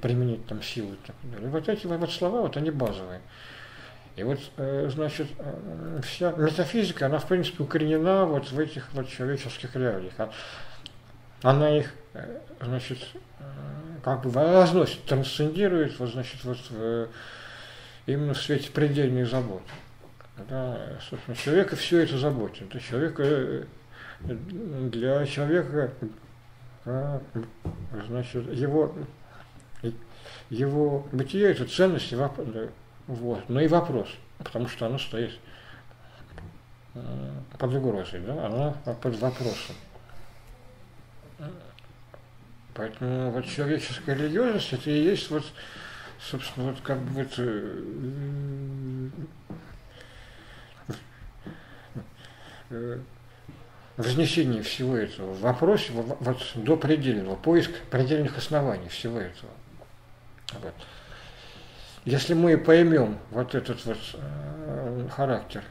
применить 0.00 0.46
там 0.46 0.62
силу 0.62 0.94
и 0.94 1.06
так 1.06 1.16
далее. 1.22 1.50
Вот 1.50 1.68
эти 1.68 1.86
вот 1.86 2.10
слова, 2.10 2.40
вот 2.42 2.56
они 2.56 2.70
базовые. 2.70 3.20
И 4.16 4.22
вот, 4.22 4.40
значит, 4.56 5.28
вся 6.02 6.32
метафизика, 6.32 7.04
она, 7.04 7.18
в 7.18 7.26
принципе, 7.26 7.62
укоренена 7.62 8.24
вот 8.24 8.50
в 8.50 8.58
этих 8.58 8.90
вот 8.94 9.06
человеческих 9.08 9.76
реалиях. 9.76 10.14
А 10.16 10.32
она 11.42 11.76
их, 11.76 11.92
значит, 12.62 12.98
как 14.06 14.22
бы 14.22 14.30
возносит, 14.30 15.02
трансцендирует, 15.02 15.98
вот, 15.98 16.10
значит, 16.10 16.44
вот, 16.44 16.58
в, 16.70 17.08
именно 18.06 18.34
в 18.34 18.38
свете 18.40 18.70
предельной 18.70 19.24
заботы. 19.24 19.64
Да, 20.48 20.78
собственно, 21.10 21.36
человека 21.36 21.74
все 21.74 21.98
это 22.04 22.16
заботит. 22.16 22.68
Да, 22.68 22.78
человека, 22.78 23.66
для 24.20 25.26
человека 25.26 25.90
значит, 28.06 28.46
его, 28.54 28.94
его 30.50 31.08
бытие– 31.10 31.50
это 31.50 31.64
ценность, 31.64 32.14
вот, 33.08 33.48
но 33.48 33.60
и 33.60 33.66
вопрос, 33.66 34.06
потому 34.38 34.68
что 34.68 34.86
оно 34.86 34.98
стоит 34.98 35.32
под 37.58 37.74
угрозой, 37.74 38.20
да, 38.20 38.46
оно 38.46 38.76
под 38.84 39.18
вопросом. 39.18 39.74
Поэтому 42.76 43.30
вот 43.30 43.46
человеческая 43.46 44.14
религиозность 44.14 44.72
это 44.74 44.90
и 44.90 45.04
есть 45.04 45.30
вот, 45.30 45.44
собственно, 46.20 46.72
вот 46.72 46.80
как 46.82 46.98
бы 46.98 47.22
вот 47.22 47.32
э, 52.68 52.98
вознесение 53.96 54.62
всего 54.62 54.94
этого 54.96 55.32
в 55.32 55.40
вопросе 55.40 55.92
вот, 55.92 56.52
до 56.54 56.76
предельного, 56.76 57.34
поиск 57.36 57.70
предельных 57.90 58.36
оснований 58.36 58.88
всего 58.88 59.20
этого. 59.20 59.52
Вот. 60.60 60.74
Если 62.04 62.34
мы 62.34 62.58
поймем 62.58 63.18
вот 63.30 63.54
этот 63.54 63.82
вот 63.86 63.98
э, 64.12 65.08
характер, 65.10 65.62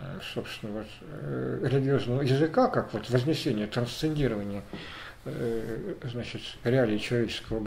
э, 0.00 0.20
собственно, 0.32 0.72
вот, 0.72 0.86
религиозного 1.70 2.22
языка, 2.22 2.68
как 2.68 2.94
вот 2.94 3.10
вознесение, 3.10 3.66
трансцендирование 3.66 4.62
значит, 5.24 6.42
реалии 6.64 6.98
человеческого 6.98 7.60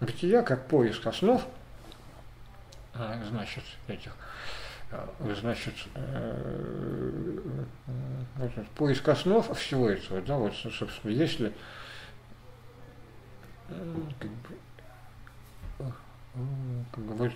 бытия, 0.00 0.42
как 0.42 0.66
поиск 0.66 1.06
основ, 1.06 1.44
а, 2.94 3.20
значит, 3.28 3.64
этих, 3.86 4.12
э, 4.90 5.34
значит, 5.40 5.74
э, 5.94 7.40
вот, 8.36 8.68
поиск 8.76 9.08
основ 9.08 9.56
всего 9.56 9.88
этого, 9.90 10.20
да, 10.22 10.36
вот, 10.36 10.54
собственно, 10.54 11.10
если 11.10 11.52
как 13.68 14.30
бы, 14.30 15.92
как 16.92 17.04
бы 17.04 17.14
вот, 17.14 17.32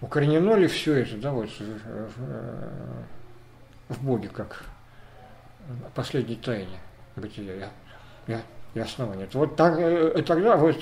укоренено 0.00 0.54
ли 0.54 0.66
все 0.66 0.96
это, 0.96 1.16
да, 1.16 1.32
вот, 1.32 1.50
в, 1.50 1.62
в, 1.62 3.04
в 3.88 4.04
Боге, 4.04 4.28
как 4.28 4.64
последней 5.94 6.36
тайне 6.36 6.78
бытия 7.18 7.54
я, 7.54 7.70
я, 8.26 8.42
и 8.74 8.80
основания. 8.80 9.28
Вот 9.32 9.56
так, 9.56 9.78
э, 9.78 10.22
тогда, 10.26 10.56
вот, 10.56 10.76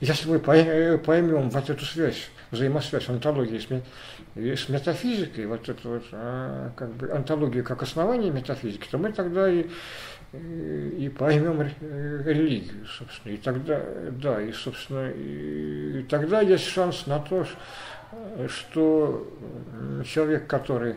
если 0.00 0.28
мы 0.28 0.38
поймем 0.38 1.50
вот 1.50 1.70
эту 1.70 1.84
связь, 1.84 2.30
взаимосвязь 2.50 3.08
антологии 3.08 3.58
с, 3.58 4.60
с 4.60 4.68
метафизикой, 4.68 5.46
вот 5.46 5.68
эту 5.68 5.90
вот, 5.90 6.04
а, 6.12 6.70
как 6.76 6.90
бы 6.92 7.10
антологию 7.10 7.64
как 7.64 7.82
основание 7.82 8.30
метафизики, 8.30 8.86
то 8.88 8.98
мы 8.98 9.12
тогда 9.12 9.50
и, 9.50 9.66
и 10.32 11.08
поймем 11.08 11.62
религию, 11.80 12.86
собственно. 12.86 13.32
И 13.32 13.36
тогда, 13.36 13.80
да, 14.12 14.40
и, 14.40 14.52
собственно, 14.52 15.10
и, 15.10 16.00
и 16.00 16.02
тогда 16.04 16.40
есть 16.40 16.66
шанс 16.68 17.06
на 17.06 17.18
то, 17.18 17.46
что 18.48 19.32
человек, 20.04 20.46
который 20.46 20.96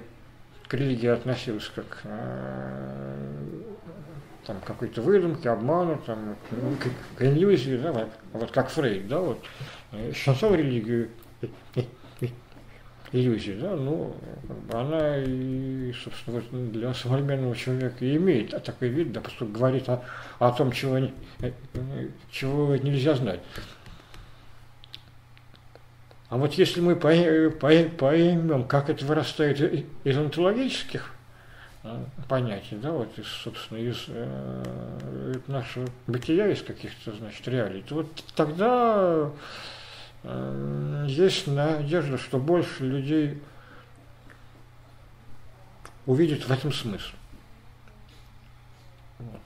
к 0.68 0.73
религии 0.76 1.07
относился 1.07 1.72
как 1.73 2.01
а, 2.03 3.15
там 4.45 4.59
какой-то 4.65 5.01
выдумки, 5.01 5.47
обману, 5.47 6.01
там, 6.05 6.35
ну, 6.51 6.75
к, 7.15 7.21
иллюзии, 7.21 7.77
да, 7.77 7.91
вот, 7.91 8.09
вот 8.33 8.51
как 8.51 8.69
Фрейд, 8.69 9.07
да, 9.07 9.19
вот, 9.19 9.43
считал 10.13 10.55
религию 10.55 11.09
иллюзии, 13.11 13.57
да, 13.59 13.75
ну, 13.75 14.15
она 14.71 15.17
и, 15.17 15.91
собственно, 15.93 16.41
вот 16.41 16.71
для 16.71 16.93
современного 16.93 17.55
человека 17.55 18.05
и 18.05 18.17
имеет 18.17 18.63
такой 18.63 18.89
вид, 18.89 19.11
да, 19.11 19.21
поскольку 19.21 19.53
говорит 19.53 19.89
о, 19.89 20.03
о 20.39 20.51
том, 20.51 20.71
чего, 20.71 20.99
не, 20.99 21.13
чего 22.31 22.75
нельзя 22.75 23.15
знать. 23.15 23.39
А 26.29 26.37
вот 26.37 26.53
если 26.53 26.79
мы 26.79 26.95
поймем, 26.95 28.63
как 28.65 28.89
это 28.89 29.03
вырастает 29.03 29.87
из 30.03 30.17
онтологических 30.17 31.11
понятий, 32.27 32.76
да, 32.76 32.91
вот 32.91 33.18
из, 33.18 33.27
собственно, 33.27 33.80
из 33.80 34.06
э, 34.07 35.34
нашего 35.47 35.88
бытия, 36.07 36.49
из 36.49 36.61
каких-то, 36.61 37.14
значит, 37.14 37.47
реалий, 37.47 37.81
то 37.84 37.95
вот 37.95 38.23
тогда 38.35 39.31
э, 40.23 41.06
есть 41.07 41.47
надежда, 41.47 42.18
что 42.18 42.38
больше 42.38 42.84
людей 42.84 43.41
увидит 46.06 46.43
в 46.47 46.51
этом 46.51 46.73
смысл. 46.73 47.14
Вот. 49.19 49.41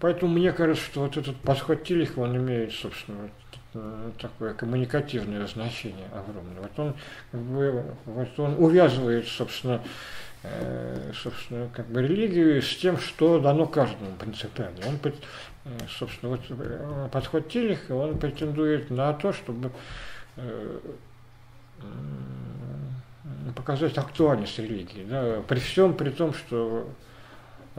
Поэтому 0.00 0.32
мне 0.32 0.52
кажется, 0.52 0.84
что 0.84 1.00
вот 1.02 1.16
этот 1.16 1.36
подход 1.36 1.84
Тилиха, 1.84 2.18
он 2.18 2.36
имеет, 2.36 2.72
собственно, 2.72 3.30
э, 3.72 4.10
такое 4.20 4.52
коммуникативное 4.52 5.46
значение 5.46 6.06
огромное. 6.12 6.60
Вот 6.60 6.78
он, 6.78 6.94
как 7.32 7.40
бы, 7.40 7.94
вот 8.04 8.38
он 8.38 8.62
увязывает, 8.62 9.26
собственно, 9.26 9.80
собственно, 11.22 11.68
как 11.74 11.86
бы 11.86 12.02
религию 12.02 12.62
с 12.62 12.76
тем, 12.76 12.98
что 12.98 13.40
дано 13.40 13.66
каждому 13.66 14.12
принципиально. 14.16 14.86
Он, 14.86 14.98
э, 15.02 15.70
собственно, 15.98 16.32
вот 16.32 16.40
э, 16.50 17.08
подход 17.10 17.48
Тилиха, 17.48 17.92
он 17.92 18.18
претендует 18.18 18.90
на 18.90 19.12
то, 19.12 19.32
чтобы 19.32 19.72
показать 23.56 23.98
актуальность 23.98 24.58
религии, 24.58 25.04
да, 25.04 25.42
при 25.46 25.58
всем 25.58 25.94
при 25.94 26.10
том, 26.10 26.32
что 26.32 26.88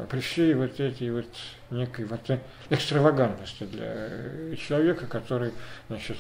при 0.09 0.19
всей 0.19 0.53
вот 0.53 0.79
этой 0.79 1.09
вот 1.11 1.27
некой 1.71 2.05
вот 2.05 2.21
экстравагантности 2.69 3.63
для 3.63 4.55
человека, 4.55 5.07
который, 5.07 5.51
значит, 5.89 6.17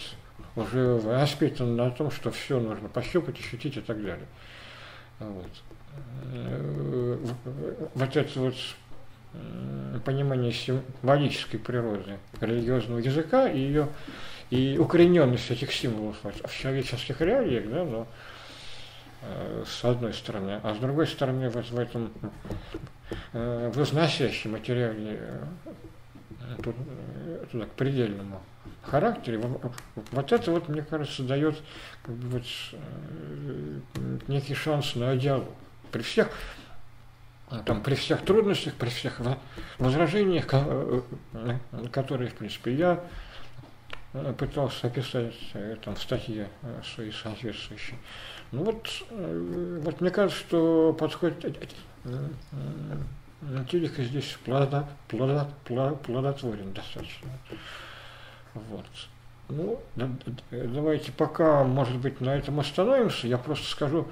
уже 0.55 0.95
воспитан 0.95 1.75
на 1.75 1.91
том, 1.91 2.09
что 2.09 2.31
все 2.31 2.59
нужно 2.59 2.89
пощупать, 2.89 3.39
ощутить 3.39 3.77
и 3.77 3.81
так 3.81 4.01
далее. 4.01 4.27
Вот. 5.19 5.51
Э, 6.33 7.17
вот 7.93 8.15
это 8.15 8.39
вот 8.39 8.55
э, 9.33 9.99
понимание 10.05 10.51
символической 10.51 11.59
природы 11.59 12.17
религиозного 12.41 12.99
языка 12.99 13.47
и 13.49 13.59
ее 13.59 13.87
и 14.49 14.77
укорененность 14.77 15.51
этих 15.51 15.73
символов 15.73 16.17
в 16.23 16.57
человеческих 16.57 17.19
реалиях, 17.21 17.69
да, 17.69 17.83
но 17.83 18.07
э, 19.21 19.63
с 19.65 19.83
одной 19.83 20.13
стороны, 20.13 20.59
а 20.63 20.73
с 20.73 20.77
другой 20.77 21.07
стороны 21.07 21.49
вот 21.49 21.69
в 21.69 21.77
этом 21.77 22.11
возносящем 23.31 24.51
материале 24.51 25.41
туда, 26.63 27.65
к 27.65 27.71
предельному 27.71 28.41
характере, 28.83 29.41
вот 30.11 30.31
это 30.31 30.51
вот, 30.51 30.67
мне 30.69 30.81
кажется, 30.81 31.23
дает 31.23 31.57
как 32.03 32.15
бы, 32.15 32.27
вот, 32.29 32.43
некий 34.27 34.53
шанс 34.53 34.95
на 34.95 35.15
диалог 35.15 35.53
при 35.87 36.01
всех 36.01 36.29
а, 37.49 37.59
там, 37.59 37.81
при 37.81 37.95
всех 37.95 38.25
трудностях, 38.25 38.73
при 38.73 38.89
всех 38.89 39.21
возражениях, 39.79 40.47
э, 40.51 41.01
э, 41.33 41.87
которые, 41.93 42.29
в 42.29 42.35
принципе, 42.35 42.73
я 42.73 43.01
э, 44.13 44.33
пытался 44.37 44.87
описать 44.87 45.33
там, 45.85 45.95
в 45.95 46.01
статье 46.01 46.49
своей 46.93 47.13
соответствующей. 47.13 47.95
Ну 48.51 48.63
вот, 48.63 48.89
вот 49.09 50.01
мне 50.01 50.09
кажется, 50.09 50.39
что 50.39 50.95
подход 50.97 51.33
Тилика 53.69 54.03
здесь 54.03 54.37
плодо, 54.43 54.87
плодо, 55.07 55.47
плодотворен 56.03 56.73
достаточно. 56.73 57.29
Вот. 58.53 58.85
Ну, 59.49 59.81
давайте 60.51 61.13
пока, 61.13 61.63
может 61.63 61.97
быть, 61.97 62.19
на 62.19 62.35
этом 62.35 62.59
остановимся. 62.59 63.27
Я 63.27 63.37
просто 63.37 63.69
скажу, 63.69 64.07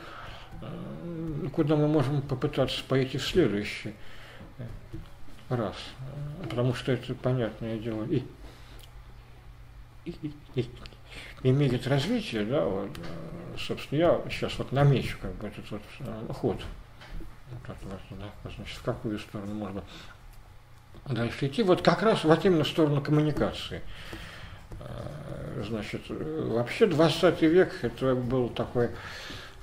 куда 1.53 1.75
мы 1.75 1.87
можем 1.87 2.21
попытаться 2.21 2.83
пойти 2.87 3.17
в 3.17 3.25
следующий 3.25 3.93
раз, 5.49 5.75
потому 6.49 6.73
что 6.73 6.91
это 6.91 7.13
понятное 7.15 7.77
дело. 7.77 8.05
И, 8.05 8.23
и, 10.05 10.33
и, 10.55 10.69
имеет 11.43 11.87
развитие, 11.87 12.45
да, 12.45 12.65
вот, 12.65 12.89
э, 12.97 13.57
собственно, 13.57 13.99
я 13.99 14.21
сейчас 14.29 14.57
вот 14.57 14.71
намечу 14.71 15.17
как 15.21 15.33
бы 15.35 15.47
этот 15.47 15.69
вот 15.71 15.81
э, 15.99 16.33
ход, 16.33 16.57
вот, 17.51 17.77
вот, 17.83 17.99
да, 18.19 18.51
значит, 18.55 18.77
в 18.77 18.81
какую 18.81 19.19
сторону 19.19 19.53
можно 19.53 19.83
дальше 21.07 21.47
идти, 21.47 21.63
вот 21.63 21.81
как 21.81 22.01
раз 22.01 22.23
вот 22.23 22.43
именно 22.45 22.63
в 22.63 22.67
сторону 22.67 23.01
коммуникации. 23.01 23.81
Значит, 25.67 26.01
вообще 26.09 26.85
20 26.85 27.41
век 27.43 27.79
это 27.81 28.13
был 28.13 28.49
такой 28.49 28.89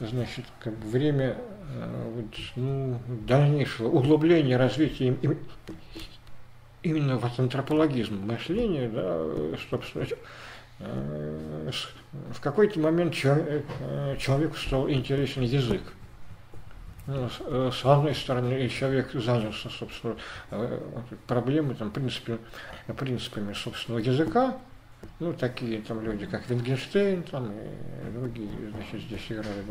значит, 0.07 0.45
как 0.61 0.75
бы 0.75 0.89
время 0.89 1.37
э, 1.75 2.13
вот, 2.15 2.35
ну, 2.57 2.99
дальнейшего 3.27 3.89
углубления 3.89 4.57
развития 4.57 5.17
именно 6.83 7.17
вот 7.17 7.39
антропологизм 7.39 8.27
мышления, 8.27 8.89
да, 8.89 9.25
собственно, 9.71 10.07
э, 10.81 11.71
в 12.31 12.41
какой-то 12.41 12.81
момент 12.81 13.15
человек, 13.15 13.65
э, 13.81 14.17
человеку 14.19 14.57
стал 14.57 14.91
интересен 14.91 15.43
язык. 15.43 15.83
ну, 17.07 17.29
с 17.71 17.85
одной 17.85 18.15
стороны, 18.15 18.69
человек 18.69 19.13
занялся, 19.13 19.69
собственно, 19.71 20.17
проблемой, 21.27 21.75
там, 21.75 21.91
принципами, 21.91 22.39
принципами 22.97 23.53
собственного 23.53 24.01
языка, 24.01 24.57
ну, 25.19 25.33
такие 25.33 25.81
там 25.83 26.03
люди, 26.03 26.27
как 26.27 26.49
Вингенштейн, 26.49 27.23
там, 27.23 27.53
и 27.53 28.19
другие, 28.19 28.49
значит, 28.75 29.07
здесь 29.07 29.27
играли 29.29 29.63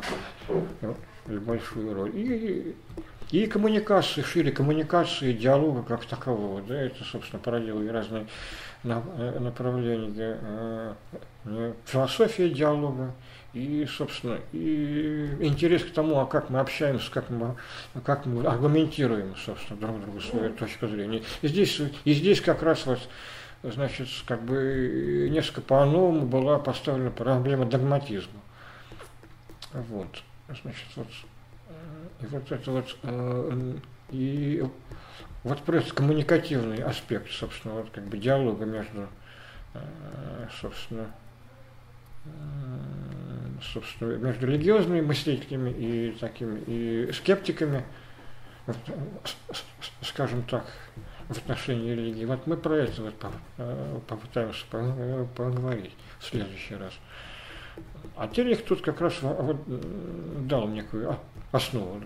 большую 1.40 1.94
роль. 1.94 2.12
И, 2.16 2.76
и 3.32 3.48
коммуникации, 3.48 4.22
шире 4.22 4.52
коммуникации, 4.52 5.34
диалога 5.34 5.84
как 5.84 6.06
такового, 6.06 6.62
да, 6.62 6.82
это, 6.82 7.04
собственно, 7.04 7.42
породило 7.42 7.82
и 7.82 7.88
разные 7.88 8.28
направления 8.84 10.38
э, 11.46 11.74
философия 11.86 12.50
диалога, 12.50 13.14
и, 13.54 13.86
собственно, 13.86 14.40
и 14.54 15.36
интерес 15.42 15.84
к 15.84 15.92
тому, 15.92 16.20
а 16.20 16.26
как 16.26 16.50
мы 16.50 16.60
общаемся, 16.60 17.12
как 17.12 17.30
мы, 17.30 17.56
как 18.06 18.26
мы 18.26 18.46
аргументируем, 18.46 19.36
собственно, 19.36 19.80
друг 19.80 20.02
другу 20.02 20.22
свою 20.22 20.54
точку 20.54 20.88
зрения. 20.88 21.22
И 21.42 21.48
здесь, 21.48 21.82
и 22.06 22.14
здесь 22.14 22.40
как 22.40 22.64
раз 22.64 22.86
вот 22.86 23.00
значит, 23.64 24.08
как 24.26 24.42
бы 24.44 25.30
несколько 25.32 25.62
по-новому 25.62 26.26
была 26.26 26.60
поставлена 26.60 27.12
проблема 27.12 27.66
догматизма. 27.66 28.40
Вот, 29.74 30.24
значит, 30.48 30.88
вот, 30.96 31.08
и 32.22 32.26
вот 32.26 32.52
это 32.52 32.72
вот, 32.72 32.98
э, 33.04 33.78
и 34.10 34.64
вот 35.44 35.60
просто 35.62 35.94
коммуникативный 35.94 36.84
аспект, 36.84 37.32
собственно, 37.32 37.76
вот 37.76 37.90
как 37.92 38.04
бы 38.06 38.18
диалога 38.18 38.66
между, 38.66 39.08
э, 39.74 40.48
собственно, 40.60 41.08
э, 42.26 42.30
собственно, 43.74 44.18
между 44.18 44.48
религиозными 44.48 45.02
мыслителями 45.02 45.70
и 45.70 46.12
такими, 46.20 46.60
и 46.68 47.12
скептиками, 47.14 47.86
скажем 50.02 50.44
так, 50.44 50.66
в 51.34 51.38
отношении 51.38 51.92
религии. 51.92 52.26
Вот 52.26 52.46
мы 52.48 52.58
про 52.58 52.76
это 52.76 53.02
вот 53.02 53.16
э, 53.58 54.00
попытаемся 54.08 54.66
поговорить 55.36 55.94
в 56.20 56.26
следующий 56.26 56.76
раз. 56.76 56.94
А 58.16 58.28
Терих 58.28 58.66
тут 58.66 58.82
как 58.82 59.00
раз 59.02 59.14
вот, 59.22 59.58
дал 60.48 60.68
некую 60.68 61.18
основу 61.52 62.02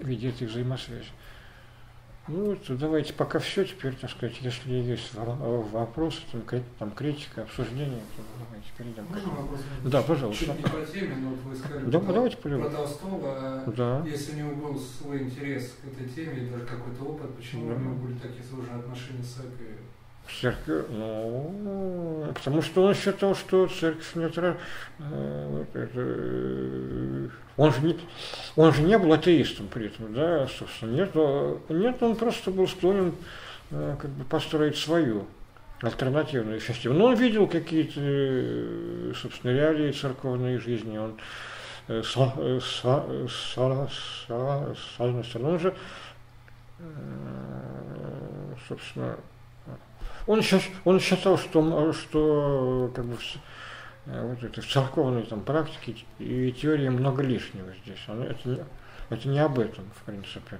в 0.00 0.06
виде 0.06 0.30
этой 0.30 0.46
взаимосвязи. 0.46 1.08
Ну 2.26 2.46
вот, 2.46 2.78
давайте 2.78 3.12
пока 3.12 3.38
все, 3.38 3.64
теперь, 3.64 3.94
так 3.94 4.10
сказать, 4.10 4.38
если 4.40 4.72
есть 4.72 5.12
вопросы, 5.14 6.20
там, 6.32 6.42
там 6.78 6.90
критика, 6.92 7.42
обсуждение, 7.42 8.00
то 8.16 8.22
давайте 8.38 8.72
перейдем. 8.78 9.04
Можно 9.04 9.42
вопрос? 9.42 9.60
Да, 9.84 10.02
пожалуйста. 10.02 10.46
Чуть 10.46 10.56
не 10.56 10.62
по 10.62 10.86
теме, 10.86 11.16
но 11.16 11.30
вот 11.30 11.40
вы 11.40 11.54
сказали 11.54 11.84
да, 11.84 11.98
про, 11.98 12.12
давайте 12.14 12.36
про 12.38 12.70
Толстого. 12.70 13.64
Да. 13.76 14.02
Если 14.06 14.32
у 14.32 14.36
него 14.36 14.54
был 14.54 14.80
свой 14.80 15.24
интерес 15.24 15.74
к 15.82 15.86
этой 15.86 16.08
теме, 16.08 16.50
даже 16.50 16.64
какой-то 16.64 17.04
опыт, 17.04 17.36
почему 17.36 17.68
да. 17.68 17.74
у 17.74 17.78
него 17.78 17.94
были 17.96 18.14
такие 18.14 18.42
сложные 18.42 18.78
отношения 18.78 19.22
с 19.22 19.40
церковью? 20.28 20.34
Церковь, 20.40 20.86
ну, 20.90 22.32
потому 22.34 22.62
что 22.62 22.84
он 22.84 22.94
считал, 22.94 23.34
что 23.34 23.66
церковь 23.66 24.14
нейтральна. 24.14 24.56
Э, 24.98 25.46
вот 25.48 25.76
это, 25.76 25.90
э, 25.94 27.28
он, 27.56 27.72
же 27.72 27.80
не, 27.82 27.98
он 28.56 28.72
же 28.72 28.82
не 28.82 28.98
был 28.98 29.12
атеистом 29.12 29.68
при 29.68 29.86
этом, 29.86 30.12
да, 30.14 30.48
собственно, 30.48 30.92
нет, 30.92 31.14
нет 31.68 32.02
он 32.02 32.16
просто 32.16 32.50
был 32.50 32.66
склонен 32.66 33.14
э, 33.70 33.96
как 34.00 34.10
бы 34.10 34.24
построить 34.24 34.78
свою 34.78 35.26
альтернативную 35.82 36.60
систему. 36.60 36.94
Но 36.94 37.04
он 37.06 37.16
видел 37.16 37.46
какие-то, 37.46 39.14
собственно, 39.14 39.52
реалии 39.52 39.92
церковной 39.92 40.56
жизни, 40.58 40.96
он 40.96 41.18
с, 41.86 42.14
с, 42.14 43.58
он 43.58 43.88
же, 45.58 45.74
собственно, 48.66 49.18
он, 50.26 50.42
сейчас, 50.42 50.62
он 50.84 51.00
считал, 51.00 51.38
что, 51.38 51.92
что 51.92 52.90
как 52.94 53.04
бы, 53.04 53.16
э, 54.06 54.28
вот 54.28 54.42
это, 54.42 54.60
в 54.60 54.66
церковной 54.66 55.22
там, 55.24 55.42
практике 55.42 56.04
и 56.18 56.52
теории 56.52 56.88
много 56.88 57.22
лишнего 57.22 57.72
здесь. 57.84 57.98
Он, 58.08 58.22
это, 58.22 58.66
это 59.10 59.28
не 59.28 59.38
об 59.38 59.58
этом, 59.58 59.84
в 59.94 60.02
принципе. 60.04 60.58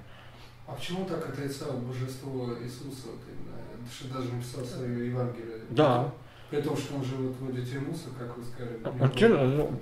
А 0.67 0.73
почему 0.73 1.05
так 1.05 1.29
отрицал 1.29 1.73
божество 1.77 2.49
Иисуса? 2.61 3.07
Вот 3.07 3.21
именно? 3.27 3.55
Что 3.91 4.13
даже 4.13 4.33
написал 4.33 4.65
свое 4.65 5.07
Евангелие. 5.09 5.59
Да. 5.69 6.11
При 6.49 6.61
том, 6.61 6.75
что 6.75 6.95
он 6.95 7.03
же 7.03 7.15
вот 7.15 7.35
вроде 7.37 7.63
Тимуса, 7.63 8.09
как 8.17 8.37
вы 8.37 8.43
сказали. 8.43 9.35
Он, 9.35 9.57
ну, 9.57 9.79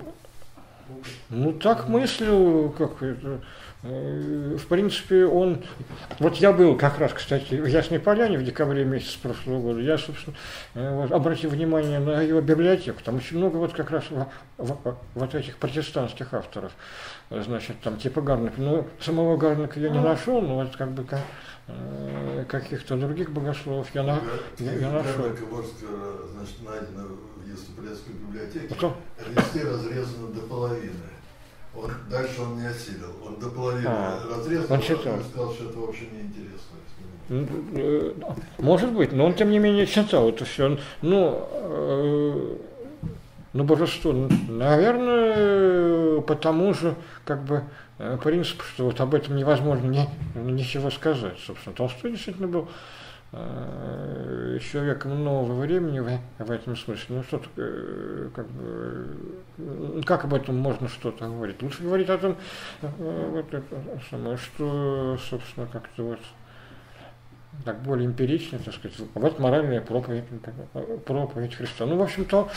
ну, 1.30 1.52
так 1.52 1.88
мыслил, 1.88 2.70
как 2.70 3.02
это, 3.02 3.40
Э, 3.86 4.56
в 4.58 4.66
принципе, 4.66 5.26
он... 5.26 5.62
Вот 6.18 6.36
я 6.36 6.52
был 6.52 6.74
как 6.76 6.98
раз, 6.98 7.12
кстати, 7.12 7.56
в 7.56 7.66
Ясной 7.66 8.00
Поляне 8.00 8.38
в 8.38 8.42
декабре 8.42 8.82
месяце 8.82 9.18
прошлого 9.20 9.60
года. 9.60 9.80
Я, 9.80 9.98
собственно, 9.98 10.34
э, 10.72 10.94
вот, 10.94 11.12
обратил 11.12 11.50
внимание 11.50 11.98
на 11.98 12.22
его 12.22 12.40
библиотеку. 12.40 13.02
Там 13.04 13.16
очень 13.16 13.36
много 13.36 13.58
вот 13.58 13.74
как 13.74 13.90
раз 13.90 14.04
в, 14.08 14.26
в, 14.56 14.96
вот 15.14 15.34
этих 15.34 15.58
протестантских 15.58 16.32
авторов. 16.32 16.72
Значит, 17.28 17.76
там 17.82 17.98
типа 17.98 18.22
Гарника. 18.22 18.54
Ну, 18.56 18.88
самого 19.00 19.36
Гарника 19.36 19.78
я 19.78 19.90
не 19.90 20.00
нашел, 20.00 20.40
но 20.40 20.54
вот 20.54 20.74
как 20.76 20.92
бы 20.92 21.04
как, 21.04 21.20
э, 21.66 22.46
каких-то 22.48 22.96
других 22.96 23.32
богословов 23.32 23.88
я, 23.92 24.02
на, 24.02 24.18
я, 24.60 24.72
я 24.72 24.90
нашел. 24.90 25.24
Гарника, 25.24 25.44
значит, 26.32 26.62
найдено 26.62 27.08
в 27.44 27.52
Еступрецкой 27.52 28.14
библиотеке. 28.14 28.74
Листы 29.34 29.68
разрезаны 29.68 30.32
до 30.34 30.40
половины. 30.42 30.92
Он, 31.76 31.90
дальше 32.08 32.40
он 32.40 32.58
не 32.58 32.66
осилил. 32.66 33.10
Он 33.26 33.38
до 33.38 33.50
половины 33.50 33.86
а, 33.86 34.18
разрезал, 34.30 34.72
он 34.72 34.80
читал. 34.80 35.18
и 35.18 35.22
сказал, 35.24 35.52
что 35.52 35.64
это 35.64 35.78
вообще 35.78 36.06
неинтересно. 36.12 36.76
Ну, 37.28 37.46
э, 37.72 38.12
может 38.58 38.92
быть, 38.92 39.12
но 39.12 39.26
он 39.26 39.34
тем 39.34 39.50
не 39.50 39.58
менее 39.58 39.86
читал 39.86 40.28
это 40.28 40.44
все. 40.44 40.78
Ну, 41.02 41.48
э, 41.50 42.56
ну 43.54 43.64
божество, 43.64 44.12
наверное, 44.12 46.20
потому 46.20 46.74
же, 46.74 46.94
как 47.24 47.42
бы, 47.44 47.64
э, 47.98 48.18
принцип, 48.22 48.62
что 48.62 48.84
вот 48.84 49.00
об 49.00 49.14
этом 49.14 49.36
невозможно 49.36 49.86
ни, 49.86 50.06
ничего 50.34 50.90
сказать. 50.90 51.38
Собственно, 51.44 51.74
Толстой 51.74 52.12
действительно 52.12 52.46
был 52.46 52.68
Э, 52.68 52.72
человеком 54.60 55.24
нового 55.24 55.60
времени 55.60 56.00
в, 56.00 56.18
в 56.38 56.50
этом 56.50 56.76
смысле. 56.76 57.16
Ну 57.16 57.22
что 57.22 57.42
э, 57.56 58.30
как 58.34 58.46
бы, 58.48 59.16
э, 59.58 60.00
как 60.04 60.24
об 60.24 60.34
этом 60.34 60.56
можно 60.56 60.88
что-то 60.88 61.26
говорить? 61.26 61.62
Лучше 61.62 61.82
говорить 61.82 62.08
о 62.10 62.18
том, 62.18 62.36
вот 62.82 63.52
это 63.52 63.82
самое, 64.10 64.36
что, 64.36 65.18
собственно, 65.28 65.66
как-то 65.66 66.02
вот 66.04 66.20
так 67.64 67.82
более 67.82 68.06
эмпирично, 68.06 68.58
так 68.58 68.74
сказать, 68.74 68.96
вот 69.14 69.38
моральная 69.38 69.80
проповедь, 69.80 70.24
проповедь 71.06 71.54
Христа. 71.54 71.86
Ну, 71.86 71.96
в 71.96 72.02
общем-то, 72.02 72.48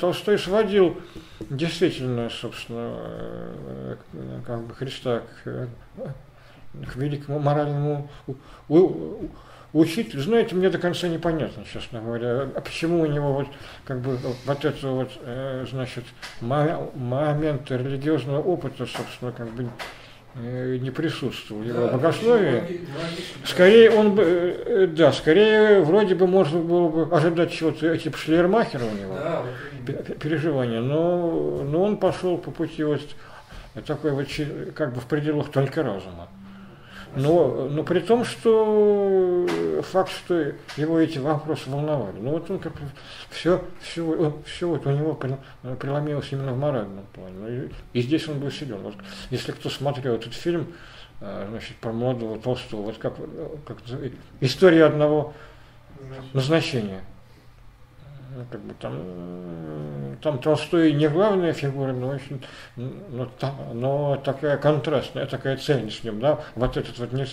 Толстой 0.00 0.36
сводил 0.36 1.00
действительно, 1.48 2.28
собственно, 2.28 3.96
как 4.44 4.62
бы 4.62 4.74
Христа 4.74 5.22
к, 5.44 5.68
к 6.92 6.96
великому 6.96 7.38
моральному 7.38 8.10
Учитель, 9.72 10.20
знаете, 10.20 10.56
мне 10.56 10.68
до 10.68 10.78
конца 10.78 11.06
непонятно, 11.06 11.64
честно 11.72 12.00
говоря, 12.00 12.48
а 12.54 12.60
почему 12.60 13.02
у 13.02 13.06
него 13.06 13.32
вот 13.34 13.46
как 13.84 14.00
бы 14.00 14.18
вот 14.44 14.64
это 14.64 14.88
вот, 14.88 15.12
э, 15.22 15.64
значит, 15.70 16.04
момент 16.40 17.70
религиозного 17.70 18.42
опыта, 18.42 18.84
собственно, 18.86 19.30
как 19.30 19.48
бы 19.50 19.68
э, 20.34 20.76
не 20.80 20.90
присутствовал 20.90 21.62
в 21.62 21.64
его 21.64 21.86
да, 21.86 21.92
богословии. 21.92 22.80
Скорее 23.44 23.92
он 23.92 24.16
бы, 24.16 24.22
э, 24.24 24.86
да, 24.88 25.12
скорее 25.12 25.82
вроде 25.82 26.16
бы 26.16 26.26
можно 26.26 26.58
было 26.58 26.88
бы 26.88 27.16
ожидать 27.16 27.52
чего-то 27.52 27.96
типа 27.96 28.18
Шлейермахера 28.18 28.82
у 28.82 29.00
него, 29.00 29.14
да, 29.14 29.44
переживания, 30.14 30.80
но, 30.80 31.62
но 31.62 31.84
он 31.84 31.96
пошел 31.96 32.38
по 32.38 32.50
пути 32.50 32.82
вот 32.82 33.02
такой 33.86 34.10
вот 34.10 34.26
как 34.74 34.94
бы 34.94 35.00
в 35.00 35.06
пределах 35.06 35.52
только 35.52 35.84
разума. 35.84 36.28
Но, 37.16 37.68
но 37.68 37.82
при 37.82 38.00
том, 38.00 38.24
что 38.24 39.46
факт, 39.82 40.10
что 40.12 40.52
его 40.76 40.98
эти 40.98 41.18
вопросы 41.18 41.68
волновали. 41.68 42.18
Ну 42.20 42.30
вот 42.32 42.50
он 42.50 42.58
как 42.60 42.74
все, 43.30 43.64
все, 43.80 44.38
все 44.46 44.68
вот 44.68 44.86
у 44.86 44.90
него 44.90 45.14
преломилось 45.80 46.28
именно 46.30 46.52
в 46.52 46.58
моральном 46.58 47.04
плане. 47.12 47.70
И, 47.92 47.98
и 47.98 48.02
здесь 48.02 48.28
он 48.28 48.38
был 48.38 48.50
силен. 48.50 48.80
Вот, 48.82 48.94
если 49.30 49.52
кто 49.52 49.70
смотрел 49.70 50.14
этот 50.14 50.34
фильм, 50.34 50.72
э, 51.20 51.46
значит, 51.50 51.76
про 51.76 51.92
молодого 51.92 52.38
Толстого, 52.38 52.82
вот 52.82 52.98
как, 52.98 53.16
как 53.66 53.78
история 54.40 54.84
одного 54.84 55.34
назначения 56.32 57.02
ну, 58.36 58.44
как 58.50 58.60
бы 58.60 58.74
там, 58.74 60.16
там 60.22 60.38
Толстой 60.38 60.92
не 60.92 61.08
главная 61.08 61.52
фигура, 61.52 61.92
но 61.92 62.08
очень, 62.08 62.42
но, 62.76 63.28
но 63.72 64.16
такая 64.16 64.56
контрастная, 64.56 65.26
такая 65.26 65.56
цельность 65.56 66.00
с 66.00 66.04
ним, 66.04 66.20
да, 66.20 66.40
вот 66.54 66.76
этот 66.76 66.98
вот 66.98 67.12
не, 67.12 67.26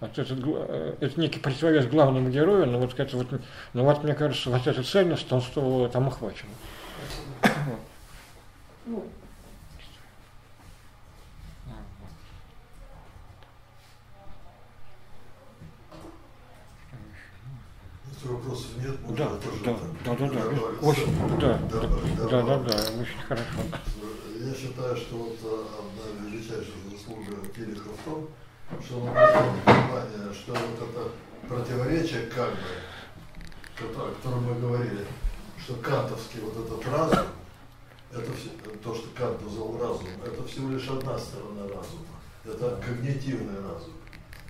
вот 0.00 0.18
этот, 0.18 0.38
э, 0.44 0.94
это 1.00 1.20
некий 1.20 1.38
противовес 1.38 1.86
главному 1.86 2.28
герою, 2.28 2.66
но 2.66 2.78
вот 2.78 2.98
это 2.98 3.16
вот, 3.16 3.28
ну 3.72 3.84
вот 3.84 4.02
мне 4.04 4.14
кажется, 4.14 4.50
вот 4.50 4.66
эта 4.66 4.82
цельность 4.82 5.28
Толстого 5.28 5.88
там 5.88 6.08
охвачена. 6.08 6.50
Вопросов 18.30 18.66
нет, 18.78 19.00
можно 19.02 19.16
да, 19.16 19.36
тоже 19.36 19.64
да, 19.64 19.76
да, 20.04 20.14
да, 20.14 20.28
да, 20.28 20.86
очень, 20.86 21.38
да, 21.38 21.58
да, 21.70 21.80
да, 21.80 22.26
да, 22.28 22.42
да, 22.42 22.58
да, 22.58 23.00
очень 23.00 23.22
хорошо. 23.26 23.60
Я 24.38 24.54
считаю, 24.54 24.96
что 24.96 25.16
вот 25.16 25.38
одна 25.40 26.26
величайшая 26.28 26.74
заслуга 26.90 27.46
Кириха 27.54 27.88
в 27.88 28.04
том, 28.04 28.28
что 28.84 29.00
он 29.00 29.08
обратил 29.08 29.50
внимание, 29.64 30.34
что 30.34 30.52
вот 30.52 30.88
это 30.88 31.08
противоречие 31.48 32.26
как 32.26 32.50
бы, 32.50 34.02
о 34.02 34.14
котором 34.14 34.44
мы 34.44 34.54
говорили, 34.60 35.06
что 35.58 35.74
кантовский 35.74 36.40
вот 36.40 36.56
этот 36.64 36.86
разум, 36.88 37.26
это 38.12 38.30
все, 38.34 38.50
то, 38.82 38.94
что 38.94 39.08
Кант 39.16 39.42
назвал 39.42 39.78
разум, 39.78 40.08
это 40.24 40.44
всего 40.46 40.70
лишь 40.70 40.88
одна 40.88 41.18
сторона 41.18 41.62
разума. 41.62 42.12
Это 42.44 42.82
когнитивный 42.84 43.60
разум. 43.60 43.92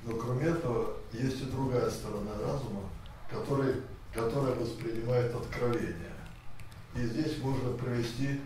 Но 0.05 0.17
кроме 0.17 0.47
этого, 0.47 0.95
есть 1.13 1.43
и 1.43 1.45
другая 1.45 1.89
сторона 1.91 2.33
разума, 2.45 2.81
который, 3.33 3.77
которая 4.13 4.55
воспринимает 4.55 5.35
откровение. 5.35 6.13
И 6.95 7.01
здесь 7.01 7.39
можно 7.39 7.73
провести 7.73 8.41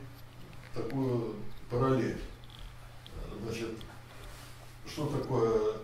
такую 0.74 1.34
параллель. 1.68 2.20
Значит, 3.42 3.70
что 4.86 5.06
такое 5.06 5.78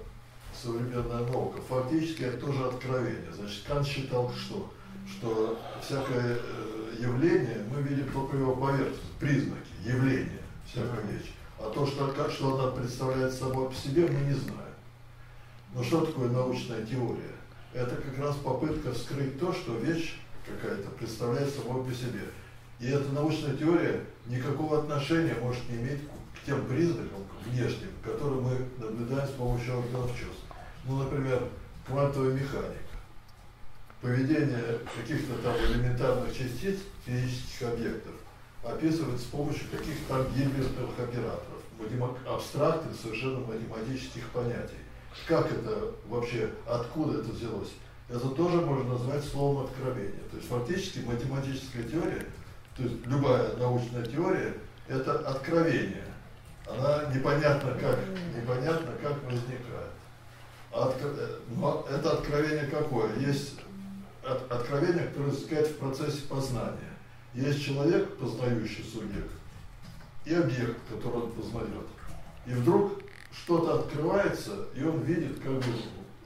современная 0.55 1.24
наука? 1.27 1.61
Фактически 1.69 2.23
это 2.23 2.39
тоже 2.47 2.65
откровение. 2.65 3.33
Значит, 3.33 3.65
Кант 3.66 3.87
считал, 3.87 4.33
что, 4.33 4.73
что 5.07 5.59
всякое 5.83 6.39
э, 6.39 6.95
явление, 7.01 7.65
мы 7.70 7.83
видим 7.83 8.11
только 8.12 8.37
его 8.37 8.55
поверхность, 8.55 9.03
признаки, 9.19 9.69
явления, 9.85 10.43
всякая 10.65 11.03
вещь. 11.07 11.33
А 11.59 11.70
то, 11.70 11.87
что, 11.87 12.09
как, 12.09 12.31
что 12.31 12.59
она 12.59 12.70
представляет 12.70 13.33
собой 13.33 13.69
по 13.69 13.74
себе, 13.74 14.07
мы 14.07 14.20
не 14.20 14.35
знаем. 14.35 14.62
Но 15.74 15.83
что 15.83 16.05
такое 16.05 16.29
научная 16.29 16.85
теория? 16.85 17.41
Это 17.74 17.97
как 17.97 18.19
раз 18.19 18.36
попытка 18.36 18.93
скрыть 18.93 19.39
то, 19.39 19.53
что 19.53 19.77
вещь 19.77 20.16
какая-то 20.47 20.90
представляет 20.90 21.49
собой 21.55 21.85
по 21.85 21.93
себе. 21.93 22.24
И 22.81 22.89
эта 22.89 23.11
научная 23.12 23.57
теория 23.57 24.05
никакого 24.27 24.81
отношения 24.81 25.35
может 25.40 25.66
не 25.70 25.77
иметь 25.77 26.01
к 26.35 26.44
тем 26.44 26.66
признакам 26.66 27.24
внешним, 27.47 27.90
которые 28.05 28.40
мы 28.40 28.59
наблюдаем 28.78 29.27
с 29.27 29.31
помощью 29.32 29.78
органов 29.78 30.11
чувств. 30.11 30.44
Ну, 30.85 30.99
например, 31.03 31.49
квантовая 31.86 32.35
механика. 32.35 32.77
Поведение 34.01 34.81
каких-то 34.97 35.35
там 35.43 35.55
элементарных 35.57 36.36
частиц, 36.36 36.81
физических 37.07 37.69
объектов, 37.69 38.12
описывается 38.65 39.24
с 39.24 39.28
помощью 39.28 39.69
каких-то 39.70 40.09
там 40.09 40.35
гильбертовых 40.35 40.99
операторов, 40.99 41.62
абстрактных 42.27 42.97
совершенно 43.01 43.39
математических 43.39 44.28
понятий. 44.31 44.81
Как 45.26 45.51
это 45.51 45.93
вообще, 46.09 46.51
откуда 46.66 47.20
это 47.20 47.30
взялось? 47.30 47.70
Это 48.09 48.28
тоже 48.30 48.60
можно 48.60 48.94
назвать 48.94 49.24
словом 49.24 49.64
откровения. 49.64 50.22
То 50.30 50.36
есть 50.36 50.48
фактически 50.48 50.98
математическая 51.01 51.82
теория, 51.84 52.26
то 52.76 52.82
есть 52.82 53.06
любая 53.06 53.56
научная 53.56 54.05
теория, 54.05 54.55
это 54.89 55.18
откровение. 55.20 56.05
Она 56.66 57.05
непонятно 57.14 57.72
как, 57.72 57.98
непонятно 58.36 58.93
как 59.02 59.22
возникает. 59.24 59.93
От, 60.72 60.97
но 61.48 61.86
это 61.90 62.12
откровение 62.12 62.66
какое? 62.66 63.14
Есть 63.18 63.56
от, 64.24 64.51
откровение, 64.51 65.06
которое 65.06 65.30
возникает 65.30 65.68
в 65.68 65.76
процессе 65.76 66.22
познания. 66.28 66.93
Есть 67.34 67.64
человек, 67.64 68.16
познающий 68.18 68.84
субъект, 68.84 69.32
и 70.24 70.34
объект, 70.34 70.78
который 70.90 71.22
он 71.22 71.32
познает. 71.32 71.86
И 72.47 72.51
вдруг 72.52 73.02
что-то 73.32 73.80
открывается, 73.80 74.66
и 74.74 74.84
он 74.84 75.00
видит 75.00 75.40
как 75.40 75.52
бы 75.52 75.64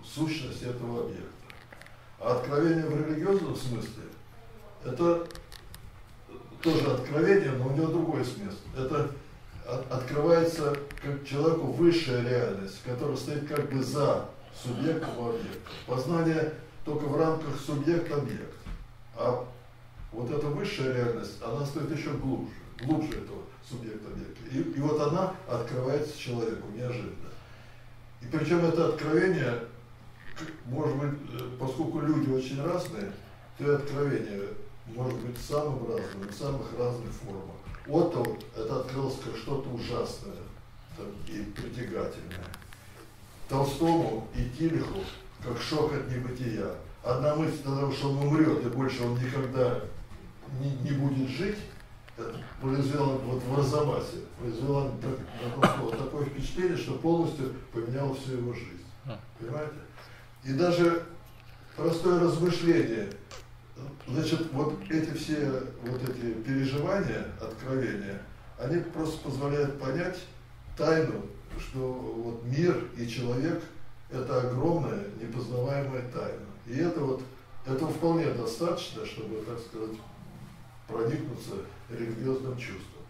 сущность 0.04 0.62
этого 0.62 1.04
объекта. 1.04 1.26
А 2.18 2.36
откровение 2.36 2.86
в 2.86 3.08
религиозном 3.08 3.54
смысле– 3.54 4.04
это 4.84 5.26
тоже 6.62 6.90
откровение, 6.90 7.52
но 7.52 7.68
у 7.68 7.72
него 7.72 7.88
другой 7.88 8.24
смысл. 8.24 8.58
Это 8.76 9.10
от, 9.66 9.92
открывается 9.92 10.76
как 11.02 11.24
человеку 11.26 11.66
высшая 11.66 12.22
реальность, 12.22 12.82
которая 12.84 13.16
стоит 13.16 13.46
как 13.46 13.70
бы 13.70 13.82
за 13.82 14.26
субъектом 14.62 15.28
объекта. 15.28 15.70
Познание 15.86 16.54
только 16.84 17.04
в 17.04 17.16
рамках 17.16 17.60
субъект-объект. 17.60 18.54
А 19.16 19.46
вот 20.12 20.30
эта 20.30 20.46
высшая 20.46 20.94
реальность, 20.94 21.42
она 21.42 21.64
стоит 21.64 21.96
еще 21.96 22.10
глубже, 22.10 22.54
глубже 22.84 23.18
этого 23.18 23.42
субъекта 23.68 24.08
объекта. 24.08 24.44
И, 24.50 24.58
и 24.58 24.80
вот 24.80 25.00
она 25.00 25.34
открывается 25.48 26.18
человеку 26.18 26.68
неожиданно. 26.74 27.30
И 28.22 28.26
причем 28.26 28.64
это 28.64 28.88
откровение, 28.88 29.60
может 30.66 30.96
быть, 30.96 31.18
э, 31.32 31.50
поскольку 31.58 32.00
люди 32.00 32.30
очень 32.30 32.62
разные, 32.62 33.12
то 33.58 33.64
и 33.64 33.74
откровение 33.74 34.48
может 34.94 35.18
быть 35.20 35.36
самым 35.38 35.86
разным, 35.88 36.28
в 36.28 36.34
самых 36.34 36.78
разных 36.78 37.10
формах. 37.12 37.56
Вот 37.86 38.14
это 38.56 38.80
открылось 38.80 39.16
как 39.24 39.36
что-то 39.36 39.68
ужасное 39.70 40.34
там, 40.96 41.06
и 41.28 41.42
притягательное. 41.42 42.44
Толстому 43.48 44.28
и 44.34 44.48
Тилиху 44.56 45.00
как 45.42 45.60
шок 45.60 45.92
от 45.92 46.10
небытия. 46.10 46.74
Одна 47.02 47.36
мысль 47.36 47.62
того, 47.62 47.92
что 47.92 48.10
он 48.10 48.26
умрет, 48.26 48.66
и 48.66 48.68
больше 48.68 49.04
он 49.04 49.14
никогда 49.14 49.80
не, 50.60 50.70
не 50.90 50.90
будет 50.96 51.28
жить, 51.28 51.58
произвело 52.60 53.18
вот 53.18 53.42
в 53.42 53.58
Арзамасе, 53.58 54.18
произвело 54.38 54.90
такое, 55.60 55.90
такое 55.96 56.24
впечатление, 56.26 56.76
что 56.76 56.94
полностью 56.94 57.52
поменяло 57.72 58.14
всю 58.14 58.38
его 58.38 58.52
жизнь. 58.52 58.84
А. 59.04 59.18
Понимаете? 59.38 59.74
И 60.44 60.52
даже 60.52 61.02
простое 61.76 62.20
размышление, 62.20 63.10
значит, 64.08 64.52
вот 64.52 64.78
эти 64.88 65.10
все 65.12 65.62
вот 65.82 66.02
эти 66.08 66.32
переживания, 66.42 67.26
откровения, 67.40 68.22
они 68.58 68.80
просто 68.80 69.18
позволяют 69.18 69.78
понять 69.78 70.18
тайну, 70.76 71.22
что 71.58 71.80
вот 71.80 72.44
мир 72.44 72.84
и 72.96 73.06
человек– 73.06 73.62
это 74.10 74.40
огромная 74.40 75.04
непознаваемая 75.20 76.02
тайна. 76.12 76.46
И 76.66 76.76
это 76.76 77.00
вот, 77.00 77.22
этого 77.66 77.90
вполне 77.90 78.30
достаточно, 78.30 79.04
чтобы, 79.04 79.42
так 79.42 79.58
сказать, 79.58 79.96
проникнуться 80.86 81.56
религиозным 81.90 82.56
чувством. 82.56 83.02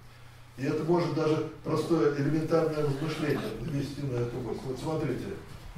И 0.57 0.65
это 0.65 0.85
может 0.85 1.15
даже 1.15 1.49
простое 1.63 2.17
элементарное 2.17 2.85
размышление 2.85 3.41
навести 3.61 4.03
на 4.03 4.17
эту 4.17 4.37
мысль. 4.39 4.61
Вот 4.67 4.79
смотрите, 4.79 5.27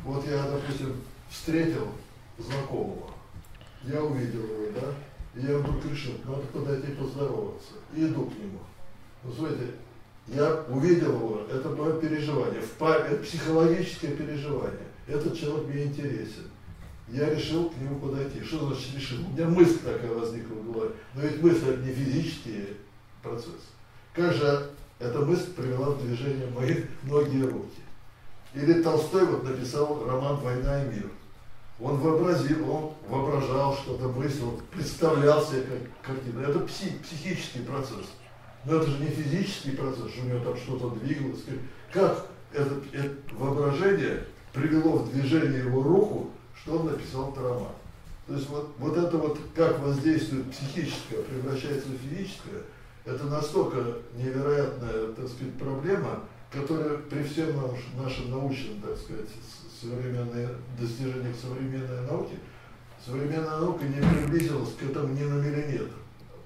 вот 0.05 0.27
я, 0.27 0.43
допустим, 0.49 0.97
встретил 1.29 1.89
знакомого, 2.39 3.11
я 3.83 4.03
увидел 4.03 4.43
его, 4.43 4.67
да, 4.75 5.41
и 5.41 5.45
я 5.45 5.59
вдруг 5.59 5.85
решил, 5.85 6.13
надо 6.25 6.43
подойти 6.53 6.93
поздороваться, 6.93 7.75
и 7.95 8.07
иду 8.07 8.27
к 8.27 8.39
нему. 8.39 8.61
Ну, 9.25 9.33
смотрите, 9.33 9.73
я 10.29 10.65
увидел 10.69 11.15
его, 11.15 11.47
это 11.51 11.71
мое 11.71 12.01
переживание, 12.01 12.63
это 12.79 13.17
психологическое 13.23 14.13
переживание. 14.13 14.87
Этот 15.09 15.39
человек 15.39 15.67
мне 15.69 15.85
интересен 15.85 16.45
я 17.11 17.31
решил 17.31 17.71
к 17.71 17.77
нему 17.79 17.99
подойти. 17.99 18.43
Что 18.43 18.67
значит 18.67 18.95
решил? 18.95 19.19
У 19.27 19.31
меня 19.31 19.49
мысль 19.49 19.79
такая 19.79 20.13
возникла 20.13 20.55
в 20.55 20.73
голове. 20.73 20.91
Но 21.15 21.23
ведь 21.23 21.43
мысль 21.43 21.69
это 21.69 21.83
не 21.83 21.93
физический 21.93 22.77
процесс. 23.29 23.63
Как 24.13 24.33
же 24.33 24.71
эта 24.99 25.21
мысль 25.21 25.53
привела 25.53 25.91
в 25.91 26.03
движение 26.03 26.49
мои 26.49 26.85
многие 27.03 27.45
руки? 27.45 27.81
Или 28.55 28.83
Толстой 28.83 29.27
вот 29.27 29.45
написал 29.45 30.05
роман 30.07 30.37
«Война 30.37 30.85
и 30.85 30.89
мир». 30.89 31.11
Он 31.81 31.97
вообразил, 31.99 32.69
он 32.69 32.93
воображал 33.09 33.77
что-то, 33.77 34.09
мыслил, 34.09 34.61
представлял 34.73 35.45
себе 35.45 35.63
как 35.63 36.17
картину. 36.17 36.41
Это 36.41 36.59
пси, 36.61 36.99
психический 37.05 37.61
процесс. 37.61 38.07
Но 38.65 38.77
это 38.77 38.91
же 38.91 38.99
не 38.99 39.07
физический 39.07 39.73
процесс, 39.73 40.11
у 40.21 40.27
него 40.27 40.45
там 40.45 40.57
что-то 40.57 40.91
двигалось. 40.97 41.45
Как 41.93 42.27
это, 42.53 42.81
это 42.93 43.15
воображение 43.33 44.25
привело 44.53 44.99
в 44.99 45.13
движение 45.13 45.61
его 45.61 45.83
руку, 45.83 46.31
что 46.61 46.79
он 46.79 46.87
написал 46.87 47.31
этот 47.31 47.45
роман. 47.45 47.73
То 48.27 48.35
есть 48.35 48.49
вот, 48.49 48.75
вот 48.79 48.97
это 48.97 49.17
вот, 49.17 49.39
как 49.55 49.79
воздействует 49.79 50.51
психическое, 50.51 51.23
превращается 51.23 51.89
в 51.89 51.97
физическое, 51.97 52.63
это 53.09 53.25
настолько 53.25 53.77
невероятная, 54.15 55.13
так 55.13 55.29
сказать, 55.29 55.55
проблема, 55.59 56.25
которая 56.53 56.99
при 56.99 57.23
всем 57.23 57.57
нашем 57.97 58.31
научном, 58.31 58.81
так 58.81 58.97
сказать, 58.97 59.29
современные, 59.81 60.49
достижениях 60.79 61.35
современной 61.41 62.07
науки, 62.07 62.39
современная 63.05 63.61
наука 63.61 63.85
не 63.85 64.01
приблизилась 64.01 64.75
к 64.75 64.83
этому 64.83 65.15
ни 65.15 65.25
на 65.25 65.43
миллиметр 65.43 65.91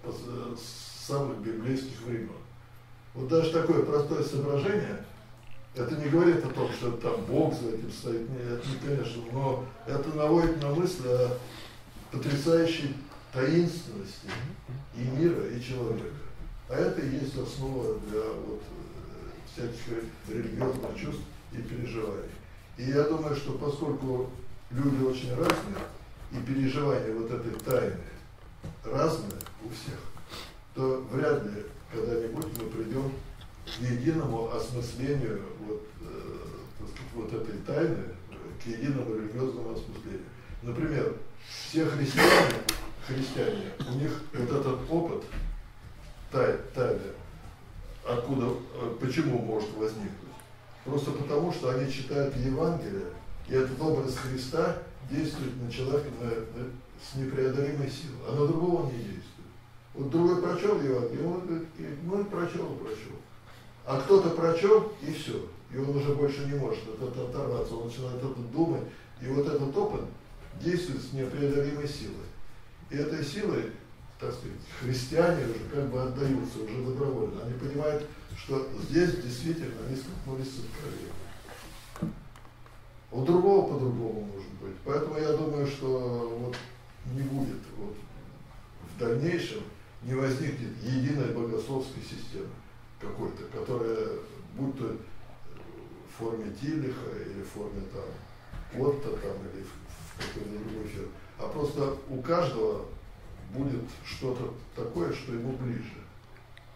с 0.04 1.06
самых 1.06 1.38
библейских 1.38 2.00
времен. 2.06 2.30
Вот 3.14 3.28
даже 3.28 3.50
такое 3.52 3.82
простое 3.82 4.22
соображение– 4.22 5.04
это 5.74 5.96
не 5.96 6.08
говорит 6.10 6.44
о 6.44 6.48
том, 6.48 6.70
что 6.70 6.92
там 6.92 7.24
Бог 7.24 7.54
за 7.54 7.70
этим 7.70 7.90
стоит, 7.90 8.28
нет, 8.28 8.40
это 8.42 8.68
не, 8.68 8.96
конечно, 8.96 9.22
но 9.32 9.64
это 9.86 10.08
наводит 10.10 10.62
на 10.62 10.68
мысль 10.74 11.08
о 11.08 11.38
потрясающей 12.10 12.94
таинственности 13.32 14.28
и 14.94 15.00
мира, 15.00 15.46
и 15.48 15.60
человека. 15.62 16.21
А 16.72 16.74
это 16.74 17.02
и 17.02 17.16
есть 17.16 17.36
основа 17.36 17.98
для 18.08 18.22
вот, 18.46 18.62
э, 18.62 19.52
всяких 19.52 20.08
религиозных 20.26 20.96
чувств 20.98 21.20
и 21.52 21.58
переживаний. 21.58 22.30
И 22.78 22.84
я 22.84 23.02
думаю, 23.02 23.36
что 23.36 23.52
поскольку 23.58 24.30
люди 24.70 25.04
очень 25.04 25.34
разные, 25.34 25.84
и 26.32 26.36
переживание 26.46 27.14
вот 27.14 27.30
этой 27.30 27.52
тайны 27.60 28.00
разное 28.84 29.38
у 29.62 29.68
всех, 29.68 29.98
то 30.74 31.06
вряд 31.12 31.44
ли 31.44 31.66
когда-нибудь 31.92 32.46
мы 32.58 32.70
придем 32.70 33.12
к 33.66 33.82
единому 33.82 34.50
осмыслению 34.54 35.42
вот, 35.66 35.86
э, 36.00 36.86
вот 37.14 37.34
этой 37.34 37.58
тайны, 37.66 38.02
к 38.64 38.66
единому 38.66 39.14
религиозному 39.14 39.72
осмыслению. 39.72 40.24
Например, 40.62 41.16
все 41.46 41.84
христиане, 41.84 42.54
христиане, 43.06 43.72
у 43.90 43.98
них 43.98 44.22
вот 44.32 44.50
этот 44.58 44.90
опыт 44.90 45.24
тайны, 46.32 47.12
откуда, 48.06 48.46
э, 48.46 48.96
почему 49.00 49.38
может 49.38 49.72
возникнуть? 49.76 50.18
Просто 50.84 51.12
потому, 51.12 51.52
что 51.52 51.70
они 51.70 51.92
читают 51.92 52.36
Евангелие, 52.36 53.06
и 53.48 53.54
этот 53.54 53.80
образ 53.80 54.16
Христа 54.16 54.78
действует 55.10 55.60
на 55.62 55.70
человека 55.70 56.08
на, 56.20 56.26
на, 56.26 56.70
с 57.00 57.16
непреодолимой 57.16 57.90
силой, 57.90 58.18
а 58.26 58.32
на 58.32 58.46
другого 58.46 58.86
не 58.86 58.98
действует. 58.98 59.22
Вот 59.94 60.10
другой 60.10 60.42
прочел 60.42 60.80
Евангелие, 60.80 61.26
он 61.26 61.40
говорит, 61.40 61.68
ну 62.04 62.20
и 62.20 62.24
прочел, 62.24 62.66
прочел. 62.76 63.16
А 63.84 64.00
кто-то 64.00 64.30
прочел, 64.30 64.92
и 65.02 65.12
все. 65.12 65.46
И 65.72 65.76
он 65.76 65.96
уже 65.96 66.14
больше 66.14 66.46
не 66.46 66.54
может 66.54 66.82
от 66.88 67.10
этого 67.10 67.28
оторваться, 67.28 67.74
он 67.74 67.86
начинает 67.86 68.18
это 68.18 68.40
думать. 68.52 68.82
И 69.20 69.26
вот 69.26 69.46
этот 69.46 69.76
опыт 69.76 70.02
действует 70.60 71.02
с 71.02 71.12
непреодолимой 71.12 71.88
силой. 71.88 72.26
И 72.90 72.96
этой 72.96 73.24
силой, 73.24 73.70
так 74.22 74.32
сказать, 74.32 74.56
христиане 74.80 75.44
уже 75.46 75.64
как 75.74 75.90
бы 75.90 76.00
отдаются, 76.00 76.62
уже 76.62 76.84
добровольно. 76.84 77.42
Они 77.42 77.54
понимают, 77.54 78.06
что 78.36 78.68
здесь 78.88 79.16
действительно 79.16 79.74
они 79.86 79.96
столкнулись 79.96 80.46
с 80.46 80.60
откровением. 80.60 82.14
У 83.10 83.24
другого 83.24 83.72
по-другому 83.72 84.28
может 84.32 84.52
быть. 84.62 84.76
Поэтому 84.84 85.18
я 85.18 85.32
думаю, 85.32 85.66
что 85.66 86.38
вот 86.40 86.56
не 87.14 87.22
будет 87.22 87.58
вот, 87.76 87.96
в 88.94 88.98
дальнейшем 88.98 89.62
не 90.02 90.14
возникнет 90.14 90.70
единой 90.82 91.34
богословской 91.34 92.02
системы 92.02 92.48
какой-то, 93.00 93.42
которая 93.52 94.08
будь 94.56 94.78
то 94.78 94.96
в 96.08 96.18
форме 96.18 96.52
Тилиха 96.60 97.10
или 97.26 97.42
в 97.42 97.48
форме 97.48 97.82
там 97.92 98.80
Отто 98.80 99.10
там 99.10 99.36
или 99.52 99.64
в, 99.64 99.68
в 99.68 100.34
какой-то 100.34 100.64
другой 100.64 100.88
фирме, 100.88 101.08
а 101.38 101.48
просто 101.48 101.96
у 102.08 102.22
каждого 102.22 102.86
будет 103.54 103.82
что-то 104.04 104.54
такое, 104.74 105.12
что 105.12 105.32
ему 105.32 105.52
ближе. 105.52 106.02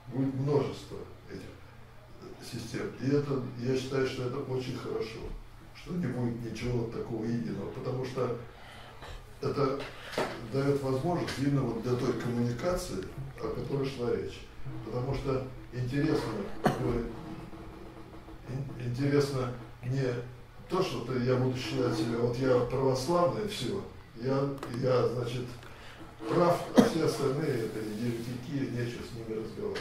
Будет 0.09 0.35
множество 0.35 0.99
этих 1.31 1.43
систем. 2.45 2.91
И 3.01 3.09
это, 3.09 3.43
я 3.59 3.77
считаю, 3.77 4.07
что 4.07 4.25
это 4.25 4.39
очень 4.39 4.77
хорошо, 4.77 5.21
что 5.75 5.95
не 5.95 6.07
будет 6.07 6.53
ничего 6.53 6.87
такого 6.87 7.25
единого, 7.25 7.71
потому 7.71 8.05
что 8.05 8.39
это 9.41 9.81
дает 10.53 10.83
возможность 10.83 11.39
именно 11.39 11.63
вот 11.63 11.83
для 11.83 11.95
той 11.95 12.13
коммуникации, 12.15 13.05
о 13.39 13.49
которой 13.49 13.87
шла 13.87 14.15
речь. 14.15 14.41
Потому 14.85 15.15
что 15.15 15.47
интересно, 15.73 16.33
интересно 18.79 19.53
не 19.85 20.15
то, 20.69 20.83
что 20.83 21.05
ты, 21.05 21.25
я 21.25 21.37
буду 21.37 21.57
считать 21.57 21.97
себя, 21.97 22.19
вот 22.19 22.37
я 22.39 22.59
православный, 22.61 23.47
все, 23.49 23.81
я, 24.17 24.49
я, 24.81 25.09
значит, 25.09 25.45
прав, 26.19 26.65
а 26.77 26.83
все 26.83 27.05
остальные 27.05 27.67
это 27.67 27.79
еретики, 27.79 28.73
нечего 28.73 29.03
с 29.03 29.15
ними 29.15 29.39
разговаривать. 29.39 29.81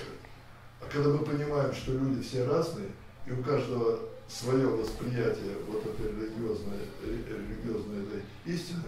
А 0.82 0.86
когда 0.92 1.10
мы 1.10 1.20
понимаем, 1.20 1.74
что 1.74 1.94
люди 1.94 2.22
все 2.22 2.46
разные, 2.46 2.90
и 3.26 3.32
у 3.32 3.42
каждого 3.44 4.00
свое 4.28 4.68
восприятие 4.68 5.56
вот 5.68 5.86
этой 5.86 6.12
религиозной, 6.12 6.80
религиозной 7.04 8.04
этой 8.04 8.24
истины, 8.46 8.84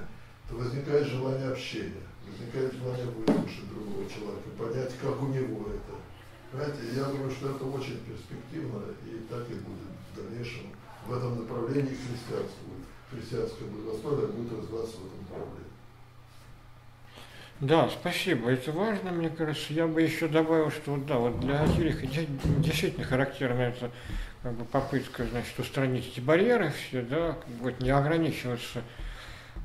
то 0.50 0.56
возникает 0.56 1.08
желание 1.08 1.50
общения, 1.50 2.04
возникает 2.28 2.74
желание 2.74 3.06
выслушать 3.06 3.70
другого 3.70 4.10
человека, 4.10 4.50
понять, 4.58 4.94
как 5.02 5.22
у 5.22 5.28
него 5.28 5.68
это. 5.70 5.98
Понимаете, 6.52 6.96
я 6.96 7.06
думаю, 7.06 7.32
что 7.32 7.50
это 7.52 7.66
очень 7.66 8.00
перспективно, 8.00 8.82
и 9.06 9.28
так 9.30 9.50
и 9.50 9.56
будет 9.56 9.92
в 10.14 10.16
дальнейшем 10.16 10.72
в 11.08 11.14
этом 11.14 11.40
направлении 11.40 11.96
христианство 11.96 12.60
будет. 12.68 12.88
Христианское 13.10 13.66
богословие 13.66 14.28
будет 14.28 14.60
развиваться 14.60 14.98
в 14.98 15.08
этом 15.08 15.22
направлении. 15.24 15.67
Да, 17.60 17.90
спасибо. 17.90 18.52
Это 18.52 18.72
важно, 18.72 19.12
мне 19.12 19.30
кажется. 19.30 19.74
Я 19.74 19.88
бы 19.88 20.02
еще 20.02 20.28
добавил, 20.28 20.70
что 20.70 20.98
да, 20.98 21.18
вот 21.18 21.40
для 21.40 21.62
Азириха 21.62 22.06
действительно 22.06 23.06
характерна 23.06 23.62
эта 23.62 23.92
как 24.44 24.54
бы, 24.54 24.66
попытка, 24.66 25.26
значит, 25.26 25.58
устранить 25.58 26.08
эти 26.08 26.20
барьеры 26.20 26.72
все, 26.72 27.02
да, 27.02 27.36
вот, 27.60 27.80
не 27.82 27.90
ограничиваться 27.90 28.84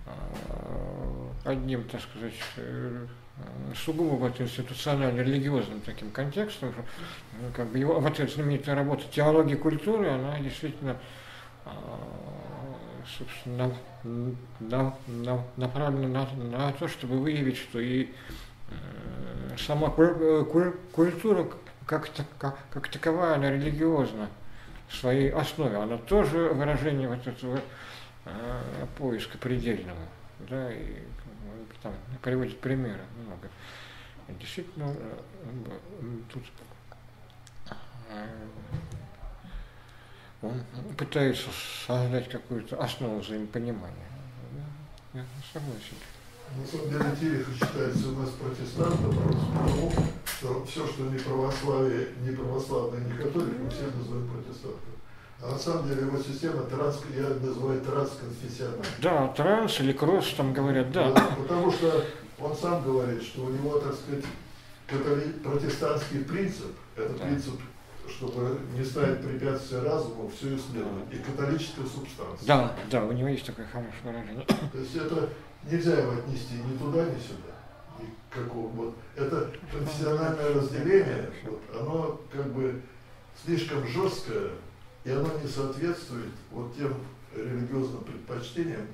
Э, 0.07 1.29
одним, 1.45 1.85
так 1.85 2.01
сказать, 2.01 2.35
э, 2.57 3.07
сугубо 3.75 4.15
вот 4.15 4.41
институционально-религиозным 4.41 5.81
таким 5.81 6.11
контекстом, 6.11 6.75
ну, 7.41 7.49
как 7.55 7.69
бы 7.69 7.79
его, 7.79 8.01
вот 8.01 8.19
эта 8.19 8.33
знаменитая 8.33 8.75
работа 8.75 9.05
«Теология 9.11 9.57
культуры», 9.57 10.09
она 10.09 10.39
действительно 10.41 10.97
э, 11.65 11.71
собственно, 13.19 13.75
на, 14.05 14.97
на, 15.07 15.45
направлена 15.57 16.27
на, 16.37 16.59
на 16.59 16.73
то, 16.73 16.89
чтобы 16.89 17.19
выявить, 17.19 17.57
что 17.57 17.81
и 17.81 18.09
сама 19.59 19.91
культура 19.91 21.47
как, 21.87 22.09
как, 22.39 22.59
как 22.71 22.89
таковая, 22.89 23.35
она 23.35 23.51
религиозна 23.51 24.29
в 24.89 24.97
своей 24.97 25.31
основе, 25.31 25.77
она 25.77 25.99
тоже 25.99 26.49
выражение 26.49 27.09
вот 27.09 27.27
этого 27.27 27.61
а, 28.25 28.87
поиска 28.99 29.39
предельного, 29.39 29.99
да, 30.49 30.73
и 30.73 31.03
там 31.83 31.93
приводит 32.23 32.61
примеры 32.61 33.01
много. 33.25 33.49
Действительно, 34.41 34.95
э, 34.97 35.19
тут 36.33 36.45
э, 38.09 38.27
он 40.43 40.63
пытается 40.99 41.49
создать 41.87 42.29
какую-то 42.29 42.83
основу 42.83 43.21
взаимопонимания. 43.21 44.09
Да? 45.13 45.21
Я 45.21 45.25
согласен. 45.53 45.97
На 46.55 46.67
самом 46.67 46.91
деле 46.91 47.17
Тереха 47.19 47.53
считается 47.53 48.09
у 48.09 48.19
нас 48.19 48.31
протестантом, 48.31 49.15
потому 49.15 49.91
что 50.27 50.65
все, 50.67 50.87
что 50.87 51.03
не 51.05 51.19
православие, 51.19 52.09
не 52.21 52.37
православное, 52.37 53.01
не 53.01 53.17
католик, 53.17 53.59
мы 53.59 53.71
все 53.71 53.85
называем 53.97 54.29
протестантом. 54.29 54.93
А 55.41 55.53
на 55.53 55.59
самом 55.59 55.89
деле 55.89 56.03
его 56.03 56.19
система 56.19 56.63
транс, 56.65 57.01
я 57.17 57.29
называю 57.29 57.81
трансконфессиональной. 57.81 58.85
Да, 59.01 59.29
транс 59.29 59.81
или 59.81 59.93
кросс 59.93 60.35
там 60.37 60.53
говорят, 60.53 60.93
да. 60.93 61.11
да. 61.13 61.37
Потому 61.39 61.73
что 61.73 62.05
он 62.39 62.55
сам 62.55 62.83
говорит, 62.85 63.23
что 63.23 63.45
у 63.45 63.49
него, 63.49 63.79
так 63.79 63.95
сказать, 63.95 64.25
католи... 64.87 65.33
протестантский 65.43 66.21
принцип, 66.21 66.73
это 66.97 67.15
да. 67.15 67.25
принцип, 67.25 67.55
чтобы 68.17 68.61
не 68.77 68.85
ставить 68.85 69.21
препятствия 69.21 69.81
разуму, 69.81 70.29
все 70.29 70.57
исследовать, 70.57 71.13
и 71.13 71.17
католическая 71.19 71.85
субстанция. 71.87 72.47
Да, 72.47 72.77
да, 72.91 73.05
у 73.05 73.13
него 73.13 73.29
есть 73.29 73.47
такое 73.47 73.67
хорошее 73.67 74.01
выражение. 74.05 74.45
То 74.47 74.79
есть 74.79 74.97
это 74.97 75.29
нельзя 75.71 75.99
его 75.99 76.13
отнести 76.13 76.55
ни 76.55 76.77
туда, 76.77 77.05
ни 77.05 77.19
сюда. 77.19 77.55
Ни 77.99 78.07
какого, 78.31 78.69
вот. 78.69 78.95
Это 79.17 79.51
профессиональное 79.71 80.55
разделение, 80.55 81.31
вот, 81.45 81.63
оно 81.79 82.21
как 82.33 82.53
бы 82.53 82.81
слишком 83.45 83.87
жесткое, 83.87 84.51
и 85.05 85.11
оно 85.11 85.29
не 85.43 85.49
соответствует 85.49 86.33
вот 86.51 86.77
тем 86.77 86.95
религиозным 87.35 88.05
предпочтениям, 88.05 88.87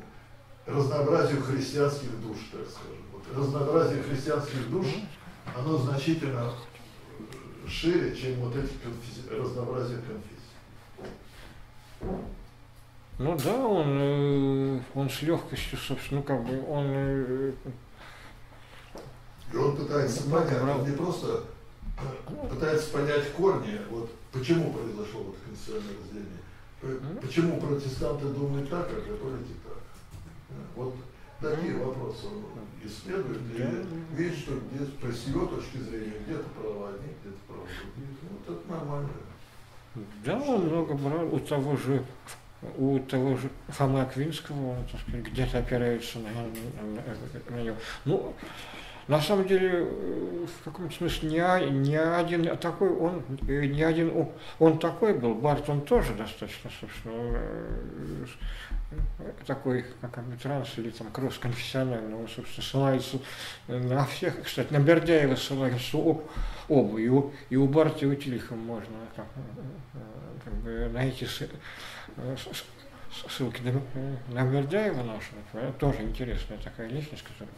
разнообразию 0.66 1.42
христианских 1.42 2.20
душ, 2.20 2.36
так 2.52 2.66
скажем. 2.68 3.04
Вот 3.12 3.24
разнообразие 3.36 4.02
христианских 4.02 4.70
душ, 4.70 4.86
оно 5.56 5.76
значительно 5.78 6.52
шире, 7.68 8.14
чем 8.14 8.34
вот 8.40 8.56
эти 8.56 8.72
конфесси... 8.82 9.28
разнообразия 9.30 9.96
конфессий. 9.98 10.38
Ну 13.18 13.36
да, 13.36 13.66
он, 13.66 13.98
э, 14.00 14.80
он 14.94 15.10
с 15.10 15.22
легкостью, 15.22 15.78
собственно, 15.78 16.20
ну 16.20 16.26
как 16.26 16.44
бы 16.44 16.64
он... 16.68 16.84
Э, 16.86 17.52
И 19.52 19.56
он 19.56 19.76
пытается 19.76 20.22
понять, 20.30 20.62
он 20.62 20.88
не 20.88 20.96
просто 20.96 21.44
пытается 22.48 22.90
понять 22.92 23.32
корни, 23.32 23.80
вот 23.90 24.10
почему 24.30 24.72
произошло 24.72 25.22
вот 25.24 25.36
конституционное 25.44 25.96
разделение, 26.00 27.20
почему 27.20 27.60
протестанты 27.60 28.26
думают 28.26 28.70
так, 28.70 28.88
а 28.88 29.00
католики 29.00 29.54
так. 29.64 29.82
Вот 30.76 30.94
такие 31.40 31.76
вопросы 31.76 32.26
исследует 32.84 33.40
и 33.54 34.16
видит, 34.16 34.38
что 34.38 34.52
где 34.72 34.84
то 34.84 35.12
с 35.12 35.26
его 35.26 35.46
точки 35.46 35.78
зрения 35.78 36.14
где-то 36.26 36.44
права 36.50 36.90
одни, 36.90 37.14
где-то 37.20 37.38
права 37.46 37.62
другие. 37.82 38.08
Вот 38.30 38.56
это 38.56 38.72
нормально. 38.72 39.08
Да, 40.24 40.38
он 40.38 40.66
много 40.66 40.94
брал 40.94 41.34
у 41.34 41.38
того 41.40 41.76
же 41.76 42.04
у 42.76 42.98
того 42.98 43.36
же 43.36 43.50
Фома 43.68 44.08
сказать, 44.12 45.24
где-то 45.26 45.58
опирается 45.58 46.18
на, 46.18 46.30
на, 46.30 47.02
на, 47.02 47.56
на 47.56 47.62
него. 47.62 47.76
Ну, 48.04 48.34
на 49.08 49.22
самом 49.22 49.46
деле, 49.46 49.84
в 49.84 50.64
каком-то 50.64 50.94
смысле, 50.94 51.30
не, 51.30 51.70
не 51.70 51.98
один 51.98 52.56
такой, 52.58 52.90
он, 52.90 53.24
не 53.40 53.82
один, 53.82 54.28
он 54.58 54.78
такой 54.78 55.14
был, 55.14 55.34
Барт, 55.34 55.68
он 55.70 55.80
тоже 55.80 56.12
достаточно, 56.14 56.70
собственно, 56.78 57.40
такой, 59.46 59.86
как 60.02 60.20
транс 60.42 60.68
или 60.76 60.90
там 60.90 61.10
кросс-конфессиональный, 61.10 62.14
он, 62.14 62.28
собственно, 62.28 62.62
ссылается 62.62 63.18
на 63.66 64.04
всех, 64.04 64.42
кстати, 64.42 64.70
на 64.74 64.78
Бердяева 64.78 65.36
ссылается 65.36 65.96
об, 65.96 66.24
оба, 66.68 66.98
и 66.98 67.08
у, 67.08 67.32
и 67.48 67.56
у 67.56 67.66
Барта, 67.66 68.04
и 68.04 68.08
у 68.08 68.14
Тильхова 68.14 68.58
можно 68.58 68.94
как, 69.16 69.26
как 70.44 70.52
бы 70.54 70.90
найти 70.92 71.26
ссылки 73.26 73.62
на, 73.62 73.80
на 74.34 74.44
Бердяева 74.46 75.02
нашего, 75.02 75.72
тоже 75.78 76.02
интересная 76.02 76.58
такая 76.58 76.88
личность, 76.88 77.24
которая 77.24 77.54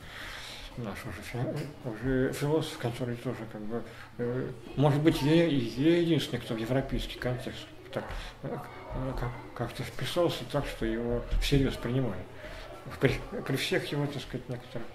наш 0.81 0.99
уже, 1.05 1.57
уже 1.85 2.33
философ, 2.33 2.79
который 2.79 3.17
тоже 3.17 3.39
как 3.53 3.61
бы, 3.63 3.83
э, 4.19 4.51
может 4.77 5.01
быть, 5.03 5.21
я, 5.23 5.47
я 5.47 6.01
единственный, 6.01 6.41
кто 6.41 6.55
в 6.55 6.59
европейский 6.59 7.19
контекст 7.19 7.67
так, 7.93 8.05
э, 8.43 8.59
как-то 9.55 9.83
вписался 9.83 10.45
так, 10.51 10.67
что 10.67 10.87
его 10.87 11.23
всерьез 11.41 11.75
принимали. 11.75 12.23
При, 13.01 13.21
при 13.47 13.57
всех 13.57 13.91
его, 13.93 14.07
так 14.07 14.23
сказать, 14.23 14.49
некоторых 14.49 14.87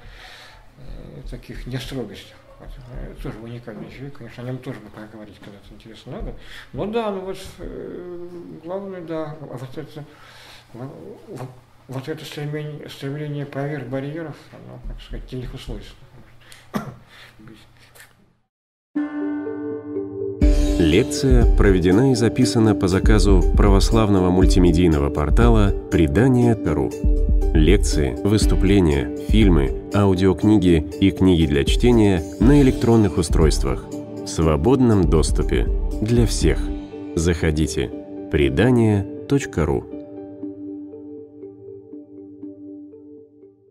э, 0.78 1.22
таких 1.30 1.68
нестрогостях. 1.68 2.38
Вот, 2.60 2.70
э, 2.94 3.16
тоже 3.22 3.38
уникальный 3.40 3.90
человек, 3.92 4.18
конечно, 4.18 4.44
о 4.44 4.46
нем 4.46 4.58
тоже 4.58 4.80
бы 4.80 4.90
поговорить 4.90 5.38
когда-то 5.40 5.74
интересно 5.74 6.14
надо. 6.14 6.36
Но 6.74 6.86
да, 6.86 7.12
ну 7.12 7.22
вот 7.22 7.38
э, 7.60 8.30
главное, 8.64 9.02
да, 9.02 9.36
вот 9.40 9.78
это 9.78 10.06
вот, 11.88 12.08
это 12.10 12.26
стремление, 12.26 12.90
стремление 12.90 13.46
поверх 13.46 13.88
барьеров, 13.88 14.36
оно, 14.52 14.80
так 14.88 15.02
сказать, 15.02 15.28
телеху 15.28 15.58
свойственно. 15.58 16.06
Лекция 20.80 21.56
проведена 21.56 22.12
и 22.12 22.16
записана 22.16 22.76
по 22.76 22.88
заказу 22.88 23.42
православного 23.56 24.30
мультимедийного 24.30 25.10
портала 25.10 25.74
«Предание.ру». 25.92 26.92
Лекции, 27.54 28.18
выступления, 28.24 29.16
фильмы, 29.30 29.90
аудиокниги 29.94 30.86
и 31.00 31.12
книги 31.12 31.46
для 31.46 31.64
чтения 31.64 32.22
на 32.40 32.62
электронных 32.62 33.18
устройствах 33.18 33.86
в 33.90 34.28
свободном 34.28 35.10
доступе 35.10 35.66
для 36.02 36.26
всех. 36.26 36.60
Заходите. 37.16 37.90
Предание.ру 38.32 39.95